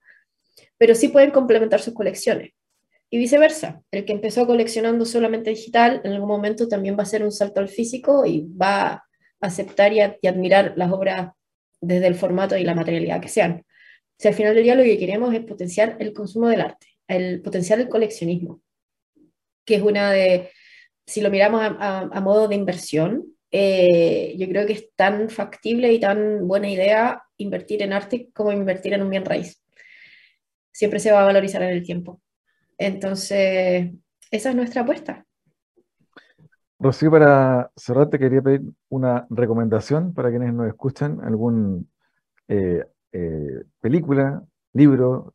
pero 0.78 0.94
sí 0.94 1.08
pueden 1.08 1.30
complementar 1.30 1.80
sus 1.80 1.94
colecciones. 1.94 2.52
Y 3.10 3.18
viceversa, 3.18 3.82
el 3.90 4.04
que 4.04 4.12
empezó 4.12 4.46
coleccionando 4.46 5.04
solamente 5.04 5.50
digital, 5.50 6.00
en 6.04 6.12
algún 6.12 6.28
momento 6.28 6.68
también 6.68 6.96
va 6.96 7.00
a 7.00 7.02
hacer 7.02 7.22
un 7.22 7.32
salto 7.32 7.60
al 7.60 7.68
físico 7.68 8.26
y 8.26 8.46
va 8.48 8.86
a 8.92 9.02
aceptar 9.40 9.92
y, 9.92 9.98
y 10.20 10.26
admirar 10.26 10.74
las 10.76 10.90
obras 10.90 11.30
desde 11.80 12.08
el 12.08 12.16
formato 12.16 12.56
y 12.56 12.64
la 12.64 12.74
materialidad 12.74 13.20
que 13.20 13.28
sean. 13.28 13.64
Sea, 14.18 14.30
al 14.30 14.36
final 14.36 14.54
del 14.54 14.64
día 14.64 14.74
lo 14.74 14.82
que 14.82 14.98
queremos 14.98 15.34
es 15.34 15.44
potenciar 15.44 15.96
el 16.00 16.12
consumo 16.12 16.48
del 16.48 16.62
arte, 16.62 16.86
el 17.06 17.42
potenciar 17.42 17.78
el 17.80 17.88
coleccionismo 17.88 18.60
que 19.66 19.74
es 19.74 19.82
una 19.82 20.12
de, 20.12 20.50
si 21.06 21.20
lo 21.20 21.30
miramos 21.30 21.60
a, 21.62 22.20
modo 22.22 22.48
de 22.48 22.54
inversión, 22.54 23.26
eh, 23.50 24.34
yo 24.38 24.48
creo 24.48 24.66
que 24.66 24.72
es 24.72 24.94
tan 24.94 25.28
factible 25.28 25.92
y 25.92 26.00
tan 26.00 26.46
buena 26.48 26.70
idea 26.70 27.22
invertir 27.36 27.82
en 27.82 27.92
arte 27.92 28.30
como 28.32 28.52
invertir 28.52 28.94
en 28.94 29.02
un 29.02 29.10
bien 29.10 29.24
raíz. 29.24 29.60
Siempre 30.76 31.00
se 31.00 31.10
va 31.10 31.22
a 31.22 31.24
valorizar 31.24 31.62
en 31.62 31.70
el 31.70 31.82
tiempo. 31.82 32.20
Entonces, 32.76 33.92
esa 34.30 34.50
es 34.50 34.54
nuestra 34.54 34.82
apuesta. 34.82 35.24
Rocío, 36.78 37.10
para 37.10 37.70
cerrar, 37.74 38.10
te 38.10 38.18
quería 38.18 38.42
pedir 38.42 38.60
una 38.90 39.26
recomendación 39.30 40.12
para 40.12 40.28
quienes 40.28 40.52
nos 40.52 40.68
escuchan, 40.68 41.18
algún 41.22 41.90
eh, 42.48 42.84
eh, 43.12 43.64
película, 43.80 44.44
libro, 44.74 45.32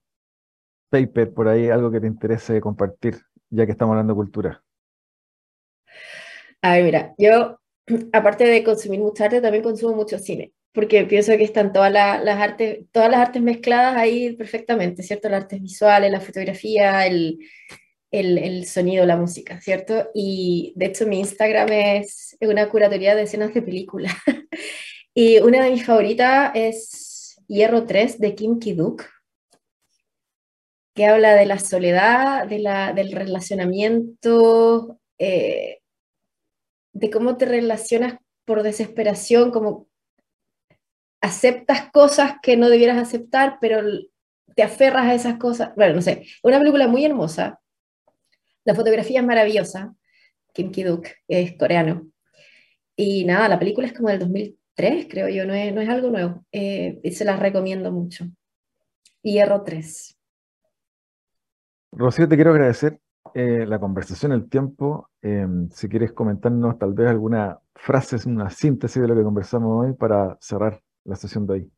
paper 0.92 1.34
por 1.34 1.48
ahí, 1.48 1.70
algo 1.70 1.90
que 1.90 2.02
te 2.02 2.06
interese 2.06 2.62
compartir 2.62 3.18
ya 3.50 3.66
que 3.66 3.72
estamos 3.72 3.94
hablando 3.94 4.14
de 4.14 4.18
cultura? 4.18 4.64
A 6.62 6.74
ver, 6.74 6.84
mira, 6.84 7.16
yo, 7.18 7.60
aparte 8.14 8.44
de 8.44 8.64
consumir 8.64 9.00
mucho 9.00 9.24
arte, 9.24 9.42
también 9.42 9.64
consumo 9.64 9.96
mucho 9.96 10.20
cine, 10.20 10.54
porque 10.74 11.06
pienso 11.06 11.36
que 11.38 11.44
están 11.44 11.74
todas 11.74 11.92
las 11.92 12.40
artes, 12.40 12.86
todas 12.92 13.10
las 13.12 13.20
artes 13.22 13.42
mezcladas 13.42 13.98
ahí 13.98 14.34
perfectamente, 14.34 15.04
¿cierto? 15.04 15.30
Las 15.30 15.44
artes 15.44 15.62
visuales, 15.62 16.12
la 16.12 16.22
fotografía, 16.22 17.06
el, 17.06 17.40
el, 18.12 18.38
el, 18.38 18.66
sonido, 18.66 19.06
la 19.06 19.18
música, 19.18 19.60
¿cierto? 19.62 20.10
Y 20.14 20.74
de 20.76 20.86
hecho 20.88 21.06
mi 21.08 21.20
Instagram 21.20 21.72
es 21.72 22.38
una 22.42 22.70
curatoría 22.70 23.16
de 23.16 23.24
escenas 23.24 23.54
de 23.54 23.62
películas. 23.62 24.14
y 25.14 25.40
una 25.40 25.64
de 25.64 25.72
mis 25.72 25.86
favoritas 25.86 26.52
es 26.56 27.42
Hierro 27.48 27.86
3 27.86 28.20
de 28.20 28.36
Kim 28.36 28.60
Ki-duk 28.60 29.04
que 30.94 31.06
habla 31.06 31.36
de 31.36 31.46
la 31.46 31.60
soledad, 31.60 32.48
de 32.48 32.60
la, 32.60 32.94
del 32.94 33.12
relacionamiento, 33.12 35.00
eh, 35.18 35.80
de 36.94 37.10
cómo 37.10 37.38
te 37.38 37.46
relacionas 37.46 38.18
por 38.46 38.64
desesperación, 38.64 39.52
como 39.52 39.88
aceptas 41.22 41.92
cosas 41.92 42.34
que 42.42 42.58
no 42.58 42.70
debieras 42.70 42.98
aceptar, 42.98 43.58
pero 43.62 43.82
te 44.56 44.64
aferras 44.64 45.06
a 45.06 45.14
esas 45.14 45.38
cosas. 45.38 45.74
Bueno, 45.76 45.96
no 45.96 46.02
sé, 46.02 46.26
una 46.44 46.60
película 46.60 46.88
muy 46.88 47.06
hermosa, 47.06 47.60
la 48.64 48.76
fotografía 48.76 49.22
es 49.22 49.26
maravillosa, 49.26 49.96
Kim 50.54 50.72
Ki-duk 50.72 51.08
es 51.28 51.58
coreano. 51.58 52.08
Y 52.96 53.26
nada, 53.26 53.48
la 53.48 53.60
película 53.60 53.88
es 53.88 53.94
como 53.94 54.10
del 54.10 54.20
2003, 54.20 55.08
creo 55.10 55.30
yo, 55.30 55.46
no 55.46 55.54
es, 55.54 55.74
no 55.74 55.82
es 55.82 55.90
algo 55.90 56.10
nuevo. 56.10 56.46
Eh, 56.52 57.00
y 57.04 57.12
se 57.12 57.26
la 57.26 57.38
recomiendo 57.38 57.92
mucho. 57.92 58.26
Hierro 59.22 59.64
3. 59.64 60.18
Rocío, 61.94 62.28
te 62.28 62.36
quiero 62.36 62.52
agradecer 62.52 63.00
eh, 63.34 63.66
la 63.68 63.80
conversación, 63.80 64.32
el 64.32 64.50
tiempo. 64.50 65.10
Em, 65.22 65.70
si 65.72 65.88
quieres 65.88 66.12
comentarnos 66.14 66.78
tal 66.78 66.94
vez 66.94 67.10
alguna 67.10 67.60
frase, 67.76 68.18
una 68.28 68.50
síntesis 68.50 69.02
de 69.02 69.08
lo 69.08 69.16
que 69.16 69.24
conversamos 69.24 69.86
hoy 69.86 69.94
para 69.94 70.38
cerrar 70.40 70.82
la 71.04 71.16
sesión 71.16 71.48
de 71.48 71.54
hoy. 71.54 71.72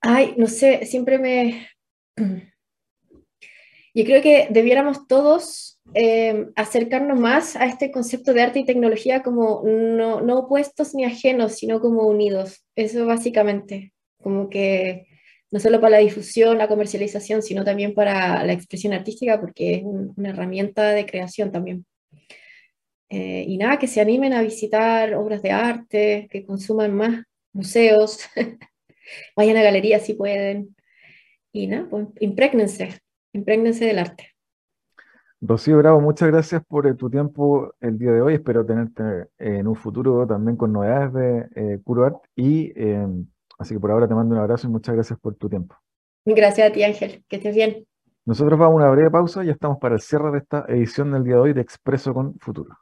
Ay, 0.00 0.34
no 0.36 0.46
sé, 0.46 0.84
siempre 0.86 1.18
me... 1.18 1.68
Yo 3.96 4.04
creo 4.04 4.22
que 4.22 4.48
debiéramos 4.50 5.06
todos 5.06 5.80
em, 5.94 6.50
acercarnos 6.56 7.18
más 7.18 7.54
a 7.54 7.66
este 7.66 7.92
concepto 7.92 8.34
de 8.34 8.42
arte 8.42 8.58
y 8.58 8.64
tecnología 8.64 9.22
como 9.22 9.62
no, 9.64 10.20
no 10.20 10.38
opuestos 10.40 10.94
ni 10.94 11.04
ajenos, 11.04 11.52
sino 11.54 11.80
como 11.80 12.02
unidos. 12.08 12.64
Eso 12.74 13.06
básicamente, 13.06 13.92
como 14.20 14.50
que 14.50 15.06
no 15.52 15.60
solo 15.60 15.80
para 15.80 15.98
la 15.98 15.98
difusión, 15.98 16.58
la 16.58 16.66
comercialización, 16.66 17.40
sino 17.40 17.62
también 17.62 17.94
para 17.94 18.44
la 18.44 18.52
expresión 18.52 18.92
artística, 18.92 19.40
porque 19.40 19.76
es 19.76 19.82
una 19.84 20.30
herramienta 20.30 20.90
de 20.90 21.06
creación 21.06 21.52
también. 21.52 21.86
Eh, 23.08 23.44
y 23.46 23.58
nada, 23.58 23.78
que 23.78 23.86
se 23.86 24.00
animen 24.00 24.32
a 24.32 24.42
visitar 24.42 25.14
obras 25.14 25.42
de 25.42 25.50
arte, 25.50 26.28
que 26.30 26.44
consuman 26.44 26.94
más 26.94 27.24
museos, 27.52 28.20
vayan 29.36 29.56
a 29.56 29.62
galerías 29.62 30.02
si 30.02 30.14
pueden. 30.14 30.74
Y 31.52 31.66
nada, 31.66 31.86
pues 31.88 32.08
imprégnense, 32.20 33.00
imprégnense 33.32 33.84
del 33.84 33.98
arte. 33.98 34.30
Rocío 35.40 35.76
Bravo, 35.78 36.00
muchas 36.00 36.28
gracias 36.28 36.62
por 36.66 36.86
eh, 36.86 36.94
tu 36.94 37.10
tiempo 37.10 37.74
el 37.80 37.98
día 37.98 38.12
de 38.12 38.22
hoy. 38.22 38.34
Espero 38.34 38.64
tenerte 38.64 39.02
en 39.38 39.66
un 39.66 39.76
futuro 39.76 40.26
también 40.26 40.56
con 40.56 40.72
novedades 40.72 41.12
de 41.12 41.74
eh, 41.74 41.80
Curo 41.84 42.06
Art 42.06 42.22
y 42.34 42.72
em, 42.74 43.26
Así 43.58 43.74
que 43.74 43.80
por 43.80 43.90
ahora 43.90 44.08
te 44.08 44.14
mando 44.14 44.34
un 44.34 44.40
abrazo 44.40 44.66
y 44.66 44.70
muchas 44.70 44.94
gracias 44.94 45.18
por 45.18 45.34
tu 45.36 45.48
tiempo. 45.48 45.76
Gracias 46.24 46.68
a 46.68 46.72
ti, 46.72 46.82
Ángel. 46.82 47.24
Que 47.28 47.36
estés 47.36 47.54
bien. 47.54 47.86
Nosotros 48.24 48.58
vamos 48.58 48.80
a 48.80 48.84
una 48.84 48.90
breve 48.90 49.10
pausa 49.10 49.44
y 49.44 49.50
estamos 49.50 49.78
para 49.78 49.94
el 49.94 50.00
cierre 50.00 50.32
de 50.32 50.38
esta 50.38 50.64
edición 50.68 51.12
del 51.12 51.24
día 51.24 51.34
de 51.34 51.40
hoy 51.40 51.52
de 51.52 51.60
Expreso 51.60 52.14
con 52.14 52.38
Futuro. 52.38 52.78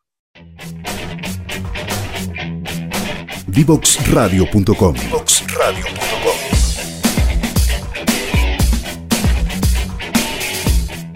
Divoxradio.com 3.52 4.94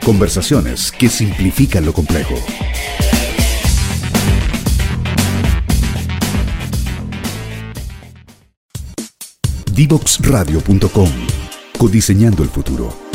Conversaciones 0.04 0.92
que 0.92 1.08
simplifican 1.08 1.86
lo 1.86 1.94
complejo. 1.94 2.34
Divoxradio.com. 9.72 11.10
Codiseñando 11.78 12.42
el 12.42 12.50
futuro. 12.50 13.05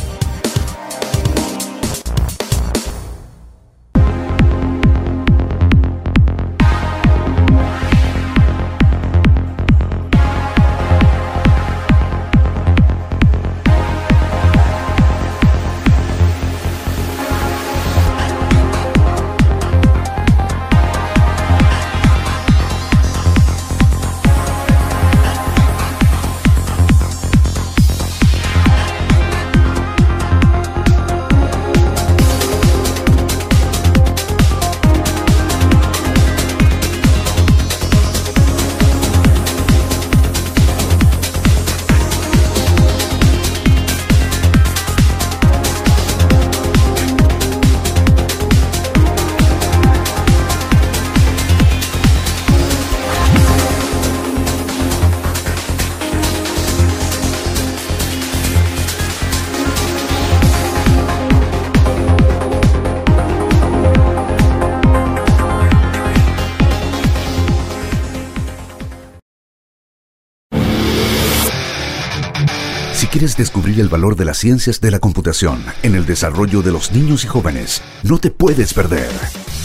Descubrir 73.71 73.79
el 73.79 73.89
valor 73.89 74.15
de 74.15 74.25
las 74.25 74.37
ciencias 74.37 74.81
de 74.81 74.91
la 74.91 74.99
computación 74.99 75.63
en 75.83 75.95
el 75.95 76.05
desarrollo 76.05 76.61
de 76.61 76.71
los 76.71 76.91
niños 76.91 77.23
y 77.23 77.27
jóvenes? 77.27 77.81
No 78.03 78.17
te 78.17 78.29
puedes 78.31 78.73
perder. 78.73 79.09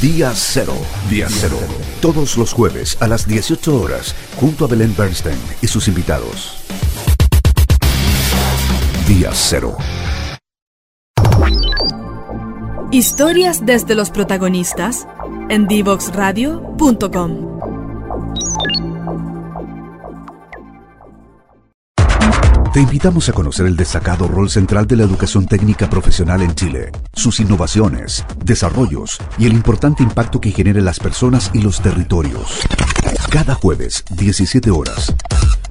Día 0.00 0.32
Cero. 0.34 0.74
Día 1.10 1.26
Cero. 1.28 1.58
Todos 2.00 2.36
los 2.36 2.52
jueves 2.52 2.96
a 3.00 3.08
las 3.08 3.26
18 3.26 3.80
horas, 3.80 4.14
junto 4.36 4.64
a 4.64 4.68
Belén 4.68 4.94
Bernstein 4.96 5.38
y 5.60 5.66
sus 5.66 5.88
invitados. 5.88 6.64
Día 9.08 9.30
Cero. 9.32 9.76
Historias 12.92 13.66
desde 13.66 13.94
los 13.94 14.10
protagonistas 14.10 15.06
en 15.48 15.66
divoxradio.com. 15.66 17.55
Te 22.76 22.82
invitamos 22.82 23.26
a 23.30 23.32
conocer 23.32 23.64
el 23.64 23.74
destacado 23.74 24.28
rol 24.28 24.50
central 24.50 24.86
de 24.86 24.96
la 24.96 25.04
educación 25.04 25.46
técnica 25.46 25.88
profesional 25.88 26.42
en 26.42 26.54
Chile, 26.54 26.92
sus 27.14 27.40
innovaciones, 27.40 28.22
desarrollos 28.44 29.16
y 29.38 29.46
el 29.46 29.54
importante 29.54 30.02
impacto 30.02 30.42
que 30.42 30.50
genera 30.50 30.80
en 30.80 30.84
las 30.84 31.00
personas 31.00 31.50
y 31.54 31.62
los 31.62 31.80
territorios. 31.80 32.60
Cada 33.30 33.54
jueves, 33.54 34.04
17 34.10 34.70
horas, 34.70 35.14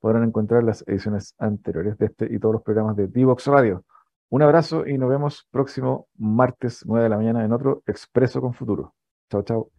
podrán 0.00 0.24
encontrar 0.24 0.64
las 0.64 0.82
ediciones 0.88 1.34
anteriores 1.38 1.96
de 1.98 2.06
este 2.06 2.32
y 2.32 2.38
todos 2.38 2.54
los 2.54 2.62
programas 2.62 2.96
de 2.96 3.06
Divox 3.06 3.46
Radio. 3.46 3.84
Un 4.30 4.42
abrazo 4.42 4.86
y 4.86 4.96
nos 4.96 5.10
vemos 5.10 5.48
próximo 5.50 6.06
martes 6.16 6.84
9 6.86 7.02
de 7.02 7.08
la 7.08 7.16
mañana 7.16 7.44
en 7.44 7.52
otro 7.52 7.82
Expreso 7.84 8.40
con 8.40 8.54
Futuro. 8.54 8.94
Chao, 9.28 9.42
chao. 9.42 9.70